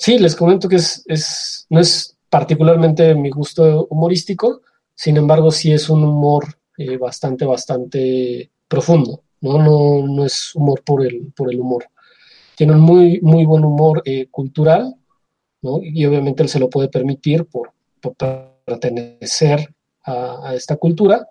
Sí, 0.00 0.18
les 0.18 0.34
comento 0.34 0.66
que 0.66 0.76
es, 0.76 1.04
es, 1.08 1.66
no 1.68 1.78
es 1.78 2.16
particularmente 2.30 3.14
mi 3.14 3.28
gusto 3.28 3.86
humorístico, 3.90 4.62
sin 4.94 5.18
embargo, 5.18 5.50
sí 5.50 5.72
es 5.72 5.90
un 5.90 6.02
humor 6.04 6.58
eh, 6.78 6.96
bastante, 6.96 7.44
bastante 7.44 8.50
profundo, 8.66 9.24
¿no? 9.42 9.58
No, 9.58 10.06
no 10.06 10.24
es 10.24 10.54
humor 10.54 10.82
por 10.86 11.04
el, 11.04 11.30
por 11.36 11.52
el 11.52 11.60
humor. 11.60 11.84
Tiene 12.56 12.72
un 12.72 12.80
muy, 12.80 13.20
muy 13.20 13.44
buen 13.44 13.62
humor 13.62 14.00
eh, 14.06 14.28
cultural, 14.30 14.96
¿no? 15.60 15.80
Y 15.82 16.06
obviamente 16.06 16.42
él 16.42 16.48
se 16.48 16.60
lo 16.60 16.70
puede 16.70 16.88
permitir 16.88 17.44
por, 17.44 17.72
por 18.00 18.14
pertenecer 18.64 19.74
a, 20.04 20.54
esta 20.54 20.76
cultura. 20.76 21.28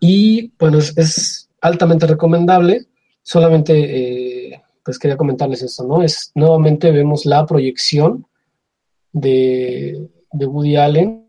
Y 0.00 0.52
bueno, 0.58 0.76
es, 0.76 0.94
es 0.98 1.48
altamente 1.62 2.06
recomendable. 2.06 2.88
Solamente 3.22 3.72
eh, 3.72 4.43
pues 4.84 4.98
quería 4.98 5.16
comentarles 5.16 5.62
esto, 5.62 5.84
¿no? 5.84 6.02
Es 6.02 6.30
nuevamente 6.34 6.90
vemos 6.90 7.24
la 7.24 7.46
proyección 7.46 8.26
de, 9.12 10.08
de 10.32 10.46
Woody 10.46 10.76
Allen 10.76 11.24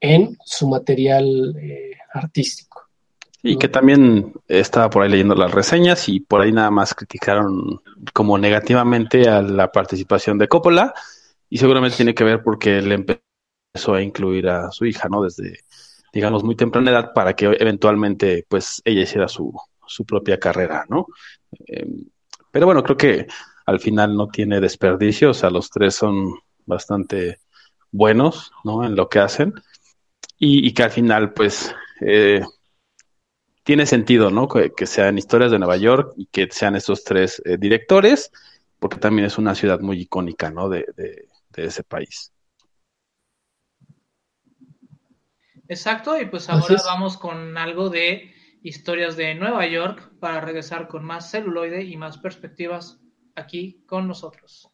en 0.00 0.36
su 0.44 0.68
material 0.68 1.56
eh, 1.60 1.92
artístico. 2.12 2.82
Y 3.42 3.56
que 3.56 3.68
también 3.68 4.34
estaba 4.48 4.90
por 4.90 5.02
ahí 5.02 5.08
leyendo 5.08 5.34
las 5.34 5.50
reseñas 5.50 6.08
y 6.10 6.20
por 6.20 6.42
ahí 6.42 6.52
nada 6.52 6.70
más 6.70 6.94
criticaron 6.94 7.80
como 8.12 8.36
negativamente 8.36 9.28
a 9.28 9.40
la 9.40 9.72
participación 9.72 10.36
de 10.36 10.48
Coppola 10.48 10.92
y 11.48 11.56
seguramente 11.56 11.96
tiene 11.96 12.14
que 12.14 12.24
ver 12.24 12.42
porque 12.42 12.78
él 12.78 12.92
empezó 12.92 13.94
a 13.94 14.02
incluir 14.02 14.48
a 14.48 14.70
su 14.72 14.84
hija, 14.84 15.08
¿no? 15.08 15.22
Desde, 15.22 15.60
digamos, 16.12 16.44
muy 16.44 16.54
temprana 16.54 16.90
edad 16.90 17.12
para 17.14 17.34
que 17.34 17.46
eventualmente 17.46 18.44
pues 18.46 18.82
ella 18.84 19.02
hiciera 19.02 19.26
su, 19.26 19.54
su 19.90 20.04
propia 20.04 20.38
carrera, 20.38 20.86
¿no? 20.88 21.06
Eh, 21.66 21.86
pero 22.50 22.66
bueno, 22.66 22.82
creo 22.82 22.96
que 22.96 23.26
al 23.66 23.80
final 23.80 24.16
no 24.16 24.28
tiene 24.28 24.60
desperdicio, 24.60 25.30
o 25.30 25.34
sea, 25.34 25.50
los 25.50 25.70
tres 25.70 25.94
son 25.94 26.32
bastante 26.64 27.40
buenos, 27.90 28.52
¿no? 28.64 28.84
En 28.84 28.94
lo 28.94 29.08
que 29.08 29.18
hacen 29.18 29.54
y, 30.38 30.66
y 30.66 30.72
que 30.72 30.84
al 30.84 30.90
final 30.90 31.32
pues... 31.32 31.74
Eh, 32.00 32.42
tiene 33.62 33.86
sentido, 33.86 34.30
¿no? 34.30 34.48
Que, 34.48 34.72
que, 34.72 34.86
sean 34.86 35.18
historias 35.18 35.50
de 35.50 35.58
Nueva 35.58 35.76
York 35.76 36.14
y 36.16 36.26
que 36.26 36.48
sean 36.50 36.76
estos 36.76 37.04
tres 37.04 37.42
eh, 37.44 37.56
directores, 37.58 38.32
porque 38.78 38.96
también 38.96 39.26
es 39.26 39.38
una 39.38 39.54
ciudad 39.54 39.80
muy 39.80 40.00
icónica, 40.00 40.50
¿no? 40.50 40.68
De, 40.68 40.86
de, 40.96 41.28
de, 41.50 41.64
ese 41.64 41.84
país. 41.84 42.32
Exacto, 45.68 46.20
y 46.20 46.26
pues 46.26 46.48
ahora 46.48 46.82
vamos 46.84 47.16
con 47.16 47.56
algo 47.56 47.90
de 47.90 48.34
historias 48.62 49.16
de 49.16 49.34
Nueva 49.34 49.66
York 49.66 50.12
para 50.20 50.40
regresar 50.40 50.88
con 50.88 51.04
más 51.04 51.30
celuloide 51.30 51.84
y 51.84 51.96
más 51.96 52.18
perspectivas 52.18 52.98
aquí 53.34 53.82
con 53.86 54.06
nosotros. 54.08 54.70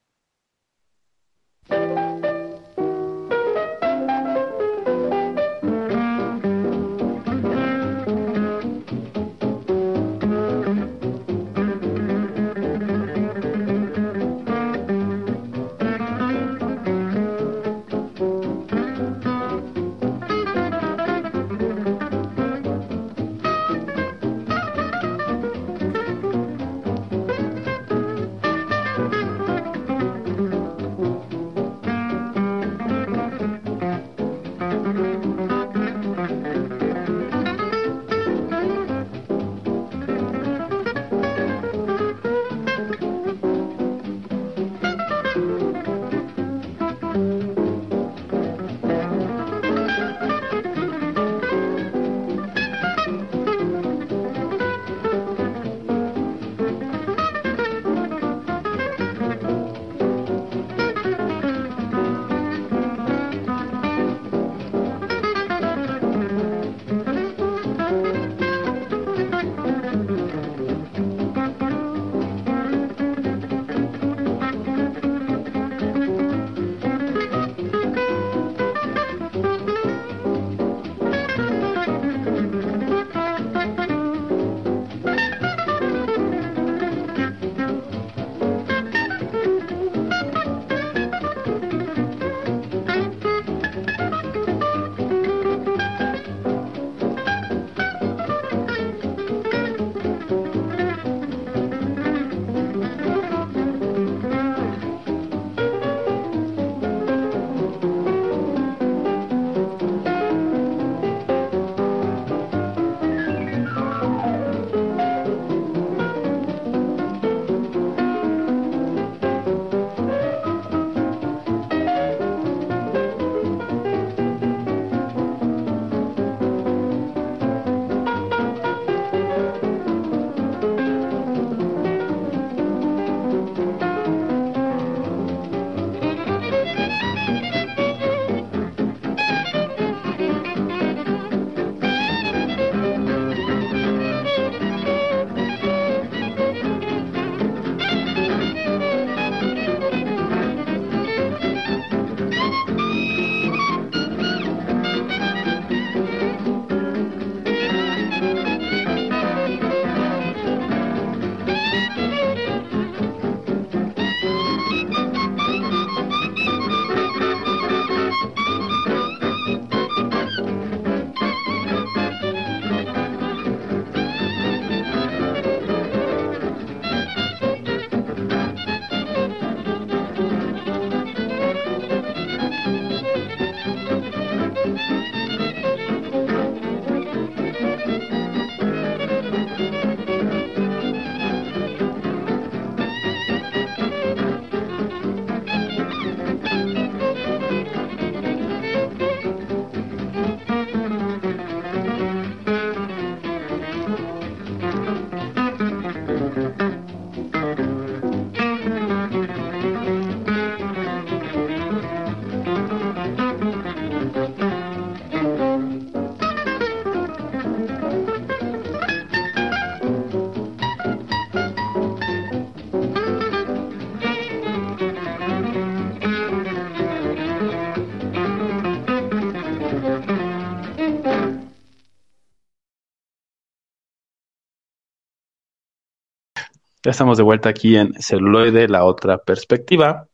Ya 236.87 236.91
estamos 236.93 237.18
de 237.18 237.24
vuelta 237.24 237.49
aquí 237.49 237.76
en 237.76 238.01
Celuloide, 238.01 238.68
la 238.68 238.84
otra 238.84 239.18
perspectiva, 239.18 240.07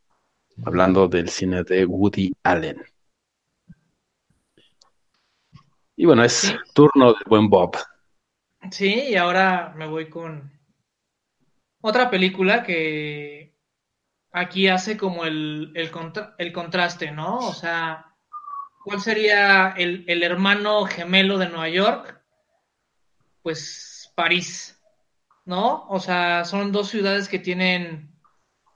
hablando 0.65 1.07
del 1.07 1.29
cine 1.29 1.65
de 1.65 1.85
Woody 1.85 2.33
Allen. 2.45 2.83
Y 5.97 6.07
bueno, 6.07 6.25
es 6.25 6.33
Sí. 6.33 6.55
turno 6.73 7.13
del 7.13 7.25
buen 7.27 7.51
Bob. 7.51 7.77
Sí, 8.71 9.09
y 9.11 9.17
ahora 9.17 9.75
me 9.77 9.87
voy 9.87 10.09
con 10.09 10.51
otra 11.83 12.09
película 12.09 12.63
que 12.63 13.55
aquí 14.33 14.69
hace 14.69 14.97
como 14.97 15.27
el, 15.27 15.73
el, 15.75 15.91
contra- 15.91 16.35
el 16.39 16.55
contraste, 16.55 17.11
¿no? 17.11 17.37
O 17.37 17.53
sea, 17.53 18.15
¿cuál 18.83 19.03
sería 19.03 19.75
el, 19.77 20.07
el 20.09 20.23
hermano 20.23 20.87
gemelo 20.87 21.37
de 21.37 21.51
Nueva 21.51 21.69
York? 21.69 22.25
Pues 23.43 24.11
París, 24.15 24.82
¿no? 25.45 25.87
O 25.89 26.01
sea, 26.01 26.45
son 26.45 26.73
dos 26.73 26.89
ciudades 26.89 27.29
que 27.29 27.39
tienen 27.39 28.13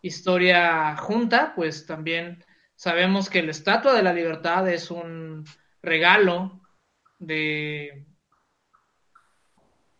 historia 0.02 0.96
junta, 0.96 1.52
pues 1.54 1.86
también 1.86 2.44
sabemos 2.74 3.30
que 3.30 3.42
la 3.42 3.50
Estatua 3.50 3.94
de 3.94 4.02
la 4.02 4.12
Libertad 4.12 4.68
es 4.68 4.90
un 4.90 5.44
regalo 5.82 6.60
de 7.18 8.06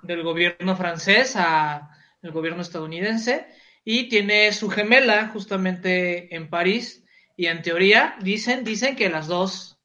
del 0.03 0.23
gobierno 0.23 0.77
francés 0.77 1.35
a 1.37 1.91
el 2.23 2.31
gobierno 2.31 2.63
estadounidense 2.63 3.47
y 3.85 4.09
tiene 4.09 4.53
su 4.53 4.69
gemela 4.69 5.29
justamente 5.29 6.35
en 6.35 6.49
París 6.49 7.05
y 7.37 7.47
en 7.47 7.63
teoría 7.63 8.17
dicen 8.21 8.63
dicen 8.63 8.95
que 8.95 9.09
las 9.09 9.27
dos 9.27 9.79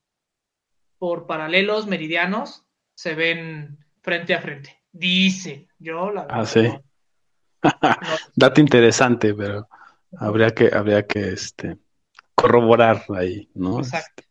por 1.00 1.26
paralelos 1.26 1.88
meridianos 1.88 2.66
se 2.94 3.16
ven 3.16 3.80
frente 4.02 4.36
a 4.36 4.42
frente. 4.42 4.80
Dice, 4.92 5.68
yo 5.82 6.12
la 6.12 6.28
Ah, 6.30 6.46
sí. 6.46 6.64
no. 6.64 6.84
Dato 8.36 8.62
interesante, 8.62 9.34
pero 9.34 9.68
habría 10.18 10.52
que, 10.52 10.72
habría 10.74 11.06
que 11.06 11.34
este, 11.34 11.78
corroborar 12.36 13.06
ahí, 13.16 13.50
¿no? 13.54 13.80
Exacto. 13.80 14.24
Este, 14.24 14.30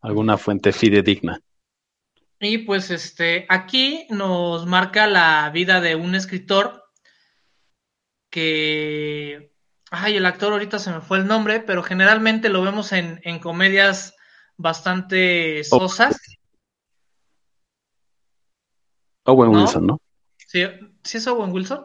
alguna 0.00 0.36
fuente 0.36 0.72
fidedigna. 0.72 1.40
Y 2.40 2.58
pues 2.58 2.90
este, 2.90 3.46
aquí 3.48 4.06
nos 4.10 4.66
marca 4.66 5.06
la 5.06 5.50
vida 5.50 5.80
de 5.80 5.96
un 5.96 6.14
escritor 6.14 6.84
que, 8.30 9.52
ay, 9.90 10.16
el 10.16 10.26
actor 10.26 10.52
ahorita 10.52 10.78
se 10.78 10.92
me 10.92 11.00
fue 11.00 11.18
el 11.18 11.26
nombre, 11.26 11.60
pero 11.60 11.82
generalmente 11.82 12.48
lo 12.48 12.62
vemos 12.62 12.92
en, 12.92 13.20
en 13.24 13.38
comedias 13.38 14.14
bastante 14.56 15.64
sosas. 15.64 16.18
Owen 19.24 19.52
¿No? 19.52 19.58
Wilson, 19.58 19.86
¿no? 19.86 20.00
¿Sí, 20.54 20.64
¿sí 21.02 21.18
es 21.18 21.26
Owen 21.26 21.50
Wilson? 21.50 21.84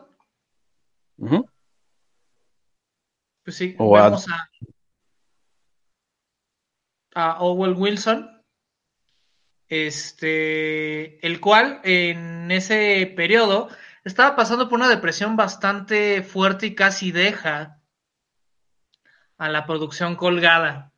Pues 3.44 3.58
sí, 3.58 3.76
O 3.80 3.98
a- 3.98 4.04
vemos 4.04 4.28
a, 4.30 4.48
a 7.16 7.42
Owen 7.42 7.74
Wilson, 7.76 8.44
este, 9.70 11.26
el 11.26 11.42
cual 11.42 11.82
en 11.84 12.52
ese 12.52 13.12
periodo 13.16 13.70
estaba 14.04 14.36
pasando 14.36 14.70
por 14.70 14.78
una 14.78 14.88
depresión 14.88 15.36
bastante 15.36 16.22
fuerte 16.22 16.68
y 16.68 16.76
casi 16.76 17.12
deja 17.12 17.82
a 19.40 19.50
la 19.50 19.66
producción 19.66 20.16
colgada. 20.16 20.94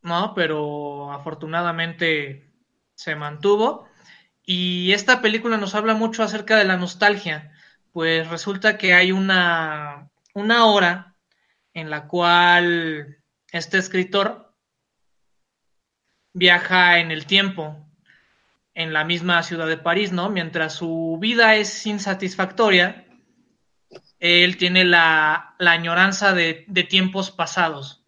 ¿No? 0.00 0.32
Pero 0.34 1.12
afortunadamente 1.12 2.50
se 2.94 3.14
mantuvo. 3.14 3.91
Y 4.44 4.92
esta 4.92 5.22
película 5.22 5.56
nos 5.56 5.74
habla 5.74 5.94
mucho 5.94 6.22
acerca 6.22 6.56
de 6.56 6.64
la 6.64 6.76
nostalgia, 6.76 7.52
pues 7.92 8.28
resulta 8.28 8.76
que 8.76 8.94
hay 8.94 9.12
una, 9.12 10.10
una 10.34 10.66
hora 10.66 11.16
en 11.74 11.90
la 11.90 12.08
cual 12.08 13.18
este 13.52 13.78
escritor 13.78 14.54
viaja 16.32 16.98
en 16.98 17.10
el 17.10 17.26
tiempo 17.26 17.86
en 18.74 18.92
la 18.92 19.04
misma 19.04 19.42
ciudad 19.42 19.68
de 19.68 19.76
París, 19.76 20.12
¿no? 20.12 20.30
Mientras 20.30 20.74
su 20.74 21.18
vida 21.20 21.56
es 21.56 21.86
insatisfactoria, 21.86 23.06
él 24.18 24.56
tiene 24.56 24.84
la, 24.84 25.54
la 25.58 25.72
añoranza 25.72 26.32
de, 26.32 26.64
de 26.68 26.84
tiempos 26.84 27.30
pasados, 27.30 28.02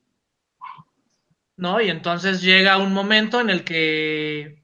¿no? 1.57 1.80
Y 1.80 1.91
entonces 1.91 2.41
llega 2.41 2.78
un 2.78 2.95
momento 2.95 3.41
en 3.41 3.51
el 3.51 3.62
que 3.64 4.63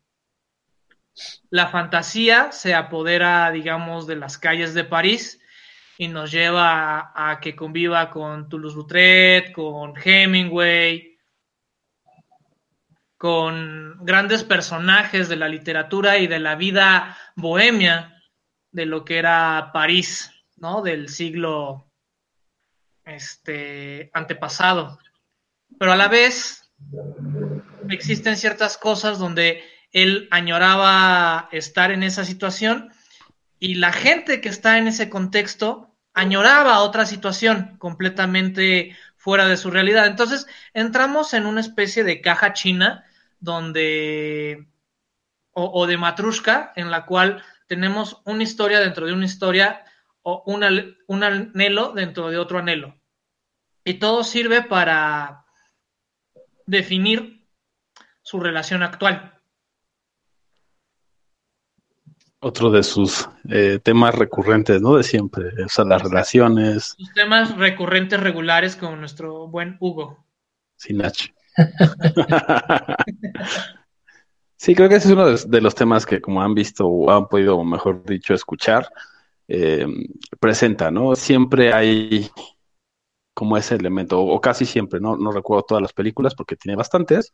la 1.51 1.69
fantasía 1.69 2.53
se 2.53 2.75
apodera, 2.75 3.51
digamos, 3.51 4.07
de 4.07 4.17
las 4.17 4.39
calles 4.39 4.75
de 4.75 4.85
París 4.85 5.41
y 5.99 6.09
nos 6.09 6.31
lleva 6.31 7.13
a, 7.15 7.41
que 7.41 7.55
conviva 7.55 8.11
con 8.11 8.49
Toulouse-Lautrec, 8.49 9.53
con 9.53 9.95
Hemingway, 10.03 11.19
con 13.19 13.99
grandes 14.03 14.45
personajes 14.45 15.29
de 15.29 15.37
la 15.37 15.49
literatura 15.49 16.17
y 16.17 16.27
de 16.27 16.41
la 16.41 16.55
vida 16.55 17.19
bohemia 17.37 18.17
de 18.71 18.87
lo 18.87 19.05
que 19.05 19.19
era 19.19 19.71
París, 19.75 20.33
¿no? 20.57 20.81
Del 20.81 21.11
siglo 21.11 21.91
este, 23.05 24.11
antepasado. 24.15 24.99
Pero 25.79 25.93
a 25.93 25.97
la 25.97 26.09
vez 26.09 26.73
existen 27.91 28.37
ciertas 28.37 28.79
cosas 28.79 29.19
donde 29.19 29.63
él 29.93 30.29
añoraba 30.31 31.49
estar 31.53 31.91
en 31.91 32.03
esa 32.03 32.25
situación 32.25 32.93
y 33.59 33.75
la 33.75 33.93
gente 33.93 34.41
que 34.41 34.49
está 34.49 34.79
en 34.79 34.89
ese 34.89 35.11
contexto 35.11 35.95
añoraba 36.15 36.81
otra 36.81 37.07
situación 37.07 37.77
completamente 37.79 38.97
fuera 39.17 39.47
de 39.47 39.57
su 39.57 39.71
realidad. 39.71 40.07
Entonces 40.07 40.47
entramos 40.73 41.35
en 41.35 41.47
una 41.47 41.61
especie 41.61 42.05
de 42.05 42.21
caja 42.21 42.53
china 42.53 43.05
donde 43.39 44.67
o, 45.53 45.87
de 45.87 45.97
matrushka 45.97 46.73
en 46.77 46.91
la 46.91 47.05
cual 47.07 47.43
tenemos 47.67 48.23
una 48.25 48.43
historia 48.43 48.81
dentro 48.81 49.07
de 49.07 49.13
una 49.13 49.27
historia 49.27 49.85
o 50.23 50.43
un 50.47 51.23
anhelo 51.23 51.93
dentro 51.93 52.31
de 52.31 52.39
otro 52.39 52.59
anhelo. 52.59 52.99
Y 53.85 53.95
todo 53.95 54.25
sirve 54.25 54.63
para 54.63 55.45
definir 56.67 57.47
su 58.23 58.41
relación 58.41 58.83
actual. 58.83 59.40
Otro 62.43 62.71
de 62.71 62.83
sus 62.83 63.29
eh, 63.51 63.79
temas 63.83 64.15
recurrentes, 64.15 64.81
¿no? 64.81 64.97
De 64.97 65.03
siempre. 65.03 65.51
O 65.65 65.69
sea, 65.69 65.85
las 65.85 66.03
relaciones, 66.03 66.95
Sus 66.97 67.13
temas 67.13 67.57
recurrentes 67.57 68.19
regulares 68.19 68.77
con 68.77 68.99
nuestro 68.99 69.47
buen 69.49 69.77
Hugo. 69.81 70.25
sin 70.77 71.05
H. 71.05 71.35
Sí, 74.57 74.75
creo 74.75 74.91
que 74.91 74.97
ese 74.97 75.09
es 75.09 75.15
uno 75.15 75.27
de, 75.27 75.43
de 75.47 75.61
los 75.63 75.75
temas 75.75 76.05
que, 76.05 76.21
como 76.21 76.43
han 76.43 76.55
visto 76.55 76.87
o 76.87 77.11
han 77.11 77.29
podido, 77.29 77.65
mejor 77.65 78.05
dicho, 78.05 78.35
escuchar, 78.35 78.91
eh, 79.49 79.87
presenta, 80.39 80.91
¿no? 80.91 81.17
Siempre 81.17 81.73
hay 81.73 82.31
como 83.33 83.57
ese 83.57 83.77
elemento, 83.77 84.21
o 84.21 84.39
casi 84.41 84.67
siempre, 84.67 85.01
¿no? 85.01 85.17
No 85.17 85.33
recuerdo 85.33 85.63
todas 85.63 85.81
las 85.83 85.95
películas 85.95 86.35
porque 86.35 86.57
tiene 86.57 86.77
bastantes, 86.77 87.33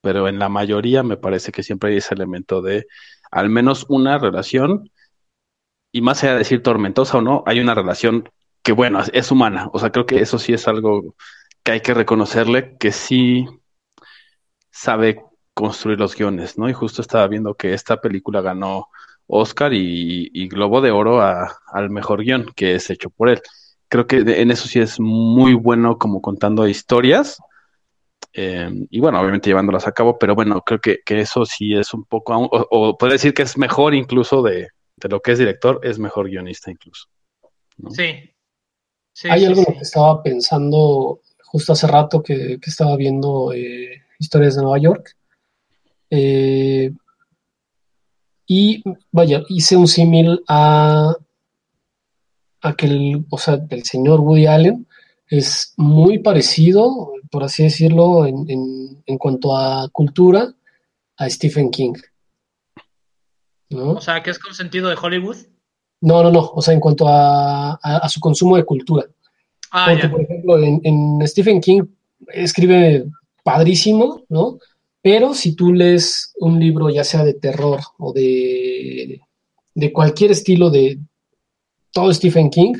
pero 0.00 0.26
en 0.26 0.40
la 0.40 0.48
mayoría 0.48 1.04
me 1.04 1.16
parece 1.16 1.52
que 1.52 1.62
siempre 1.62 1.90
hay 1.90 1.98
ese 1.98 2.14
elemento 2.14 2.60
de 2.60 2.86
al 3.34 3.50
menos 3.50 3.84
una 3.88 4.16
relación, 4.18 4.90
y 5.92 6.00
más 6.02 6.22
allá 6.22 6.34
de 6.34 6.38
decir 6.40 6.62
tormentosa 6.62 7.18
o 7.18 7.20
no, 7.20 7.42
hay 7.46 7.60
una 7.60 7.74
relación 7.74 8.30
que, 8.62 8.72
bueno, 8.72 9.00
es, 9.12 9.30
humana. 9.30 9.68
O 9.72 9.78
sea, 9.78 9.90
creo 9.90 10.06
que 10.06 10.20
eso 10.20 10.38
sí 10.38 10.52
es 10.52 10.68
algo 10.68 11.14
que 11.64 11.72
hay 11.72 11.80
que 11.80 11.94
reconocerle, 11.94 12.76
que 12.78 12.92
sí 12.92 13.46
sabe 14.70 15.20
construir 15.52 15.98
los 15.98 16.16
guiones, 16.16 16.58
¿no? 16.58 16.68
Y 16.68 16.72
justo 16.72 17.02
estaba 17.02 17.26
viendo 17.28 17.54
que 17.54 17.74
esta 17.74 18.00
película 18.00 18.40
ganó 18.40 18.88
Oscar 19.26 19.72
y, 19.72 20.48
Globo 20.48 20.80
de 20.80 20.90
Oro 20.92 21.20
a- 21.20 21.56
al 21.72 21.90
mejor 21.90 22.22
guion, 22.22 22.46
que 22.54 22.74
es 22.76 22.90
hecho 22.90 23.10
por 23.10 23.28
él. 23.28 23.40
Creo 23.88 24.06
que 24.06 24.18
en 24.18 24.50
eso 24.50 24.68
sí 24.68 24.80
es 24.80 25.00
muy 25.00 25.54
bueno 25.54 25.98
como 25.98 26.20
contando 26.20 26.66
historias. 26.68 27.38
Eh, 28.32 28.68
y 28.90 29.00
bueno, 29.00 29.20
obviamente 29.20 29.48
llevándolas 29.50 29.86
a 29.86 29.92
cabo, 29.92 30.18
pero 30.18 30.34
bueno, 30.34 30.60
creo 30.62 30.80
que, 30.80 30.98
que 31.04 31.20
eso 31.20 31.44
sí 31.46 31.74
es 31.74 31.94
un 31.94 32.04
poco, 32.04 32.32
aún- 32.32 32.48
o, 32.50 32.66
o 32.70 32.98
podría 32.98 33.14
decir 33.14 33.32
que 33.34 33.42
es 33.42 33.56
mejor 33.58 33.94
incluso 33.94 34.42
de, 34.42 34.68
de 34.96 35.08
lo 35.08 35.20
que 35.20 35.32
es 35.32 35.38
director, 35.38 35.80
es 35.82 35.98
mejor 35.98 36.28
guionista 36.28 36.70
incluso. 36.70 37.06
¿no? 37.78 37.90
Sí. 37.90 38.30
Sí, 39.12 39.28
Hay 39.30 39.40
sí, 39.40 39.46
algo 39.46 39.60
en 39.60 39.64
sí. 39.66 39.70
lo 39.72 39.76
que 39.78 39.82
estaba 39.84 40.22
pensando 40.22 41.20
justo 41.44 41.72
hace 41.72 41.86
rato 41.86 42.20
que, 42.22 42.58
que 42.60 42.70
estaba 42.70 42.96
viendo 42.96 43.52
eh, 43.52 44.02
historias 44.18 44.56
de 44.56 44.62
Nueva 44.62 44.78
York. 44.78 45.16
Eh, 46.10 46.90
y 48.46 48.82
vaya, 49.12 49.42
hice 49.48 49.76
un 49.76 49.86
símil 49.88 50.42
a 50.48 51.16
aquel, 52.60 53.24
o 53.30 53.38
sea, 53.38 53.58
el 53.70 53.84
señor 53.84 54.20
Woody 54.20 54.46
Allen 54.46 54.86
es 55.28 55.74
muy 55.76 56.18
parecido, 56.18 57.12
por 57.34 57.42
así 57.42 57.64
decirlo, 57.64 58.26
en, 58.26 58.48
en, 58.48 59.02
en 59.06 59.18
cuanto 59.18 59.56
a 59.56 59.88
cultura, 59.90 60.54
a 61.16 61.28
Stephen 61.28 61.68
King. 61.68 61.94
¿No? 63.70 63.94
O 63.94 64.00
sea, 64.00 64.22
que 64.22 64.30
es 64.30 64.38
consentido 64.38 64.88
de 64.88 64.94
Hollywood. 64.94 65.38
No, 66.00 66.22
no, 66.22 66.30
no. 66.30 66.52
O 66.54 66.62
sea, 66.62 66.74
en 66.74 66.78
cuanto 66.78 67.06
a, 67.08 67.76
su 68.08 68.20
consumo 68.20 68.56
de 68.56 68.64
cultura. 68.64 69.04
Ah, 69.72 69.88
Porque, 69.90 70.08
por 70.08 70.20
ejemplo, 70.20 70.62
en, 70.62 71.26
Stephen 71.26 71.60
King 71.60 71.82
escribe 72.28 73.04
padrísimo, 73.42 74.22
¿no? 74.28 74.60
Pero 75.02 75.34
si 75.34 75.56
tú 75.56 75.72
lees 75.72 76.34
un 76.36 76.60
libro, 76.60 76.88
ya 76.88 77.02
sea 77.02 77.24
de 77.24 77.34
terror 77.34 77.80
o 77.98 78.12
de, 78.12 79.22
de 79.74 79.92
cualquier 79.92 80.30
estilo 80.30 80.70
de 80.70 81.00
todo 81.90 82.14
Stephen 82.14 82.48
King, 82.48 82.74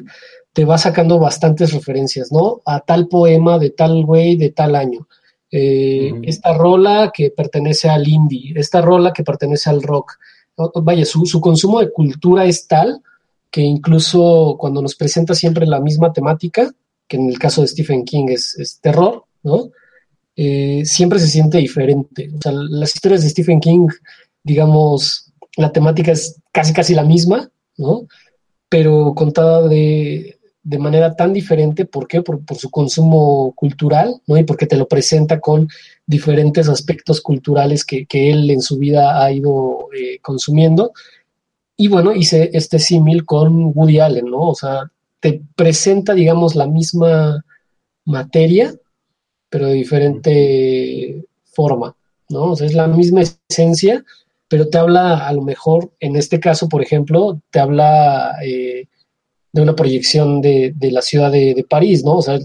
te 0.55 0.65
va 0.65 0.79
sacando 0.79 1.19
bastantes 1.19 1.73
referencias, 1.73 2.33
¿no? 2.33 2.63
A 2.65 2.81
tal 2.81 3.09
poema 3.09 3.59
de 3.59 3.71
tal 3.71 4.05
güey 4.05 4.37
de 4.37 4.51
tal 4.51 4.77
año. 4.77 5.07
Eh, 5.51 6.13
esta 6.23 6.55
rola 6.55 7.13
que 7.13 7.31
pertenece 7.31 7.89
al 7.91 8.09
indie, 8.09 8.55
esta 8.57 8.81
rola 8.81 9.13
que 9.13 9.25
pertenece 9.25 9.69
al 9.69 9.83
rock. 9.83 10.13
Vaya, 10.83 11.05
su, 11.05 11.27
su, 11.27 11.41
consumo 11.41 11.81
de 11.81 11.93
cultura 11.93 12.45
es 12.45 12.67
tal 12.69 13.03
que 13.51 13.61
incluso 13.61 14.57
cuando 14.59 14.81
nos 14.81 14.95
presenta 14.95 15.35
siempre 15.35 15.67
la 15.67 15.81
misma 15.81 16.13
temática, 16.13 16.73
que 17.07 17.17
en 17.17 17.29
el 17.29 17.39
caso 17.39 17.63
de 17.63 17.69
Stephen 17.69 18.05
King 18.05 18.27
es, 18.29 18.79
terror, 18.81 19.25
¿no? 19.43 19.71
Eh, 20.37 20.83
siempre 20.85 21.19
se 21.21 21.29
siente 21.29 21.59
diferente. 21.59 22.31
O 22.37 22.41
sea, 22.41 22.53
las 22.53 22.95
historias 22.95 23.23
de 23.23 23.31
Stephen 23.31 23.61
King, 23.61 23.87
digamos, 24.43 25.33
la 25.57 25.71
temática 25.71 26.13
es 26.13 26.41
casi 26.53 26.73
casi 26.73 26.95
la 26.95 27.05
misma, 27.05 27.49
¿no? 27.77 28.09
Pero 28.69 29.15
contada 29.15 29.69
de, 29.69 30.34
de 30.65 30.79
manera 30.79 31.15
tan 31.15 31.35
diferente, 31.35 31.85
¿por 31.85 32.09
qué? 32.09 32.23
Por, 32.23 32.41
su 32.57 32.71
consumo 32.71 33.53
cultural, 33.55 34.21
¿no? 34.27 34.39
Y 34.39 34.45
porque 34.45 34.67
te 34.67 34.79
lo 34.79 34.89
presenta 34.89 35.39
con 35.39 35.69
diferentes 36.07 36.69
aspectos 36.69 37.21
culturales 37.21 37.85
que, 37.85 38.07
él 38.11 38.51
en 38.51 38.63
su 38.63 38.79
vida 38.79 39.23
ha 39.23 39.31
ido 39.31 39.89
eh, 39.97 40.19
consumiendo. 40.23 40.93
Y 41.77 41.89
bueno, 41.89 42.15
hice 42.15 42.51
este 42.55 42.79
símil 42.79 43.27
con 43.27 43.73
Woody 43.75 44.01
Allen, 44.01 44.27
¿no? 44.27 44.49
O 44.49 44.55
sea, 44.55 44.91
te 45.21 45.43
presenta, 45.55 46.15
digamos, 46.15 46.55
la 46.55 46.67
misma 46.67 47.45
materia, 48.07 48.75
pero 49.51 49.67
de 49.67 49.75
diferente 49.75 51.25
forma, 51.45 51.95
¿no? 52.31 52.53
O 52.53 52.57
sea, 52.57 52.67
es 52.67 52.75
la 52.75 52.87
misma 52.89 53.23
esencia, 53.51 54.03
pero 54.49 54.69
te 54.69 54.79
habla, 54.79 55.29
a 55.29 55.33
lo 55.35 55.43
mejor, 55.43 55.93
en 56.01 56.17
este 56.17 56.41
caso, 56.41 56.71
por 56.71 56.83
ejemplo, 56.83 57.39
te 57.51 57.61
habla... 57.61 58.39
Eh, 58.43 58.89
de 59.55 59.63
una 59.63 59.77
proyección 59.77 60.41
de, 60.41 60.75
la 60.81 61.01
ciudad 61.01 61.31
de, 61.31 61.65
París, 61.71 62.05
¿no? 62.05 62.17
O 62.17 62.23
sea, 62.23 62.41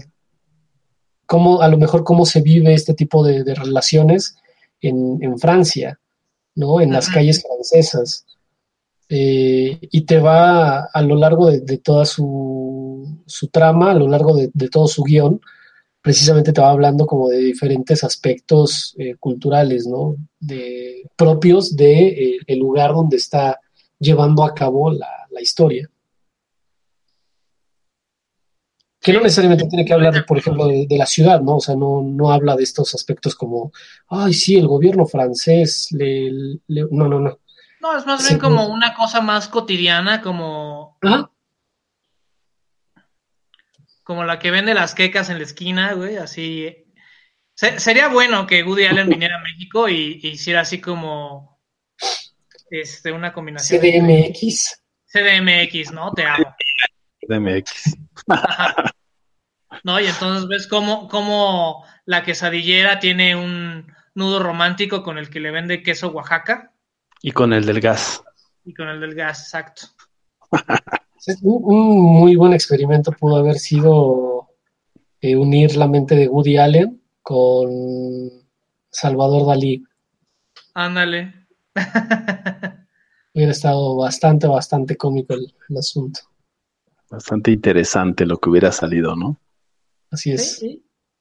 cómo, 1.26 1.60
a 1.60 1.66
lo 1.66 1.76
mejor 1.76 2.04
cómo 2.04 2.24
se 2.24 2.40
vive 2.40 2.72
este 2.72 2.94
tipo 2.94 3.24
de, 3.24 3.42
relaciones 3.52 4.36
en, 4.80 5.36
Francia, 5.40 5.98
¿no? 6.54 6.80
En 6.80 6.92
las 6.92 7.08
calles 7.08 7.42
francesas. 7.42 8.24
Eh, 9.08 9.76
y 9.80 10.02
te 10.02 10.20
va 10.20 10.84
a, 10.84 11.02
lo 11.02 11.16
largo 11.16 11.50
de, 11.50 11.78
toda 11.78 12.04
su, 12.04 13.18
trama, 13.50 13.90
a 13.90 13.94
lo 13.94 14.06
largo 14.06 14.36
de, 14.36 14.68
todo 14.68 14.86
su 14.86 15.02
guion, 15.02 15.40
precisamente 16.00 16.52
te 16.52 16.60
va 16.60 16.70
hablando 16.70 17.06
como 17.06 17.28
de 17.28 17.38
diferentes 17.38 18.04
aspectos 18.04 18.94
eh, 18.98 19.16
culturales, 19.18 19.84
¿no? 19.84 20.14
De, 20.38 21.10
propios 21.16 21.74
de 21.74 22.38
eh, 22.46 22.56
lugar 22.56 22.92
donde 22.92 23.16
está 23.16 23.58
llevando 23.98 24.44
a 24.44 24.54
cabo 24.54 24.92
la 24.92 25.40
historia. 25.40 25.90
Que 29.00 29.12
no 29.12 29.20
necesariamente 29.20 29.66
tiene 29.66 29.84
que 29.84 29.94
hablar, 29.94 30.26
por 30.26 30.36
ejemplo, 30.36 30.66
de, 30.66 30.86
la 30.90 31.06
ciudad, 31.06 31.40
¿no? 31.40 31.56
O 31.56 31.60
sea, 31.60 31.74
no, 31.74 32.02
no 32.02 32.30
habla 32.30 32.54
de 32.54 32.64
estos 32.64 32.94
aspectos 32.94 33.34
como, 33.34 33.72
ay, 34.08 34.34
sí, 34.34 34.56
el 34.56 34.66
gobierno 34.66 35.06
francés, 35.06 35.88
le, 35.92 36.30
no, 36.68 37.08
no, 37.08 37.18
no. 37.18 37.38
No, 37.80 37.96
es 37.96 38.04
más 38.04 38.28
bien 38.28 38.38
como 38.38 38.66
una 38.66 38.94
cosa 38.94 39.22
más 39.22 39.48
cotidiana, 39.48 40.20
como... 40.20 40.98
Como 44.02 44.24
la 44.24 44.38
que 44.38 44.50
vende 44.50 44.74
las 44.74 44.94
quecas 44.94 45.30
en 45.30 45.38
la 45.38 45.44
esquina, 45.44 45.94
güey, 45.94 46.16
así. 46.16 46.84
sería 47.54 48.08
bueno 48.08 48.46
que 48.46 48.62
Woody 48.64 48.84
Allen 48.84 49.08
viniera 49.08 49.36
a 49.36 49.42
México 49.42 49.88
y, 49.88 50.20
hiciera 50.22 50.60
así 50.60 50.80
como 50.80 51.60
este, 52.70 53.12
una 53.12 53.32
combinación. 53.32 53.80
CDMX. 53.80 54.82
CDMX, 55.06 55.92
¿no? 55.92 56.12
Te 56.12 56.24
amo. 56.24 56.54
CDMX. 57.20 57.96
¿No? 59.84 60.00
Y 60.00 60.06
entonces 60.06 60.48
ves 60.48 60.66
cómo, 60.66 61.08
cómo 61.08 61.84
la 62.04 62.22
quesadillera 62.22 62.98
tiene 62.98 63.36
un 63.36 63.86
nudo 64.14 64.40
romántico 64.40 65.02
con 65.02 65.18
el 65.18 65.30
que 65.30 65.40
le 65.40 65.50
vende 65.50 65.82
queso 65.82 66.08
Oaxaca. 66.08 66.72
Y 67.22 67.32
con 67.32 67.52
el 67.52 67.64
del 67.66 67.80
gas. 67.80 68.22
Y 68.64 68.74
con 68.74 68.88
el 68.88 69.00
del 69.00 69.14
gas, 69.14 69.40
exacto. 69.40 69.82
un, 71.42 72.00
muy 72.00 72.36
buen 72.36 72.52
experimento 72.52 73.12
pudo 73.12 73.36
haber 73.36 73.58
sido 73.58 74.50
eh, 75.20 75.36
unir 75.36 75.76
la 75.76 75.86
mente 75.86 76.14
de 76.14 76.28
Woody 76.28 76.56
Allen 76.56 77.02
con 77.22 77.70
Salvador 78.90 79.46
Dalí. 79.46 79.84
Ándale. 80.74 81.46
Hubiera 83.34 83.52
estado 83.52 83.96
bastante, 83.96 84.46
bastante 84.46 84.96
cómico 84.96 85.34
el 85.34 85.76
asunto. 85.78 86.29
Bastante 87.10 87.50
interesante 87.50 88.24
lo 88.24 88.38
que 88.38 88.50
hubiera 88.50 88.70
salido, 88.70 89.16
¿no? 89.16 89.40
Así 90.12 90.32
es. 90.32 90.62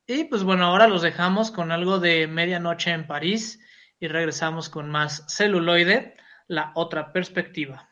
y, 0.08 0.24
pues 0.26 0.44
bueno, 0.44 0.66
ahora 0.66 0.88
los 0.88 1.02
dejamos 1.02 1.52
con 1.52 1.72
algo 1.72 2.00
de 2.00 2.28
medianoche 2.28 2.92
en 2.92 3.08
París 3.08 3.60
y 4.00 4.08
regresamos 4.08 4.70
con 4.70 4.90
más 4.90 5.26
celuloide, 5.28 6.16
la 6.48 6.72
otra 6.76 7.12
perspectiva. 7.12 7.89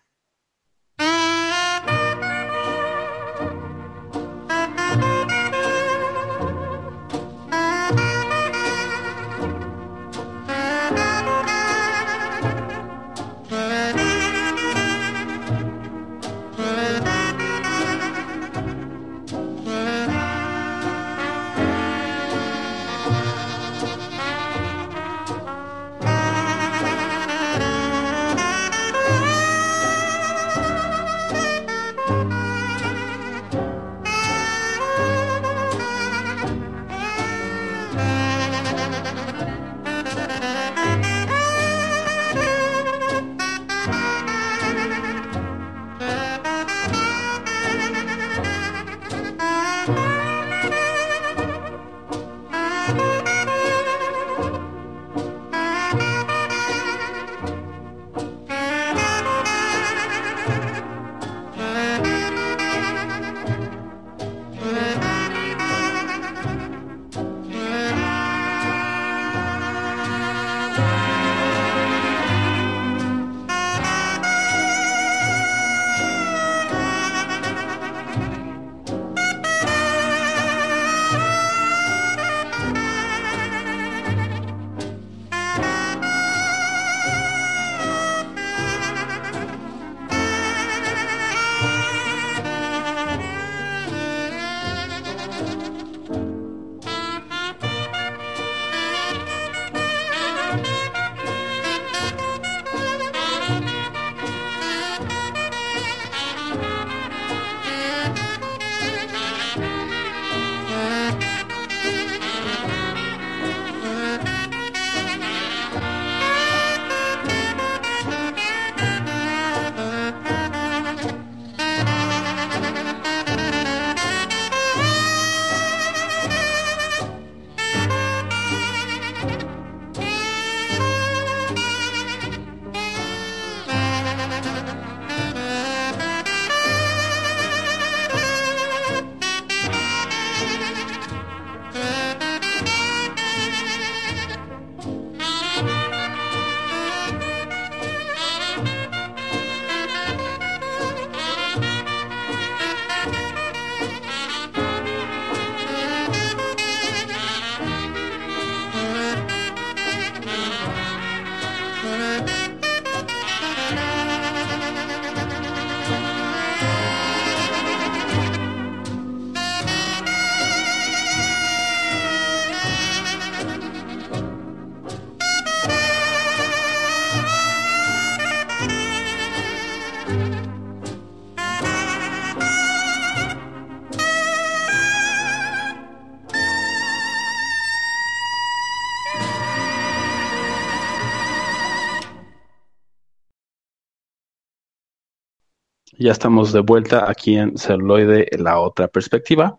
Ya 195.99 196.11
estamos 196.11 196.53
de 196.53 196.59
vuelta 196.59 197.09
aquí 197.09 197.37
en 197.37 197.57
Celuloide, 197.57 198.29
la 198.37 198.59
otra 198.59 198.87
perspectiva, 198.87 199.57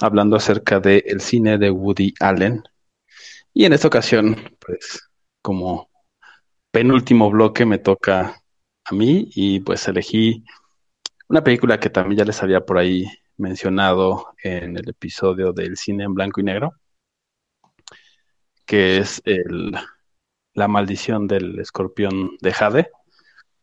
hablando 0.00 0.36
acerca 0.36 0.78
del 0.78 1.20
cine 1.20 1.58
de 1.58 1.68
Woody 1.68 2.14
Allen. 2.20 2.62
Y 3.52 3.64
en 3.64 3.72
esta 3.72 3.88
ocasión, 3.88 4.36
pues, 4.60 5.10
como 5.42 5.90
penúltimo 6.70 7.28
bloque 7.28 7.66
me 7.66 7.78
toca 7.78 8.40
a 8.84 8.94
mí 8.94 9.30
y 9.34 9.58
pues 9.58 9.88
elegí 9.88 10.44
una 11.28 11.42
película 11.42 11.80
que 11.80 11.90
también 11.90 12.18
ya 12.18 12.24
les 12.24 12.40
había 12.40 12.60
por 12.64 12.78
ahí 12.78 13.06
mencionado 13.36 14.34
en 14.44 14.76
el 14.76 14.88
episodio 14.88 15.52
del 15.52 15.76
cine 15.76 16.04
en 16.04 16.14
blanco 16.14 16.40
y 16.40 16.44
negro, 16.44 16.74
que 18.64 18.98
es 18.98 19.20
el, 19.24 19.76
La 20.54 20.68
maldición 20.68 21.26
del 21.26 21.58
escorpión 21.58 22.36
de 22.40 22.52
Jade, 22.52 22.90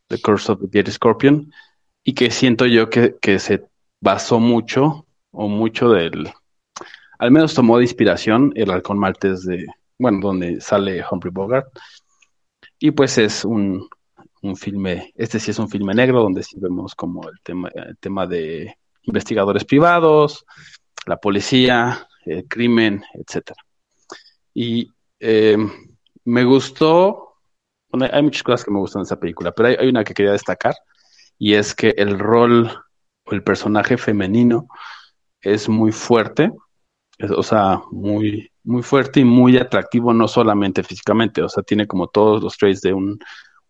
The 0.10 0.20
Curse 0.20 0.52
of 0.52 0.60
the 0.60 0.68
Dead 0.68 0.92
Scorpion, 0.92 1.52
y 2.06 2.14
que 2.14 2.32
siento 2.32 2.68
yo 2.68 2.90
que, 2.90 3.16
que 3.20 3.40
se 3.40 3.66
basó 4.00 4.40
mucho, 4.40 5.08
o 5.32 5.50
mucho 5.50 5.90
del, 5.90 6.32
al 7.18 7.32
menos 7.32 7.56
tomó 7.56 7.78
de 7.78 7.84
inspiración 7.84 8.54
el 8.56 8.70
halcón 8.70 9.00
maltés 9.00 9.44
de, 9.44 9.66
bueno, 9.98 10.20
donde 10.22 10.62
sale 10.62 11.04
Humphrey 11.10 11.34
Bogart, 11.34 11.68
y 12.80 12.92
pues 12.92 13.18
es 13.18 13.44
un, 13.44 13.90
un 14.44 14.56
filme, 14.56 15.12
este 15.16 15.40
sí 15.40 15.50
es 15.50 15.58
un 15.58 15.68
filme 15.68 15.96
negro, 15.96 16.22
donde 16.22 16.44
sí 16.44 16.58
vemos 16.60 16.94
como 16.94 17.28
el 17.28 17.40
tema, 17.42 17.70
el 17.74 17.98
tema 17.98 18.28
de 18.28 18.78
investigadores 19.02 19.66
privados, 19.66 20.46
la 21.08 21.18
policía, 21.18 22.08
el 22.26 22.48
crimen, 22.48 23.04
etcétera. 23.14 23.62
Y 24.54 24.90
eh, 25.20 25.58
me 26.24 26.44
gustó, 26.44 27.38
hay 27.92 28.22
muchas 28.22 28.44
cosas 28.44 28.64
que 28.64 28.72
me 28.72 28.80
gustan 28.80 29.02
de 29.02 29.06
esa 29.06 29.20
película, 29.20 29.52
pero 29.52 29.70
hay, 29.70 29.76
hay 29.80 29.90
una 29.90 30.04
que 30.04 30.14
quería 30.14 30.34
destacar, 30.34 30.76
y 31.38 31.54
es 31.56 31.76
que 31.76 31.90
el 31.98 32.20
rol 32.20 32.72
o 33.26 33.32
el 33.32 33.44
personaje 33.44 33.98
femenino 33.98 34.68
es 35.42 35.70
muy 35.70 35.92
fuerte, 35.92 36.52
es, 37.18 37.32
o 37.32 37.44
sea, 37.44 37.82
muy, 37.92 38.52
muy 38.64 38.84
fuerte 38.84 39.20
y 39.20 39.26
muy 39.26 39.58
atractivo, 39.58 40.14
no 40.14 40.28
solamente 40.28 40.84
físicamente, 40.84 41.42
o 41.42 41.50
sea, 41.50 41.64
tiene 41.64 41.88
como 41.88 42.08
todos 42.08 42.42
los 42.42 42.58
traits 42.58 42.82
de 42.82 42.94
un, 42.94 43.20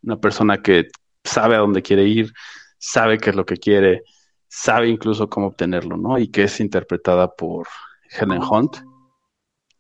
una 0.04 0.18
persona 0.18 0.62
que 0.62 0.88
sabe 1.24 1.56
a 1.56 1.60
dónde 1.60 1.82
quiere 1.82 2.06
ir, 2.06 2.34
sabe 2.78 3.18
qué 3.18 3.32
es 3.32 3.36
lo 3.36 3.46
que 3.46 3.58
quiere, 3.58 4.04
sabe 4.48 4.90
incluso 4.90 5.30
cómo 5.30 5.48
obtenerlo, 5.48 5.98
¿no? 5.98 6.18
Y 6.18 6.30
que 6.30 6.44
es 6.44 6.60
interpretada 6.60 7.36
por 7.36 7.68
Helen 8.10 8.42
Hunt 8.42 8.78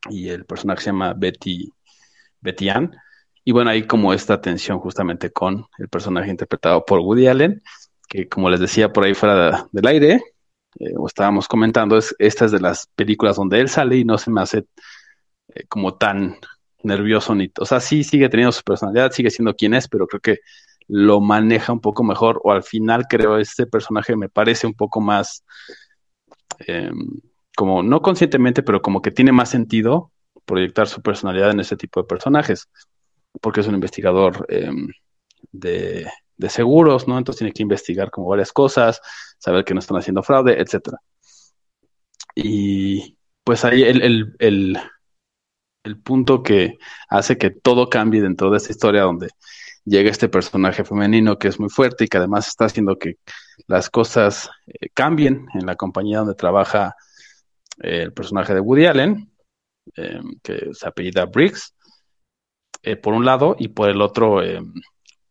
y 0.09 0.29
el 0.29 0.45
personaje 0.45 0.81
se 0.83 0.89
llama 0.89 1.13
Betty, 1.13 1.69
Betty 2.41 2.69
Ann. 2.69 2.95
Y 3.47 3.51
bueno, 3.51 3.69
hay 3.69 3.83
como 3.85 4.11
esta 4.11 4.41
tensión 4.41 4.79
justamente 4.79 5.31
con 5.31 5.67
el 5.77 5.87
personaje 5.87 6.31
interpretado 6.31 6.83
por 6.83 6.99
Woody 6.99 7.27
Allen, 7.27 7.61
que 8.09 8.27
como 8.27 8.49
les 8.49 8.59
decía 8.59 8.91
por 8.91 9.03
ahí 9.03 9.13
fuera 9.13 9.51
de, 9.51 9.57
del 9.71 9.87
aire, 9.87 10.23
eh, 10.79 10.93
o 10.97 11.05
estábamos 11.05 11.47
comentando, 11.47 11.95
es 11.95 12.15
esta 12.17 12.45
es 12.45 12.51
de 12.51 12.59
las 12.59 12.87
películas 12.95 13.35
donde 13.35 13.59
él 13.59 13.69
sale 13.69 13.97
y 13.97 14.03
no 14.03 14.17
se 14.17 14.31
me 14.31 14.41
hace 14.41 14.65
eh, 15.53 15.63
como 15.69 15.95
tan 15.95 16.37
nervioso 16.83 17.35
ni, 17.35 17.51
o 17.59 17.65
sea, 17.65 17.79
sí 17.79 18.03
sigue 18.03 18.29
teniendo 18.29 18.51
su 18.51 18.63
personalidad, 18.63 19.11
sigue 19.11 19.29
siendo 19.29 19.55
quien 19.55 19.75
es, 19.75 19.87
pero 19.87 20.07
creo 20.07 20.21
que 20.21 20.39
lo 20.87 21.21
maneja 21.21 21.71
un 21.71 21.81
poco 21.81 22.03
mejor, 22.03 22.41
o 22.43 22.51
al 22.51 22.63
final 22.63 23.05
creo 23.07 23.37
este 23.37 23.67
personaje 23.67 24.15
me 24.15 24.29
parece 24.29 24.65
un 24.65 24.73
poco 24.73 25.01
más, 25.01 25.43
eh, 26.67 26.91
como 27.55 27.83
no 27.83 28.01
conscientemente, 28.01 28.63
pero 28.63 28.81
como 28.81 29.01
que 29.03 29.11
tiene 29.11 29.31
más 29.31 29.49
sentido 29.49 30.11
proyectar 30.45 30.87
su 30.87 31.01
personalidad 31.01 31.51
en 31.51 31.59
ese 31.59 31.77
tipo 31.77 32.01
de 32.01 32.07
personajes, 32.07 32.69
porque 33.41 33.61
es 33.61 33.67
un 33.67 33.75
investigador 33.75 34.45
eh, 34.49 34.69
de, 35.51 36.09
seguros, 36.49 37.07
¿no? 37.07 37.17
Entonces 37.17 37.39
tiene 37.39 37.53
que 37.53 37.63
investigar 37.63 38.11
como 38.11 38.27
varias 38.27 38.51
cosas, 38.51 39.01
saber 39.37 39.63
que 39.65 39.73
no 39.73 39.79
están 39.79 39.97
haciendo 39.97 40.23
fraude, 40.23 40.59
etcétera. 40.59 40.99
Y 42.35 43.17
pues 43.43 43.63
ahí 43.65 43.83
el, 43.83 44.77
punto 46.03 46.41
que 46.41 46.77
hace 47.09 47.37
que 47.37 47.51
todo 47.51 47.89
cambie 47.89 48.21
dentro 48.21 48.49
de 48.49 48.57
esta 48.57 48.71
historia 48.71 49.03
donde 49.03 49.29
llega 49.85 50.09
este 50.09 50.29
personaje 50.29 50.83
femenino 50.83 51.37
que 51.37 51.47
es 51.47 51.59
muy 51.59 51.69
fuerte 51.69 52.05
y 52.05 52.07
que 52.07 52.17
además 52.17 52.47
está 52.47 52.65
haciendo 52.65 52.97
que 52.97 53.17
las 53.67 53.89
cosas 53.91 54.49
eh, 54.65 54.89
cambien 54.93 55.45
en 55.53 55.65
la 55.65 55.75
compañía 55.75 56.19
donde 56.19 56.33
trabaja 56.33 56.95
eh, 57.81 58.01
el 58.03 58.13
personaje 58.13 58.53
de 58.55 58.61
Woody 58.61 58.87
Allen, 58.87 59.31
eh, 59.95 60.21
que 60.41 60.69
se 60.73 60.87
apellida 60.87 61.25
Briggs, 61.25 61.74
eh, 62.85 62.95
por 62.95 63.13
un 63.13 63.25
lado, 63.25 63.55
y 63.59 63.69
por 63.69 63.89
el 63.89 64.01
otro 64.01 64.41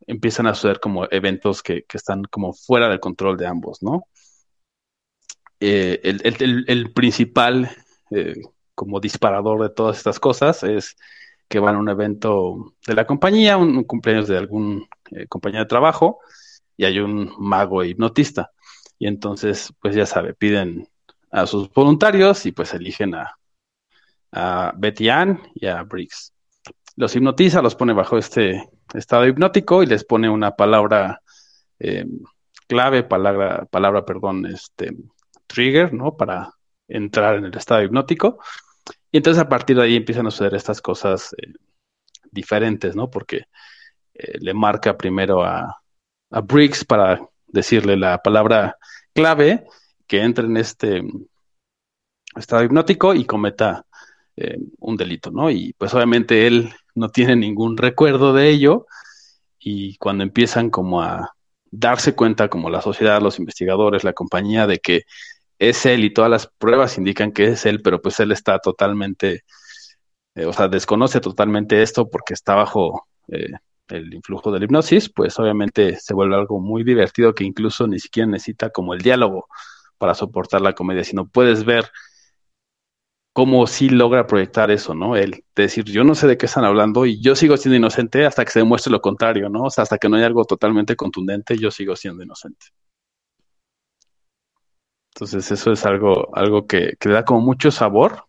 empiezan 0.06 0.46
a 0.46 0.54
suceder 0.54 0.80
como 0.80 1.06
eventos 1.10 1.62
que, 1.62 1.84
que, 1.84 1.96
están 1.96 2.24
como 2.24 2.52
fuera 2.52 2.88
del 2.88 3.00
control 3.00 3.36
de 3.36 3.46
ambos, 3.46 3.82
¿no? 3.82 4.06
El, 5.60 6.20
el, 6.24 6.64
el, 6.68 6.92
principal 6.92 7.70
como 8.74 9.00
disparador 9.00 9.62
de 9.62 9.70
todas 9.70 9.96
estas 9.96 10.20
cosas 10.20 10.62
es 10.62 10.96
que 11.48 11.58
van 11.60 11.76
a 11.76 11.78
un 11.78 11.88
evento 11.88 12.74
de 12.86 12.94
la 12.94 13.06
compañía, 13.06 13.56
un, 13.56 13.76
un 13.76 13.84
cumpleaños 13.84 14.28
de 14.28 14.36
algún 14.36 14.88
eh, 15.12 15.26
compañero 15.28 15.64
de 15.64 15.68
trabajo, 15.68 16.18
y 16.76 16.84
hay 16.84 16.98
un 16.98 17.32
mago 17.38 17.84
hipnotista. 17.84 18.50
Y 18.98 19.06
entonces, 19.06 19.72
pues 19.80 19.94
ya 19.94 20.06
sabe, 20.06 20.34
piden 20.34 20.88
a 21.30 21.46
sus 21.46 21.72
voluntarios 21.72 22.46
y 22.46 22.52
pues 22.52 22.74
eligen 22.74 23.14
a, 23.14 23.38
a 24.32 24.72
Betty 24.76 25.08
Ann 25.08 25.40
y 25.54 25.66
a 25.66 25.82
Briggs. 25.82 26.33
Los 26.96 27.14
hipnotiza, 27.16 27.62
los 27.62 27.74
pone 27.74 27.92
bajo 27.92 28.18
este 28.18 28.68
estado 28.94 29.26
hipnótico 29.26 29.82
y 29.82 29.86
les 29.86 30.04
pone 30.04 30.28
una 30.28 30.54
palabra 30.54 31.20
eh, 31.78 32.06
clave, 32.66 33.02
palabra, 33.02 33.66
palabra, 33.70 34.04
perdón, 34.04 34.46
este 34.46 34.96
trigger, 35.46 35.92
¿no? 35.92 36.16
Para 36.16 36.52
entrar 36.88 37.36
en 37.36 37.46
el 37.46 37.56
estado 37.56 37.82
hipnótico. 37.82 38.38
Y 39.10 39.18
entonces 39.18 39.42
a 39.42 39.48
partir 39.48 39.76
de 39.76 39.84
ahí 39.84 39.96
empiezan 39.96 40.26
a 40.26 40.30
suceder 40.30 40.54
estas 40.54 40.80
cosas 40.80 41.34
eh, 41.38 41.52
diferentes, 42.30 42.94
¿no? 42.94 43.10
Porque 43.10 43.44
eh, 44.14 44.38
le 44.40 44.54
marca 44.54 44.96
primero 44.96 45.44
a, 45.44 45.82
a, 46.30 46.40
Briggs 46.40 46.84
para 46.84 47.20
decirle 47.46 47.96
la 47.96 48.18
palabra 48.18 48.76
clave 49.12 49.64
que 50.06 50.20
entre 50.22 50.46
en 50.46 50.56
este 50.56 51.02
estado 52.36 52.64
hipnótico 52.64 53.14
y 53.14 53.24
cometa 53.24 53.86
eh, 54.36 54.58
un 54.80 54.96
delito, 54.96 55.30
¿no? 55.30 55.50
Y 55.50 55.72
pues 55.78 55.94
obviamente 55.94 56.46
él 56.46 56.72
no 56.94 57.08
tiene 57.08 57.36
ningún 57.36 57.76
recuerdo 57.76 58.32
de 58.32 58.48
ello 58.50 58.86
y 59.58 59.96
cuando 59.96 60.24
empiezan 60.24 60.70
como 60.70 61.02
a 61.02 61.34
darse 61.70 62.14
cuenta 62.14 62.48
como 62.48 62.70
la 62.70 62.82
sociedad, 62.82 63.20
los 63.20 63.38
investigadores, 63.38 64.04
la 64.04 64.12
compañía 64.12 64.66
de 64.66 64.78
que 64.78 65.02
es 65.58 65.86
él 65.86 66.04
y 66.04 66.12
todas 66.12 66.30
las 66.30 66.46
pruebas 66.46 66.98
indican 66.98 67.32
que 67.32 67.46
es 67.48 67.66
él, 67.66 67.82
pero 67.82 68.00
pues 68.00 68.20
él 68.20 68.32
está 68.32 68.58
totalmente, 68.58 69.44
eh, 70.34 70.46
o 70.46 70.52
sea, 70.52 70.68
desconoce 70.68 71.20
totalmente 71.20 71.82
esto 71.82 72.08
porque 72.10 72.34
está 72.34 72.54
bajo 72.54 73.06
eh, 73.28 73.52
el 73.88 74.14
influjo 74.14 74.52
de 74.52 74.58
la 74.58 74.64
hipnosis, 74.64 75.10
pues 75.10 75.38
obviamente 75.38 75.96
se 75.96 76.14
vuelve 76.14 76.36
algo 76.36 76.60
muy 76.60 76.84
divertido 76.84 77.34
que 77.34 77.44
incluso 77.44 77.86
ni 77.86 77.98
siquiera 77.98 78.28
necesita 78.28 78.70
como 78.70 78.94
el 78.94 79.00
diálogo 79.02 79.48
para 79.98 80.14
soportar 80.14 80.60
la 80.60 80.74
comedia, 80.74 81.04
sino 81.04 81.26
puedes 81.28 81.64
ver 81.64 81.90
cómo 83.34 83.66
sí 83.66 83.90
logra 83.90 84.28
proyectar 84.28 84.70
eso, 84.70 84.94
¿no? 84.94 85.16
El 85.16 85.44
decir, 85.56 85.84
yo 85.86 86.04
no 86.04 86.14
sé 86.14 86.28
de 86.28 86.38
qué 86.38 86.46
están 86.46 86.64
hablando 86.64 87.04
y 87.04 87.20
yo 87.20 87.34
sigo 87.34 87.56
siendo 87.56 87.76
inocente 87.76 88.24
hasta 88.26 88.44
que 88.44 88.52
se 88.52 88.60
demuestre 88.60 88.92
lo 88.92 89.00
contrario, 89.00 89.48
¿no? 89.48 89.64
O 89.64 89.70
sea, 89.70 89.82
hasta 89.82 89.98
que 89.98 90.08
no 90.08 90.16
hay 90.16 90.22
algo 90.22 90.44
totalmente 90.44 90.94
contundente, 90.94 91.58
yo 91.58 91.72
sigo 91.72 91.96
siendo 91.96 92.22
inocente. 92.22 92.66
Entonces 95.14 95.50
eso 95.50 95.72
es 95.72 95.84
algo, 95.84 96.28
algo 96.36 96.66
que, 96.68 96.94
que, 97.00 97.08
le 97.08 97.16
da 97.16 97.24
como 97.24 97.40
mucho 97.40 97.72
sabor, 97.72 98.24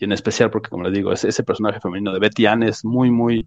y 0.00 0.04
en 0.04 0.12
especial 0.12 0.50
porque, 0.50 0.68
como 0.68 0.82
les 0.82 0.94
digo, 0.94 1.12
ese, 1.12 1.42
personaje 1.44 1.80
femenino 1.80 2.12
de 2.12 2.18
Betty 2.18 2.46
Ann 2.46 2.64
es 2.64 2.84
muy, 2.84 3.12
muy, 3.12 3.46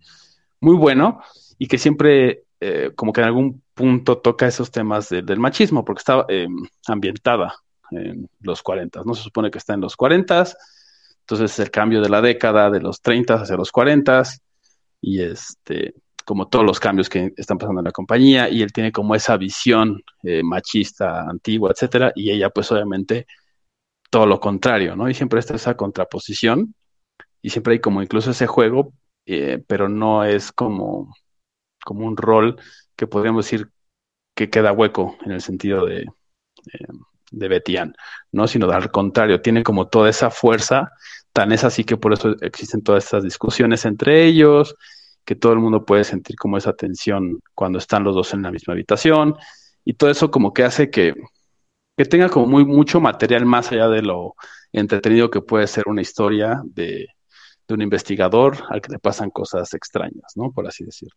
muy 0.62 0.76
bueno 0.78 1.22
y 1.58 1.68
que 1.68 1.78
siempre 1.78 2.46
eh, 2.62 2.92
como 2.96 3.12
que 3.12 3.22
en 3.22 3.28
algún 3.28 3.62
punto 3.74 4.20
toca 4.20 4.48
esos 4.48 4.72
temas 4.72 5.10
de, 5.10 5.22
del 5.22 5.40
machismo, 5.40 5.84
porque 5.84 6.00
está 6.00 6.26
eh, 6.30 6.48
ambientada 6.88 7.56
en 7.92 8.30
los 8.40 8.62
40, 8.62 9.04
¿no? 9.06 9.14
Se 9.14 9.24
supone 9.24 9.52
que 9.52 9.58
está 9.58 9.74
en 9.74 9.82
los 9.82 9.96
40, 9.96 10.46
entonces 11.22 11.60
el 11.60 11.72
cambio 11.72 12.02
de 12.02 12.10
la 12.10 12.22
década 12.22 12.70
de 12.70 12.82
los 12.82 13.02
30 13.02 13.36
hacia 13.36 13.56
los 13.56 13.72
40 13.72 14.24
y 15.02 15.22
este 15.22 15.94
como 16.26 16.48
todos 16.48 16.66
los 16.66 16.80
cambios 16.80 17.10
que 17.10 17.34
están 17.36 17.58
pasando 17.58 17.82
en 17.82 17.86
la 17.86 17.92
compañía 17.92 18.50
y 18.50 18.62
él 18.62 18.72
tiene 18.72 18.92
como 18.92 19.16
esa 19.16 19.38
visión 19.38 20.02
eh, 20.24 20.44
machista, 20.44 21.22
antigua, 21.24 21.72
etcétera, 21.72 22.12
y 22.16 22.32
ella 22.32 22.50
pues 22.50 22.72
obviamente 22.72 23.26
todo 24.10 24.26
lo 24.26 24.40
contrario, 24.40 24.96
¿no? 24.96 25.10
Y 25.10 25.14
siempre 25.14 25.40
está 25.40 25.56
esa 25.56 25.76
contraposición 25.76 26.76
y 27.42 27.50
siempre 27.50 27.74
hay 27.74 27.80
como 27.80 28.02
incluso 28.02 28.32
ese 28.32 28.48
juego, 28.48 28.94
eh, 29.26 29.64
pero 29.68 29.90
no 29.90 30.24
es 30.24 30.52
como, 30.52 31.16
como 31.84 32.06
un 32.06 32.18
rol 32.18 32.60
que 32.96 33.08
podríamos 33.08 33.46
decir 33.46 33.70
que 34.36 34.50
queda 34.50 34.74
hueco 34.74 35.18
en 35.26 35.32
el 35.32 35.42
sentido 35.42 35.86
de, 35.86 36.02
eh, 36.04 36.88
de 37.32 37.48
Betian, 37.48 37.96
¿no? 38.32 38.48
Sino 38.48 38.70
al 38.70 38.92
contrario, 38.92 39.42
tiene 39.42 39.64
como 39.64 39.88
toda 39.88 40.10
esa 40.10 40.30
fuerza, 40.30 40.92
tan 41.34 41.52
es 41.52 41.64
así 41.64 41.84
que 41.84 41.98
por 41.98 42.14
eso 42.14 42.36
existen 42.42 42.84
todas 42.84 43.06
estas 43.06 43.24
discusiones 43.24 43.86
entre 43.86 44.26
ellos, 44.26 44.76
que 45.26 45.36
todo 45.36 45.54
el 45.54 45.60
mundo 45.60 45.86
puede 45.86 46.04
sentir 46.04 46.36
como 46.36 46.58
esa 46.58 46.74
tensión 46.74 47.40
cuando 47.56 47.80
están 47.80 48.04
los 48.04 48.16
dos 48.16 48.34
en 48.34 48.42
la 48.44 48.52
misma 48.52 48.74
habitación 48.74 49.36
y 49.86 49.94
todo 49.94 50.10
eso 50.10 50.32
como 50.32 50.54
que 50.54 50.64
hace 50.64 50.90
que, 50.90 51.16
que 51.98 52.06
tenga 52.06 52.30
como 52.30 52.48
muy 52.48 52.66
mucho 52.66 53.00
material 53.00 53.46
más 53.46 53.72
allá 53.72 53.88
de 53.88 54.02
lo 54.02 54.36
entretenido 54.72 55.30
que 55.30 55.42
puede 55.42 55.68
ser 55.68 55.86
una 55.88 56.02
historia 56.02 56.62
de, 56.66 57.08
de 57.68 57.74
un 57.74 57.82
investigador 57.82 58.58
al 58.70 58.82
que 58.82 58.92
le 58.92 59.00
pasan 59.00 59.30
cosas 59.30 59.74
extrañas, 59.74 60.34
¿no? 60.36 60.52
Por 60.52 60.68
así 60.68 60.84
decirlo. 60.84 61.16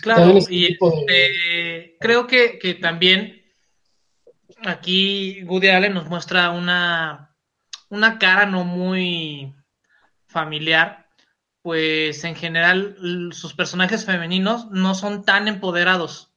Claro, 0.00 0.38
y 0.48 0.66
este, 0.66 1.96
creo 1.98 2.26
que, 2.26 2.58
que, 2.58 2.74
también 2.74 3.42
aquí 4.64 5.42
Woody 5.44 5.68
Allen 5.68 5.94
nos 5.94 6.08
muestra 6.08 6.50
una, 6.50 7.34
una 7.88 8.18
cara 8.18 8.46
no 8.46 8.64
muy 8.64 9.54
familiar, 10.26 11.08
pues 11.62 12.22
en 12.24 12.36
general 12.36 12.96
sus 13.32 13.54
personajes 13.54 14.04
femeninos 14.04 14.70
no 14.70 14.94
son 14.94 15.24
tan 15.24 15.48
empoderados. 15.48 16.32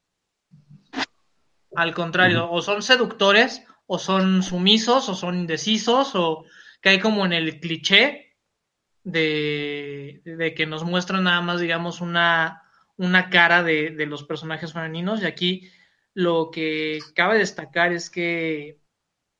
Al 1.75 1.93
contrario, 1.93 2.51
o 2.51 2.61
son 2.61 2.81
seductores, 2.81 3.63
o 3.85 3.97
son 3.99 4.43
sumisos, 4.43 5.07
o 5.07 5.15
son 5.15 5.35
indecisos, 5.35 6.15
o 6.15 6.45
que 6.81 6.89
hay 6.89 6.99
como 6.99 7.25
en 7.25 7.33
el 7.33 7.59
cliché 7.59 8.35
de, 9.03 10.21
de 10.25 10.53
que 10.53 10.65
nos 10.65 10.83
muestran 10.83 11.23
nada 11.23 11.41
más, 11.41 11.61
digamos, 11.61 12.01
una, 12.01 12.60
una 13.01 13.29
cara 13.29 13.63
de, 13.63 13.89
de, 13.89 14.05
los 14.05 14.23
personajes 14.23 14.73
femeninos. 14.73 15.21
Y 15.21 15.25
aquí 15.25 15.71
lo 16.13 16.51
que 16.51 16.99
cabe 17.15 17.39
destacar 17.39 17.91
es 17.91 18.09
que 18.09 18.79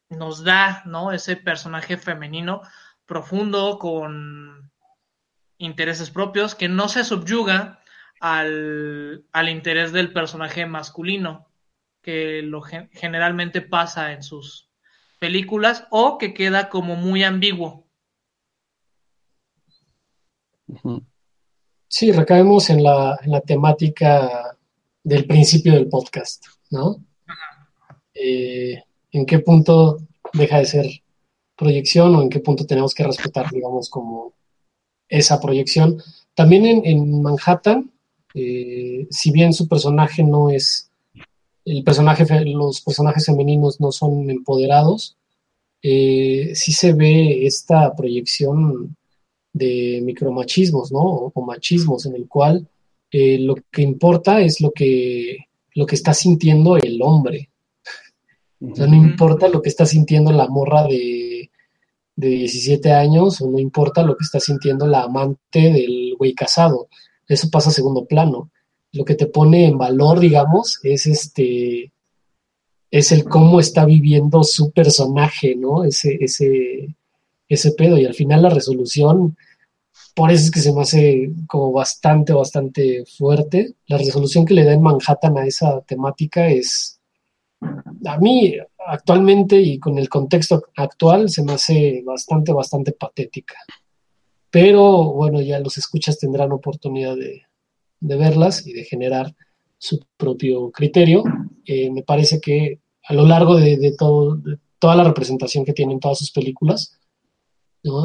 nos 0.10 0.44
da, 0.44 0.82
¿no? 0.86 1.12
Ese 1.12 1.36
personaje 1.36 1.98
femenino 1.98 2.62
profundo 3.06 3.78
con 3.78 4.72
intereses 5.58 6.10
propios 6.10 6.56
que 6.56 6.68
no 6.68 6.90
se 6.90 7.04
subyuga 7.04 7.80
al, 8.20 9.26
al 9.32 9.50
interés 9.50 9.92
del 9.92 10.12
personaje 10.12 10.66
masculino 10.66 11.48
que 12.02 12.42
lo 12.42 12.62
generalmente 12.62 13.62
pasa 13.62 14.12
en 14.12 14.24
sus 14.24 14.70
películas 15.20 15.88
o 15.92 16.18
que 16.18 16.34
queda 16.34 16.70
como 16.70 16.96
muy 16.96 17.24
ambiguo. 17.24 17.88
Sí, 21.92 22.10
recaemos 22.14 22.70
en 22.70 22.84
la, 22.84 23.20
en 23.22 23.32
la 23.32 23.42
temática 23.42 24.58
del 25.04 25.26
principio 25.26 25.74
del 25.74 25.90
podcast, 25.90 26.46
¿no? 26.70 27.04
Eh, 28.14 28.82
¿En 29.12 29.26
qué 29.26 29.40
punto 29.40 29.98
deja 30.32 30.60
de 30.60 30.66
ser 30.66 30.86
proyección 31.58 32.16
o 32.16 32.22
en 32.22 32.30
qué 32.30 32.40
punto 32.40 32.66
tenemos 32.66 32.94
que 32.94 33.04
respetar, 33.04 33.52
digamos, 33.52 33.90
como 33.90 34.32
esa 35.10 35.42
proyección? 35.42 36.02
También 36.34 36.66
en, 36.66 36.86
en 36.86 37.22
Manhattan, 37.22 37.92
eh, 38.36 39.06
si 39.10 39.32
bien 39.32 39.52
su 39.52 39.68
personaje 39.68 40.24
no 40.24 40.50
es 40.50 40.90
el 41.66 41.84
personaje, 41.84 42.26
los 42.46 42.80
personajes 42.80 43.26
femeninos 43.26 43.82
no 43.82 43.92
son 43.92 44.30
empoderados, 44.30 45.18
eh, 45.82 46.52
sí 46.54 46.72
se 46.72 46.94
ve 46.94 47.46
esta 47.46 47.94
proyección 47.98 48.96
de 49.54 50.02
micromachismos, 50.04 50.92
¿no? 50.92 51.02
O, 51.02 51.46
machismos 51.46 52.06
en 52.06 52.16
el 52.16 52.28
cual 52.28 52.68
eh, 53.12 53.40
lo 53.40 53.56
que 53.72 53.82
importa 53.82 54.42
es 54.42 54.62
lo 54.62 54.72
que, 54.72 55.48
lo 55.76 55.86
que 55.86 55.96
está 55.96 56.14
sintiendo 56.14 56.78
el 56.78 57.02
hombre. 57.02 57.50
O 58.62 58.76
sea, 58.76 58.88
no 58.88 58.96
importa 58.96 59.50
lo 59.50 59.62
que 59.62 59.70
está 59.70 59.86
sintiendo 59.86 60.32
la 60.32 60.48
morra 60.48 60.84
de, 60.84 61.50
de 62.16 62.28
17 62.28 62.92
años 62.92 63.42
o 63.42 63.50
no 63.50 63.58
importa 63.60 64.04
lo 64.04 64.16
que 64.16 64.24
está 64.24 64.40
sintiendo 64.40 64.86
la 64.86 65.04
amante 65.04 65.72
del 65.72 66.16
güey 66.18 66.34
casado. 66.34 66.88
Eso 67.28 67.50
pasa 67.50 67.70
a 67.70 67.74
segundo 67.74 68.06
plano 68.06 68.52
lo 68.94 69.06
que 69.06 69.16
te 69.16 69.28
pone 69.28 69.66
en 69.66 69.78
valor, 69.78 70.20
digamos, 70.20 70.80
es 70.84 71.06
este, 71.08 71.94
es 72.90 73.12
el 73.12 73.24
cómo 73.24 73.60
está 73.60 73.86
viviendo 73.86 74.44
su 74.44 74.72
personaje, 74.72 75.56
¿no? 75.56 75.84
Ese, 75.86 76.18
ese, 76.20 76.96
ese 77.54 77.72
pedo. 77.72 77.98
Y 77.98 78.06
al 78.06 78.14
final 78.14 78.42
la 78.42 78.50
resolución, 78.50 79.38
por 80.16 80.32
eso 80.32 80.46
es 80.46 80.52
que 80.52 80.60
se 80.60 80.74
me 80.74 80.82
hace 80.82 81.32
como 81.48 81.72
bastante, 81.72 82.34
bastante 82.34 83.04
fuerte. 83.06 83.76
La 83.88 83.98
resolución 83.98 84.46
que 84.46 84.54
le 84.54 84.64
da 84.64 84.74
en 84.74 84.82
Manhattan 84.82 85.38
a 85.38 85.46
esa 85.46 85.82
temática 85.82 86.48
es, 86.48 87.00
a 88.06 88.18
mí 88.18 88.56
actualmente 88.88 89.60
y 89.62 89.80
con 89.80 89.98
el 89.98 90.10
contexto 90.10 90.64
actual, 90.76 91.30
se 91.30 91.44
me 91.44 91.54
hace 91.54 92.02
bastante, 92.06 92.52
bastante 92.52 92.92
patética. 92.94 93.56
Pero 94.50 95.14
bueno, 95.14 95.42
ya 95.42 95.60
los 95.60 95.78
escuchas 95.78 96.20
tendrán 96.20 96.52
oportunidad 96.52 97.16
de, 97.16 97.44
de 98.02 98.16
verlas 98.18 98.68
y 98.68 98.74
de 98.74 98.84
generar 98.84 99.34
su 99.78 100.00
propio 100.18 100.72
criterio. 100.72 101.24
Eh, 101.66 101.90
me 101.90 102.04
parece 102.04 102.42
que 102.42 102.80
a 103.04 103.14
lo 103.14 103.26
largo 103.26 103.58
de, 103.58 103.96
todo, 103.98 104.40
toda 104.80 104.96
la 104.96 105.04
representación 105.04 105.66
que 105.66 105.74
tienen 105.74 106.00
todas 106.00 106.20
sus 106.20 106.32
películas, 106.32 107.00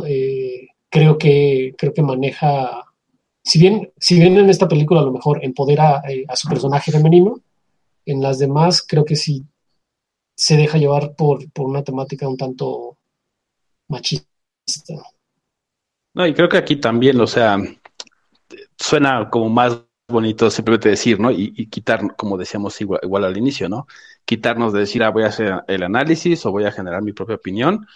eh, 0.06 0.68
creo, 0.88 1.18
que, 1.18 1.74
creo 1.76 1.92
que 1.92 2.02
maneja, 2.02 2.84
si 3.42 3.58
bien, 3.58 3.92
si 3.98 4.18
bien 4.18 4.36
en 4.36 4.50
esta 4.50 4.68
película 4.68 5.00
a 5.00 5.04
lo 5.04 5.12
mejor 5.12 5.44
empodera 5.44 6.02
eh, 6.08 6.24
a 6.28 6.36
su 6.36 6.48
personaje 6.48 6.92
femenino, 6.92 7.40
en 8.04 8.22
las 8.22 8.38
demás 8.38 8.84
creo 8.86 9.04
que 9.04 9.16
sí 9.16 9.44
se 10.34 10.56
deja 10.56 10.78
llevar 10.78 11.14
por, 11.16 11.50
por 11.50 11.66
una 11.66 11.82
temática 11.82 12.28
un 12.28 12.36
tanto 12.36 12.98
machista. 13.88 14.26
No, 16.14 16.26
y 16.26 16.34
creo 16.34 16.48
que 16.48 16.58
aquí 16.58 16.76
también, 16.76 17.20
o 17.20 17.26
sea, 17.26 17.58
suena 18.76 19.28
como 19.30 19.48
más 19.48 19.82
bonito 20.08 20.50
simplemente 20.50 20.88
decir, 20.88 21.18
¿no? 21.18 21.30
Y, 21.30 21.66
quitar, 21.66 22.16
como 22.16 22.38
decíamos 22.38 22.80
igual, 22.80 23.24
al 23.24 23.36
inicio, 23.36 23.68
¿no? 23.68 23.86
Quitarnos 24.24 24.72
de 24.72 24.80
decir, 24.80 25.02
ah, 25.02 25.10
voy 25.10 25.24
a 25.24 25.28
hacer 25.28 25.62
el 25.66 25.82
análisis 25.82 26.44
o 26.46 26.52
voy 26.52 26.64
a 26.64 26.72
generar 26.72 27.02
mi 27.02 27.12
propia 27.12 27.36
opinión, 27.36 27.86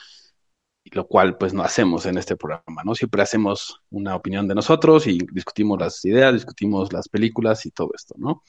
lo 0.92 1.06
cual 1.06 1.36
pues 1.38 1.54
no 1.54 1.62
hacemos 1.62 2.06
en 2.06 2.18
este 2.18 2.36
programa, 2.36 2.82
¿no? 2.84 2.94
Siempre 2.94 3.22
hacemos 3.22 3.80
una 3.90 4.16
opinión 4.16 4.48
de 4.48 4.54
nosotros 4.54 5.06
y 5.06 5.18
discutimos 5.32 5.78
las 5.78 6.04
ideas, 6.04 6.32
discutimos 6.32 6.92
las 6.92 7.08
películas 7.08 7.64
y 7.66 7.70
todo 7.70 7.90
esto, 7.94 8.14
¿no? 8.18 8.42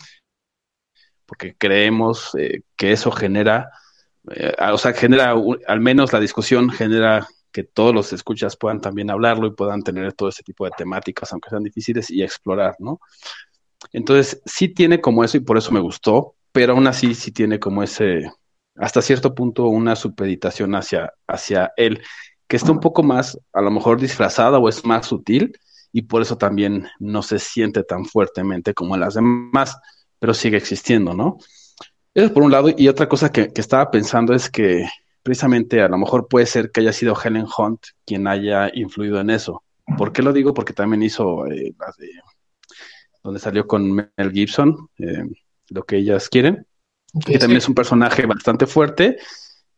Porque 1.26 1.56
creemos 1.58 2.32
eh, 2.38 2.62
que 2.76 2.92
eso 2.92 3.12
genera, 3.12 3.70
eh, 4.32 4.54
o 4.72 4.78
sea, 4.78 4.94
genera, 4.94 5.36
al 5.68 5.80
menos 5.80 6.12
la 6.14 6.20
discusión 6.20 6.70
genera 6.70 7.28
que 7.52 7.64
todos 7.64 7.94
los 7.94 8.14
escuchas 8.14 8.58
puedan 8.58 8.82
también 8.82 9.12
hablarlo 9.12 9.48
y 9.48 9.54
puedan 9.54 9.84
tener 9.84 10.14
todo 10.14 10.30
ese 10.30 10.44
tipo 10.44 10.66
de 10.66 10.72
temáticas, 10.78 11.32
aunque 11.32 11.50
sean 11.50 11.64
difíciles, 11.64 12.10
y 12.10 12.24
explorar, 12.24 12.76
¿no? 12.80 13.00
Entonces, 13.92 14.42
sí 14.46 14.70
tiene 14.70 15.02
como 15.02 15.24
eso 15.24 15.38
y 15.38 15.42
por 15.42 15.58
eso 15.58 15.72
me 15.72 15.80
gustó, 15.80 16.36
pero 16.52 16.74
aún 16.74 16.88
así 16.88 17.14
sí 17.16 17.32
tiene 17.32 17.60
como 17.60 17.84
ese, 17.84 18.32
hasta 18.76 19.02
cierto 19.02 19.36
punto, 19.36 19.68
una 19.68 19.96
supeditación 19.96 20.76
hacia, 20.76 21.14
hacia 21.28 21.72
él, 21.78 22.02
que 22.52 22.58
está 22.58 22.74
un 22.74 22.82
poco 22.82 23.02
más, 23.02 23.40
a 23.54 23.62
lo 23.62 23.72
mejor 23.72 23.98
disfrazada 23.98 24.60
o 24.60 24.68
es 24.68 24.84
más 24.84 25.06
sutil, 25.06 25.58
y 25.94 26.02
por 26.02 26.22
eso 26.22 26.38
también 26.38 26.86
no 27.00 27.24
se 27.24 27.40
siente 27.40 27.82
tan 27.86 28.04
fuertemente 28.04 28.74
como 28.74 28.98
las 28.98 29.14
demás, 29.14 29.78
pero 30.20 30.34
sigue 30.34 30.58
existiendo, 30.58 31.14
¿no? 31.14 31.38
Eso 32.14 32.34
por 32.34 32.44
un 32.44 32.52
lado, 32.52 32.68
y 32.78 32.90
otra 32.90 33.08
cosa 33.08 33.32
que, 33.32 33.54
que 33.54 33.62
estaba 33.62 33.90
pensando 33.90 34.34
es 34.34 34.50
que 34.50 34.86
precisamente 35.24 35.82
a 35.82 35.88
lo 35.88 35.98
mejor 35.98 36.28
puede 36.28 36.46
ser 36.46 36.72
que 36.72 36.82
haya 36.82 36.92
sido 36.92 37.16
Helen 37.16 37.48
Hunt 37.58 37.86
quien 38.06 38.28
haya 38.28 38.70
influido 38.74 39.22
en 39.22 39.30
eso. 39.30 39.64
¿Por 39.98 40.12
qué 40.12 40.22
lo 40.22 40.34
digo? 40.34 40.54
Porque 40.54 40.74
también 40.74 41.04
hizo 41.04 41.48
eh, 41.48 41.74
las 41.80 41.96
de 41.96 42.10
donde 43.24 43.40
salió 43.40 43.66
con 43.66 43.94
Mel 43.94 44.32
Gibson, 44.34 44.90
eh, 44.98 45.24
lo 45.70 45.84
que 45.84 45.96
ellas 45.96 46.28
quieren, 46.28 46.68
que 47.26 47.40
también 47.40 47.60
es 47.60 47.70
un 47.70 47.76
personaje 47.76 48.26
bastante 48.26 48.66
fuerte, 48.66 49.20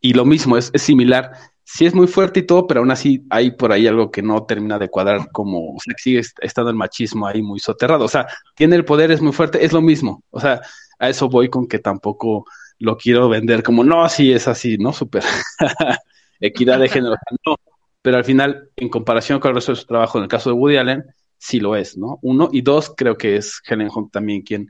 y 0.01 0.13
lo 0.13 0.25
mismo, 0.25 0.57
es, 0.57 0.71
es, 0.73 0.81
similar. 0.81 1.33
Sí 1.63 1.85
es 1.85 1.95
muy 1.95 2.07
fuerte 2.07 2.41
y 2.41 2.43
todo, 2.45 2.67
pero 2.67 2.81
aún 2.81 2.91
así 2.91 3.25
hay 3.29 3.51
por 3.51 3.71
ahí 3.71 3.87
algo 3.87 4.11
que 4.11 4.21
no 4.21 4.45
termina 4.45 4.77
de 4.77 4.89
cuadrar, 4.89 5.31
como 5.31 5.75
o 5.75 5.79
sea, 5.79 5.93
sigue 5.97 6.21
estando 6.41 6.69
el 6.69 6.75
machismo 6.75 7.27
ahí 7.27 7.41
muy 7.41 7.59
soterrado. 7.59 8.05
O 8.05 8.09
sea, 8.09 8.27
tiene 8.55 8.75
el 8.75 8.85
poder, 8.85 9.11
es 9.11 9.21
muy 9.21 9.31
fuerte, 9.33 9.63
es 9.65 9.73
lo 9.73 9.81
mismo. 9.81 10.23
O 10.29 10.39
sea, 10.39 10.61
a 10.99 11.09
eso 11.09 11.29
voy 11.29 11.49
con 11.49 11.67
que 11.67 11.79
tampoco 11.79 12.45
lo 12.79 12.97
quiero 12.97 13.29
vender 13.29 13.63
como, 13.63 13.83
no, 13.83 14.03
así 14.03 14.31
es 14.33 14.47
así, 14.47 14.77
¿no? 14.77 14.93
Súper 14.93 15.23
equidad 16.39 16.79
de 16.79 16.89
género. 16.89 17.15
No, 17.45 17.55
pero 18.01 18.17
al 18.17 18.25
final, 18.25 18.69
en 18.75 18.89
comparación 18.89 19.39
con 19.39 19.49
el 19.49 19.55
resto 19.55 19.71
de 19.71 19.77
su 19.77 19.85
trabajo, 19.85 20.17
en 20.17 20.25
el 20.25 20.29
caso 20.29 20.49
de 20.49 20.55
Woody 20.55 20.77
Allen, 20.77 21.03
sí 21.37 21.59
lo 21.59 21.75
es, 21.75 21.97
¿no? 21.97 22.19
Uno, 22.21 22.49
y 22.51 22.61
dos, 22.61 22.93
creo 22.95 23.17
que 23.17 23.37
es 23.37 23.61
Helen 23.67 23.89
Hunt 23.93 24.11
también 24.11 24.41
quien 24.41 24.69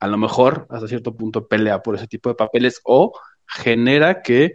a 0.00 0.06
lo 0.06 0.16
mejor 0.16 0.66
hasta 0.70 0.88
cierto 0.88 1.14
punto 1.14 1.46
pelea 1.46 1.82
por 1.82 1.94
ese 1.94 2.06
tipo 2.06 2.30
de 2.30 2.34
papeles 2.34 2.80
o 2.84 3.12
genera 3.46 4.22
que 4.22 4.54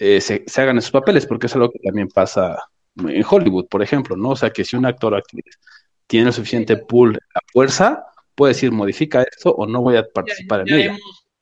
eh, 0.00 0.20
se, 0.22 0.44
hagan 0.56 0.78
esos 0.78 0.90
papeles, 0.90 1.26
porque 1.26 1.46
es 1.46 1.54
algo 1.54 1.70
que 1.70 1.78
también 1.78 2.08
pasa 2.08 2.56
en 2.96 3.22
Hollywood, 3.28 3.68
por 3.68 3.82
ejemplo, 3.82 4.16
¿no? 4.16 4.30
O 4.30 4.36
sea, 4.36 4.48
que 4.50 4.64
si 4.64 4.74
un 4.74 4.86
actor 4.86 5.12
o 5.12 5.16
actriz 5.16 5.44
tiene 6.06 6.28
el 6.28 6.32
suficiente 6.32 6.78
pool 6.78 7.20
a 7.34 7.40
fuerza, 7.52 8.06
puede 8.34 8.54
decir, 8.54 8.72
modifica 8.72 9.22
esto 9.22 9.52
o 9.52 9.66
no 9.66 9.82
voy 9.82 9.96
a 9.96 10.08
participar 10.08 10.62
en 10.62 10.74
ello. 10.74 10.92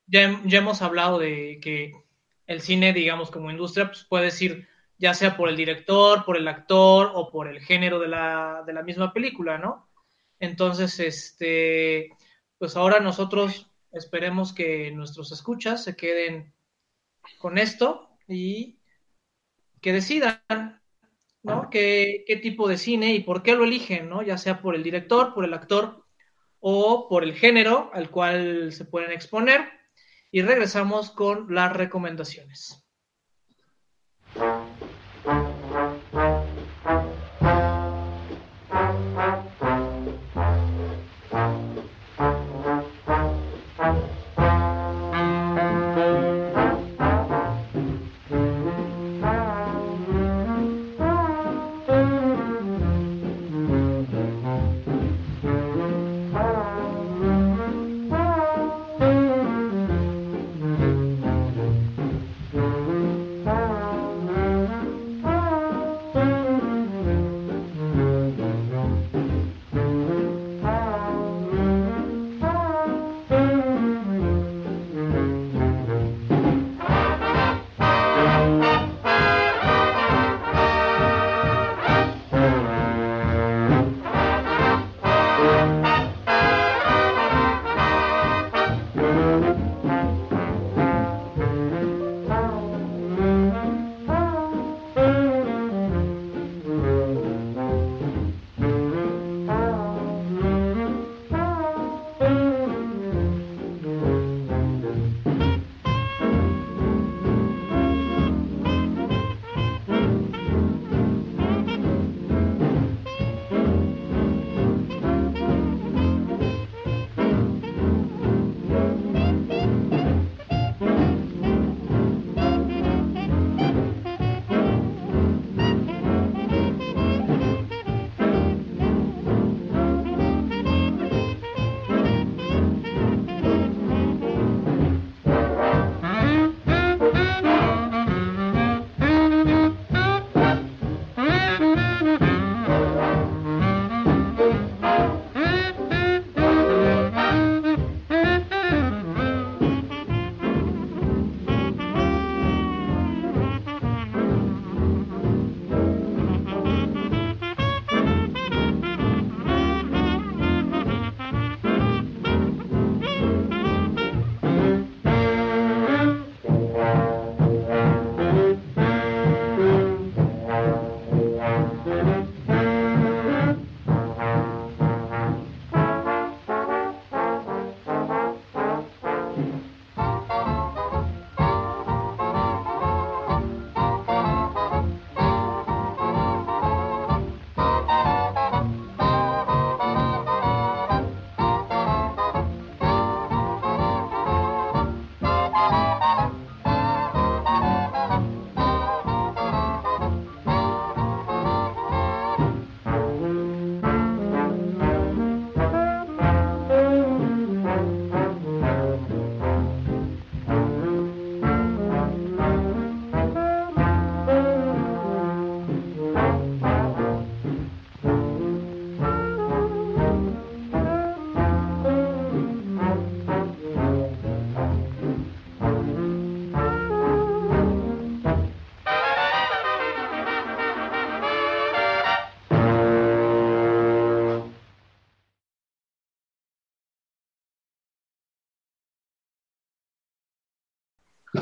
ya, 0.07 0.43
ya 0.45 0.59
hemos 0.59 0.83
hablado 0.83 1.21
de 1.21 1.61
que 1.63 1.93
el 2.47 2.61
cine, 2.61 2.93
digamos, 2.93 3.31
como 3.31 3.51
industria, 3.51 3.87
pues 3.87 4.05
puede 4.05 4.25
decir, 4.25 4.67
ya 4.99 5.15
sea 5.15 5.37
por 5.37 5.49
el 5.49 5.57
director, 5.57 6.25
por 6.25 6.37
el 6.37 6.49
actor 6.49 7.13
o 7.15 7.31
por 7.31 7.47
el 7.47 7.61
género 7.61 8.01
de 8.01 8.09
la, 8.09 8.65
de 8.67 8.73
la 8.73 8.83
misma 8.83 9.13
película, 9.13 9.57
¿no? 9.59 9.89
Entonces, 10.41 10.99
este, 10.99 12.11
pues 12.59 12.77
ahora 12.77 12.99
nosotros 12.99 13.71
esperemos 13.93 14.53
que 14.53 14.91
nuestros 14.91 15.31
escuchas 15.31 15.85
se 15.85 15.95
queden 15.95 16.53
con 17.39 17.57
esto 17.57 18.08
y 18.29 18.79
que 19.81 19.93
decidan, 19.93 20.83
¿no? 21.43 21.71
¿Qué, 21.71 22.25
qué 22.27 22.37
tipo 22.37 22.69
de 22.69 22.79
cine 22.79 23.15
y 23.15 23.21
por 23.21 23.43
qué 23.43 23.55
lo 23.55 23.65
eligen, 23.65 24.09
¿no? 24.09 24.23
Ya 24.23 24.39
sea 24.39 24.61
por 24.61 24.75
el 24.75 24.83
director, 24.83 25.35
por 25.35 25.45
el 25.45 25.55
actor 25.55 26.05
o 26.61 27.09
por 27.09 27.25
el 27.25 27.35
género 27.35 27.91
al 27.95 28.11
cual 28.11 28.73
se 28.73 28.85
pueden 28.85 29.13
exponer. 29.13 29.69
Y 30.31 30.43
regresamos 30.43 31.11
con 31.11 31.53
las 31.55 31.73
recomendaciones. 31.73 32.85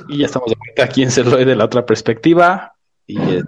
Y 0.09 0.19
ya 0.19 0.27
estamos 0.27 0.49
de 0.51 0.57
vuelta 0.57 0.85
aquí 0.85 1.03
en 1.03 1.11
Celoy 1.11 1.45
de 1.45 1.57
la 1.57 1.65
otra 1.65 1.85
perspectiva. 1.85 2.75
Y 3.07 3.19
es 3.37 3.45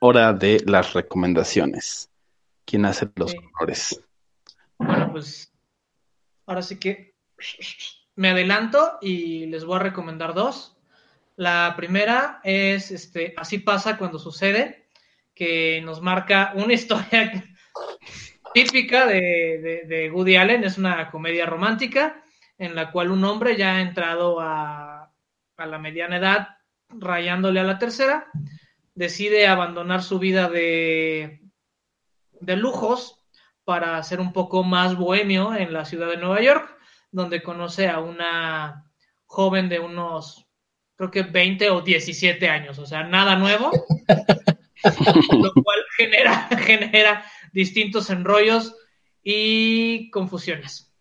hora 0.00 0.32
de 0.32 0.62
las 0.66 0.92
recomendaciones. 0.92 2.10
¿Quién 2.64 2.84
hace 2.84 3.08
los 3.16 3.32
Sí. 3.32 3.38
honores? 3.38 4.00
Bueno, 4.78 5.10
pues 5.12 5.52
ahora 6.46 6.62
sí 6.62 6.78
que 6.78 7.14
me 8.16 8.30
adelanto 8.30 8.98
y 9.00 9.46
les 9.46 9.64
voy 9.64 9.76
a 9.76 9.80
recomendar 9.80 10.34
dos. 10.34 10.76
La 11.36 11.74
primera 11.76 12.40
es 12.44 12.90
este, 12.90 13.34
Así 13.36 13.58
pasa 13.58 13.96
cuando 13.96 14.18
sucede, 14.18 14.86
que 15.34 15.80
nos 15.82 16.00
marca 16.00 16.52
una 16.54 16.72
historia 16.74 17.44
típica 18.54 19.06
de, 19.06 19.20
de, 19.20 19.82
de 19.86 20.10
Woody 20.10 20.36
Allen. 20.36 20.64
Es 20.64 20.78
una 20.78 21.10
comedia 21.10 21.46
romántica 21.46 22.22
en 22.58 22.74
la 22.74 22.92
cual 22.92 23.10
un 23.10 23.24
hombre 23.24 23.56
ya 23.56 23.76
ha 23.76 23.80
entrado 23.80 24.38
a, 24.40 24.91
a 25.56 25.66
la 25.66 25.78
mediana 25.78 26.16
edad, 26.18 26.48
rayándole 26.88 27.60
a 27.60 27.64
la 27.64 27.78
tercera, 27.78 28.26
decide 28.94 29.46
abandonar 29.46 30.02
su 30.02 30.18
vida 30.18 30.48
de, 30.48 31.40
de 32.40 32.56
lujos 32.56 33.22
para 33.64 34.02
ser 34.02 34.20
un 34.20 34.32
poco 34.32 34.64
más 34.64 34.96
bohemio 34.96 35.54
en 35.54 35.72
la 35.72 35.84
ciudad 35.84 36.08
de 36.08 36.16
Nueva 36.16 36.40
York, 36.40 36.76
donde 37.10 37.42
conoce 37.42 37.88
a 37.88 38.00
una 38.00 38.90
joven 39.26 39.68
de 39.68 39.78
unos, 39.78 40.46
creo 40.96 41.10
que 41.10 41.22
20 41.22 41.70
o 41.70 41.80
17 41.80 42.48
años, 42.48 42.78
o 42.78 42.86
sea, 42.86 43.04
nada 43.04 43.36
nuevo, 43.36 43.70
lo 45.32 45.52
cual 45.54 45.84
genera, 45.96 46.48
genera 46.58 47.24
distintos 47.52 48.10
enrollos 48.10 48.74
y 49.22 50.10
confusiones. 50.10 50.91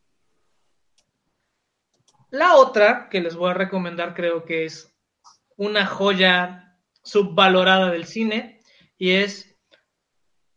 La 2.31 2.55
otra 2.55 3.09
que 3.09 3.19
les 3.19 3.35
voy 3.35 3.51
a 3.51 3.53
recomendar 3.53 4.13
creo 4.13 4.45
que 4.45 4.63
es 4.63 4.97
una 5.57 5.85
joya 5.85 6.77
subvalorada 7.03 7.91
del 7.91 8.05
cine 8.05 8.61
y 8.97 9.11
es 9.11 9.59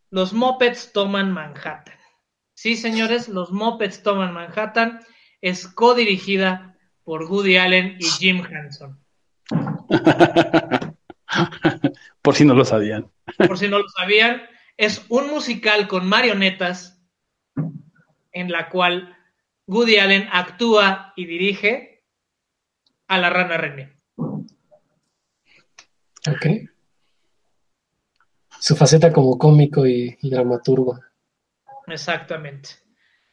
Los 0.09 0.33
Muppets 0.33 0.93
toman 0.93 1.33
Manhattan. 1.33 1.99
Sí, 2.55 2.77
señores, 2.77 3.29
los 3.29 3.51
Muppets 3.51 4.05
toman 4.05 4.33
Manhattan 4.33 5.01
es 5.41 5.67
codirigida 5.67 6.79
por 7.03 7.25
Woody 7.25 7.57
Allen 7.57 7.97
y 7.99 8.05
Jim 8.05 8.45
Henson. 8.49 9.05
por 12.23 12.37
si 12.37 12.45
no 12.45 12.55
lo 12.55 12.65
sabían. 12.65 13.11
Por 13.37 13.59
si 13.59 13.67
no 13.67 13.81
lo 13.81 13.89
sabían, 13.89 14.43
es 14.77 15.05
un 15.09 15.29
musical 15.29 15.89
con 15.89 16.09
marionetas 16.09 17.03
en 18.31 18.53
la 18.53 18.69
cual 18.69 19.17
Woody 19.66 19.97
Allen 19.99 20.28
actúa 20.31 21.12
y 21.16 21.27
dirige 21.27 22.05
a 23.09 23.19
la 23.19 23.31
rana 23.31 23.57
René. 23.57 23.99
Ok. 26.27 26.47
Su 28.59 28.77
faceta 28.77 29.12
como 29.12 29.39
cómico 29.39 29.86
y, 29.86 30.16
y 30.20 30.31
dramaturgo. 30.31 30.99
Exactamente. 31.86 32.70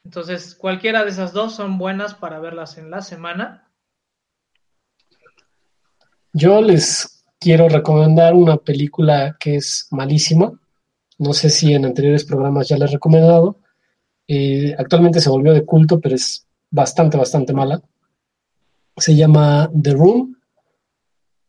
Entonces, 0.03 0.55
cualquiera 0.55 1.03
de 1.03 1.11
esas 1.11 1.31
dos 1.31 1.55
son 1.55 1.77
buenas 1.77 2.15
para 2.15 2.39
verlas 2.39 2.77
en 2.77 2.89
la 2.89 3.01
semana. 3.01 3.71
Yo 6.33 6.61
les 6.61 7.23
quiero 7.39 7.69
recomendar 7.69 8.33
una 8.33 8.57
película 8.57 9.37
que 9.39 9.57
es 9.57 9.87
malísima. 9.91 10.59
No 11.17 11.33
sé 11.33 11.49
si 11.49 11.73
en 11.73 11.85
anteriores 11.85 12.25
programas 12.25 12.67
ya 12.67 12.77
les 12.77 12.89
he 12.89 12.93
recomendado. 12.93 13.60
Eh, 14.33 14.73
actualmente 14.77 15.19
se 15.19 15.29
volvió 15.29 15.53
de 15.53 15.65
culto, 15.65 15.99
pero 15.99 16.15
es 16.15 16.47
bastante, 16.69 17.17
bastante 17.17 17.51
mala. 17.51 17.81
Se 18.95 19.13
llama 19.13 19.69
The 19.73 19.91
Room 19.91 20.37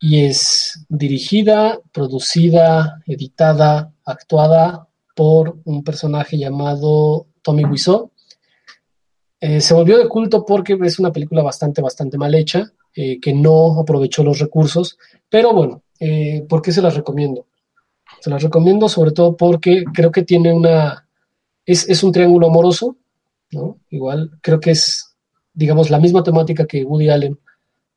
y 0.00 0.24
es 0.24 0.84
dirigida, 0.88 1.78
producida, 1.92 3.00
editada, 3.06 3.92
actuada 4.04 4.88
por 5.14 5.58
un 5.62 5.84
personaje 5.84 6.36
llamado 6.36 7.28
Tommy 7.42 7.64
Wiseau. 7.64 8.10
Eh, 9.38 9.60
se 9.60 9.74
volvió 9.74 9.96
de 9.96 10.08
culto 10.08 10.44
porque 10.44 10.76
es 10.82 10.98
una 10.98 11.12
película 11.12 11.40
bastante, 11.44 11.82
bastante 11.82 12.18
mal 12.18 12.34
hecha, 12.34 12.72
eh, 12.96 13.20
que 13.20 13.32
no 13.32 13.78
aprovechó 13.78 14.24
los 14.24 14.40
recursos, 14.40 14.98
pero 15.28 15.52
bueno, 15.52 15.82
eh, 16.00 16.44
¿por 16.48 16.60
qué 16.62 16.72
se 16.72 16.82
las 16.82 16.96
recomiendo? 16.96 17.46
Se 18.18 18.28
las 18.28 18.42
recomiendo 18.42 18.88
sobre 18.88 19.12
todo 19.12 19.36
porque 19.36 19.84
creo 19.94 20.10
que 20.10 20.24
tiene 20.24 20.52
una, 20.52 21.06
es, 21.66 22.02
un 22.02 22.12
triángulo 22.12 22.48
amoroso, 22.48 22.96
¿no? 23.50 23.78
Igual, 23.90 24.30
creo 24.40 24.60
que 24.60 24.72
es, 24.72 25.14
digamos, 25.52 25.90
la 25.90 26.00
misma 26.00 26.22
temática 26.22 26.66
que 26.66 26.84
Woody 26.84 27.10
Allen 27.10 27.38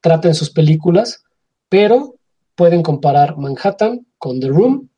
trata 0.02 0.28
en 0.28 0.36
sus 0.36 0.50
películas, 0.50 1.24
pero 1.70 2.16
pueden 2.56 2.84
comparar 2.84 3.38
Manhattan 3.38 4.06
con 4.18 4.40
The 4.40 4.48
Room 4.48 4.90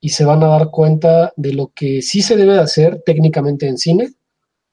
y 0.00 0.10
se 0.10 0.24
van 0.24 0.42
a 0.42 0.48
dar 0.48 0.70
cuenta 0.70 1.32
de 1.36 1.52
lo 1.52 1.68
que 1.74 2.02
sí 2.02 2.22
se 2.22 2.36
debe 2.36 2.54
de 2.54 2.60
hacer 2.60 3.02
técnicamente 3.04 3.66
en 3.66 3.78
cine, 3.78 4.14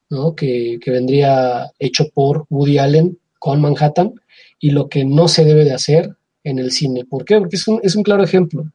¿no? 0.10 0.36
que, 0.36 0.80
vendría 0.86 1.72
hecho 1.80 2.06
por 2.14 2.46
Woody 2.50 2.78
Allen 2.78 3.20
con 3.40 3.62
Manhattan, 3.62 4.14
y 4.60 4.72
lo 4.72 4.88
que 4.88 5.06
no 5.06 5.28
se 5.28 5.46
debe 5.46 5.66
de 5.66 5.74
hacer 5.74 6.16
en 6.44 6.60
el 6.60 6.72
cine. 6.72 7.06
¿Por 7.06 7.26
qué? 7.26 7.38
Porque 7.38 7.58
es 7.58 7.68
un, 7.68 7.80
es 7.84 7.96
un 7.96 8.04
claro 8.04 8.24
ejemplo 8.24 8.66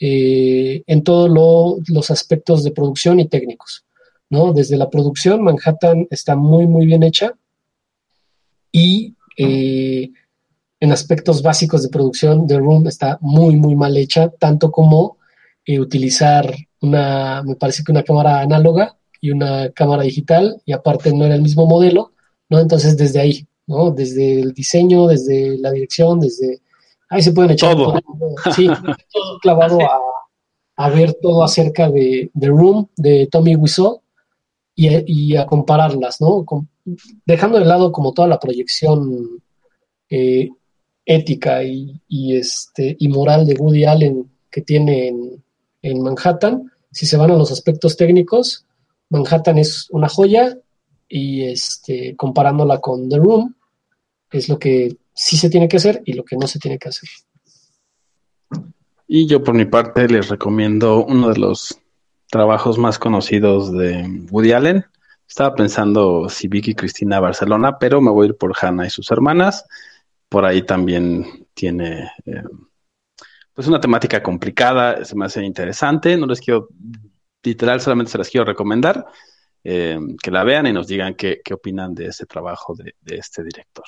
eh, 0.00 0.82
en 0.86 1.02
todos 1.02 1.30
lo, 1.30 1.78
los 1.88 2.10
aspectos 2.10 2.64
de 2.64 2.70
producción 2.70 3.20
y 3.20 3.28
técnicos. 3.28 3.84
¿No? 4.30 4.52
Desde 4.52 4.76
la 4.76 4.90
producción, 4.90 5.42
Manhattan 5.42 6.06
está 6.10 6.36
muy, 6.36 6.66
muy 6.66 6.86
bien 6.86 7.02
hecha 7.02 7.34
y 8.72 9.14
eh, 9.36 10.10
en 10.80 10.92
aspectos 10.92 11.42
básicos 11.42 11.82
de 11.82 11.88
producción, 11.88 12.46
The 12.46 12.58
Room 12.58 12.86
está 12.86 13.18
muy, 13.20 13.56
muy 13.56 13.74
mal 13.74 13.96
hecha, 13.96 14.30
tanto 14.30 14.70
como 14.70 15.18
eh, 15.64 15.80
utilizar 15.80 16.54
una, 16.80 17.42
me 17.42 17.56
parece 17.56 17.82
que 17.82 17.92
una 17.92 18.04
cámara 18.04 18.40
análoga 18.40 18.96
y 19.20 19.30
una 19.30 19.70
cámara 19.70 20.04
digital, 20.04 20.62
y 20.64 20.72
aparte 20.72 21.12
no 21.12 21.24
era 21.24 21.34
el 21.34 21.42
mismo 21.42 21.66
modelo, 21.66 22.12
¿no? 22.48 22.60
Entonces 22.60 22.96
desde 22.96 23.20
ahí, 23.20 23.46
¿no? 23.66 23.90
Desde 23.90 24.40
el 24.40 24.52
diseño, 24.52 25.08
desde 25.08 25.58
la 25.58 25.72
dirección, 25.72 26.20
desde... 26.20 26.60
Ahí 27.10 27.22
se 27.22 27.32
pueden 27.32 27.52
echar 27.52 27.74
Todo. 27.74 27.98
sí, 28.54 28.66
todo 28.66 29.38
clavado 29.40 29.80
a, 29.80 29.98
a 30.76 30.90
ver 30.90 31.14
todo 31.20 31.42
acerca 31.42 31.90
de 31.90 32.30
The 32.38 32.46
Room, 32.46 32.88
de 32.96 33.26
Tommy 33.26 33.56
Wiseau, 33.56 34.02
y, 34.78 35.32
y 35.32 35.36
a 35.36 35.44
compararlas, 35.44 36.20
¿no? 36.20 36.46
Dejando 37.26 37.58
de 37.58 37.64
lado 37.64 37.90
como 37.90 38.12
toda 38.12 38.28
la 38.28 38.38
proyección 38.38 39.42
eh, 40.08 40.50
ética 41.04 41.64
y, 41.64 42.00
y, 42.06 42.36
este, 42.36 42.96
y 42.96 43.08
moral 43.08 43.44
de 43.44 43.54
Woody 43.54 43.84
Allen 43.86 44.30
que 44.48 44.62
tiene 44.62 45.08
en, 45.08 45.44
en 45.82 46.00
Manhattan, 46.00 46.70
si 46.92 47.06
se 47.06 47.16
van 47.16 47.32
a 47.32 47.36
los 47.36 47.50
aspectos 47.50 47.96
técnicos, 47.96 48.66
Manhattan 49.10 49.58
es 49.58 49.88
una 49.90 50.08
joya 50.08 50.56
y 51.08 51.42
este, 51.42 52.14
comparándola 52.14 52.78
con 52.78 53.08
The 53.08 53.16
Room, 53.16 53.56
es 54.30 54.48
lo 54.48 54.60
que 54.60 54.96
sí 55.12 55.36
se 55.36 55.50
tiene 55.50 55.66
que 55.66 55.78
hacer 55.78 56.02
y 56.04 56.12
lo 56.12 56.24
que 56.24 56.36
no 56.36 56.46
se 56.46 56.60
tiene 56.60 56.78
que 56.78 56.90
hacer. 56.90 57.08
Y 59.08 59.26
yo 59.26 59.42
por 59.42 59.54
mi 59.54 59.64
parte 59.64 60.06
les 60.06 60.28
recomiendo 60.28 61.04
uno 61.04 61.30
de 61.30 61.38
los 61.40 61.80
trabajos 62.30 62.78
más 62.78 62.98
conocidos 62.98 63.72
de 63.72 64.26
Woody 64.30 64.52
Allen. 64.52 64.84
Estaba 65.26 65.54
pensando 65.54 66.28
si 66.28 66.48
Vicky 66.48 66.74
Cristina 66.74 67.20
Barcelona, 67.20 67.78
pero 67.78 68.00
me 68.00 68.10
voy 68.10 68.26
a 68.26 68.28
ir 68.30 68.36
por 68.36 68.54
Hannah 68.60 68.86
y 68.86 68.90
sus 68.90 69.10
hermanas. 69.10 69.66
Por 70.28 70.44
ahí 70.44 70.62
también 70.62 71.46
tiene 71.54 72.10
eh, 72.24 72.42
pues 73.52 73.66
una 73.66 73.80
temática 73.80 74.22
complicada, 74.22 75.04
se 75.04 75.16
me 75.16 75.26
hace 75.26 75.42
interesante. 75.42 76.16
No 76.16 76.26
les 76.26 76.40
quiero, 76.40 76.68
literal, 77.42 77.80
solamente 77.80 78.12
se 78.12 78.18
las 78.18 78.30
quiero 78.30 78.44
recomendar. 78.44 79.06
eh, 79.64 79.98
que 80.22 80.30
la 80.30 80.44
vean 80.44 80.66
y 80.66 80.72
nos 80.72 80.86
digan 80.86 81.14
qué, 81.14 81.40
qué 81.44 81.54
opinan 81.54 81.94
de 81.94 82.06
ese 82.06 82.26
trabajo 82.26 82.74
de, 82.74 82.94
de 83.00 83.16
este 83.16 83.42
director. 83.42 83.84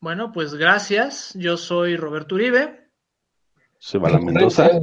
Bueno, 0.00 0.30
pues 0.32 0.54
gracias. 0.54 1.32
Yo 1.34 1.56
soy 1.56 1.96
Roberto 1.96 2.36
Uribe. 2.36 2.87
Soy 3.78 4.00
Bala 4.00 4.18
Mendoza. 4.18 4.70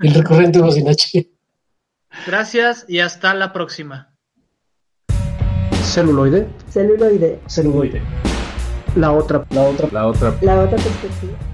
El 0.00 0.14
recurrente 0.14 0.60
Hugo 0.60 0.70
Sinache. 0.70 1.30
Gracias 2.26 2.84
y 2.88 3.00
hasta 3.00 3.34
la 3.34 3.52
próxima. 3.52 4.14
Celuloide, 5.82 6.48
Celuloide. 6.70 7.40
Celuloide. 7.48 8.00
la 8.96 9.12
otra 9.12 9.44
La 9.50 9.62
otra 9.62 9.88
La 9.90 10.06
otra 10.06 10.34
La 10.40 10.60
otra 10.62 10.76
perspectiva. 10.78 11.51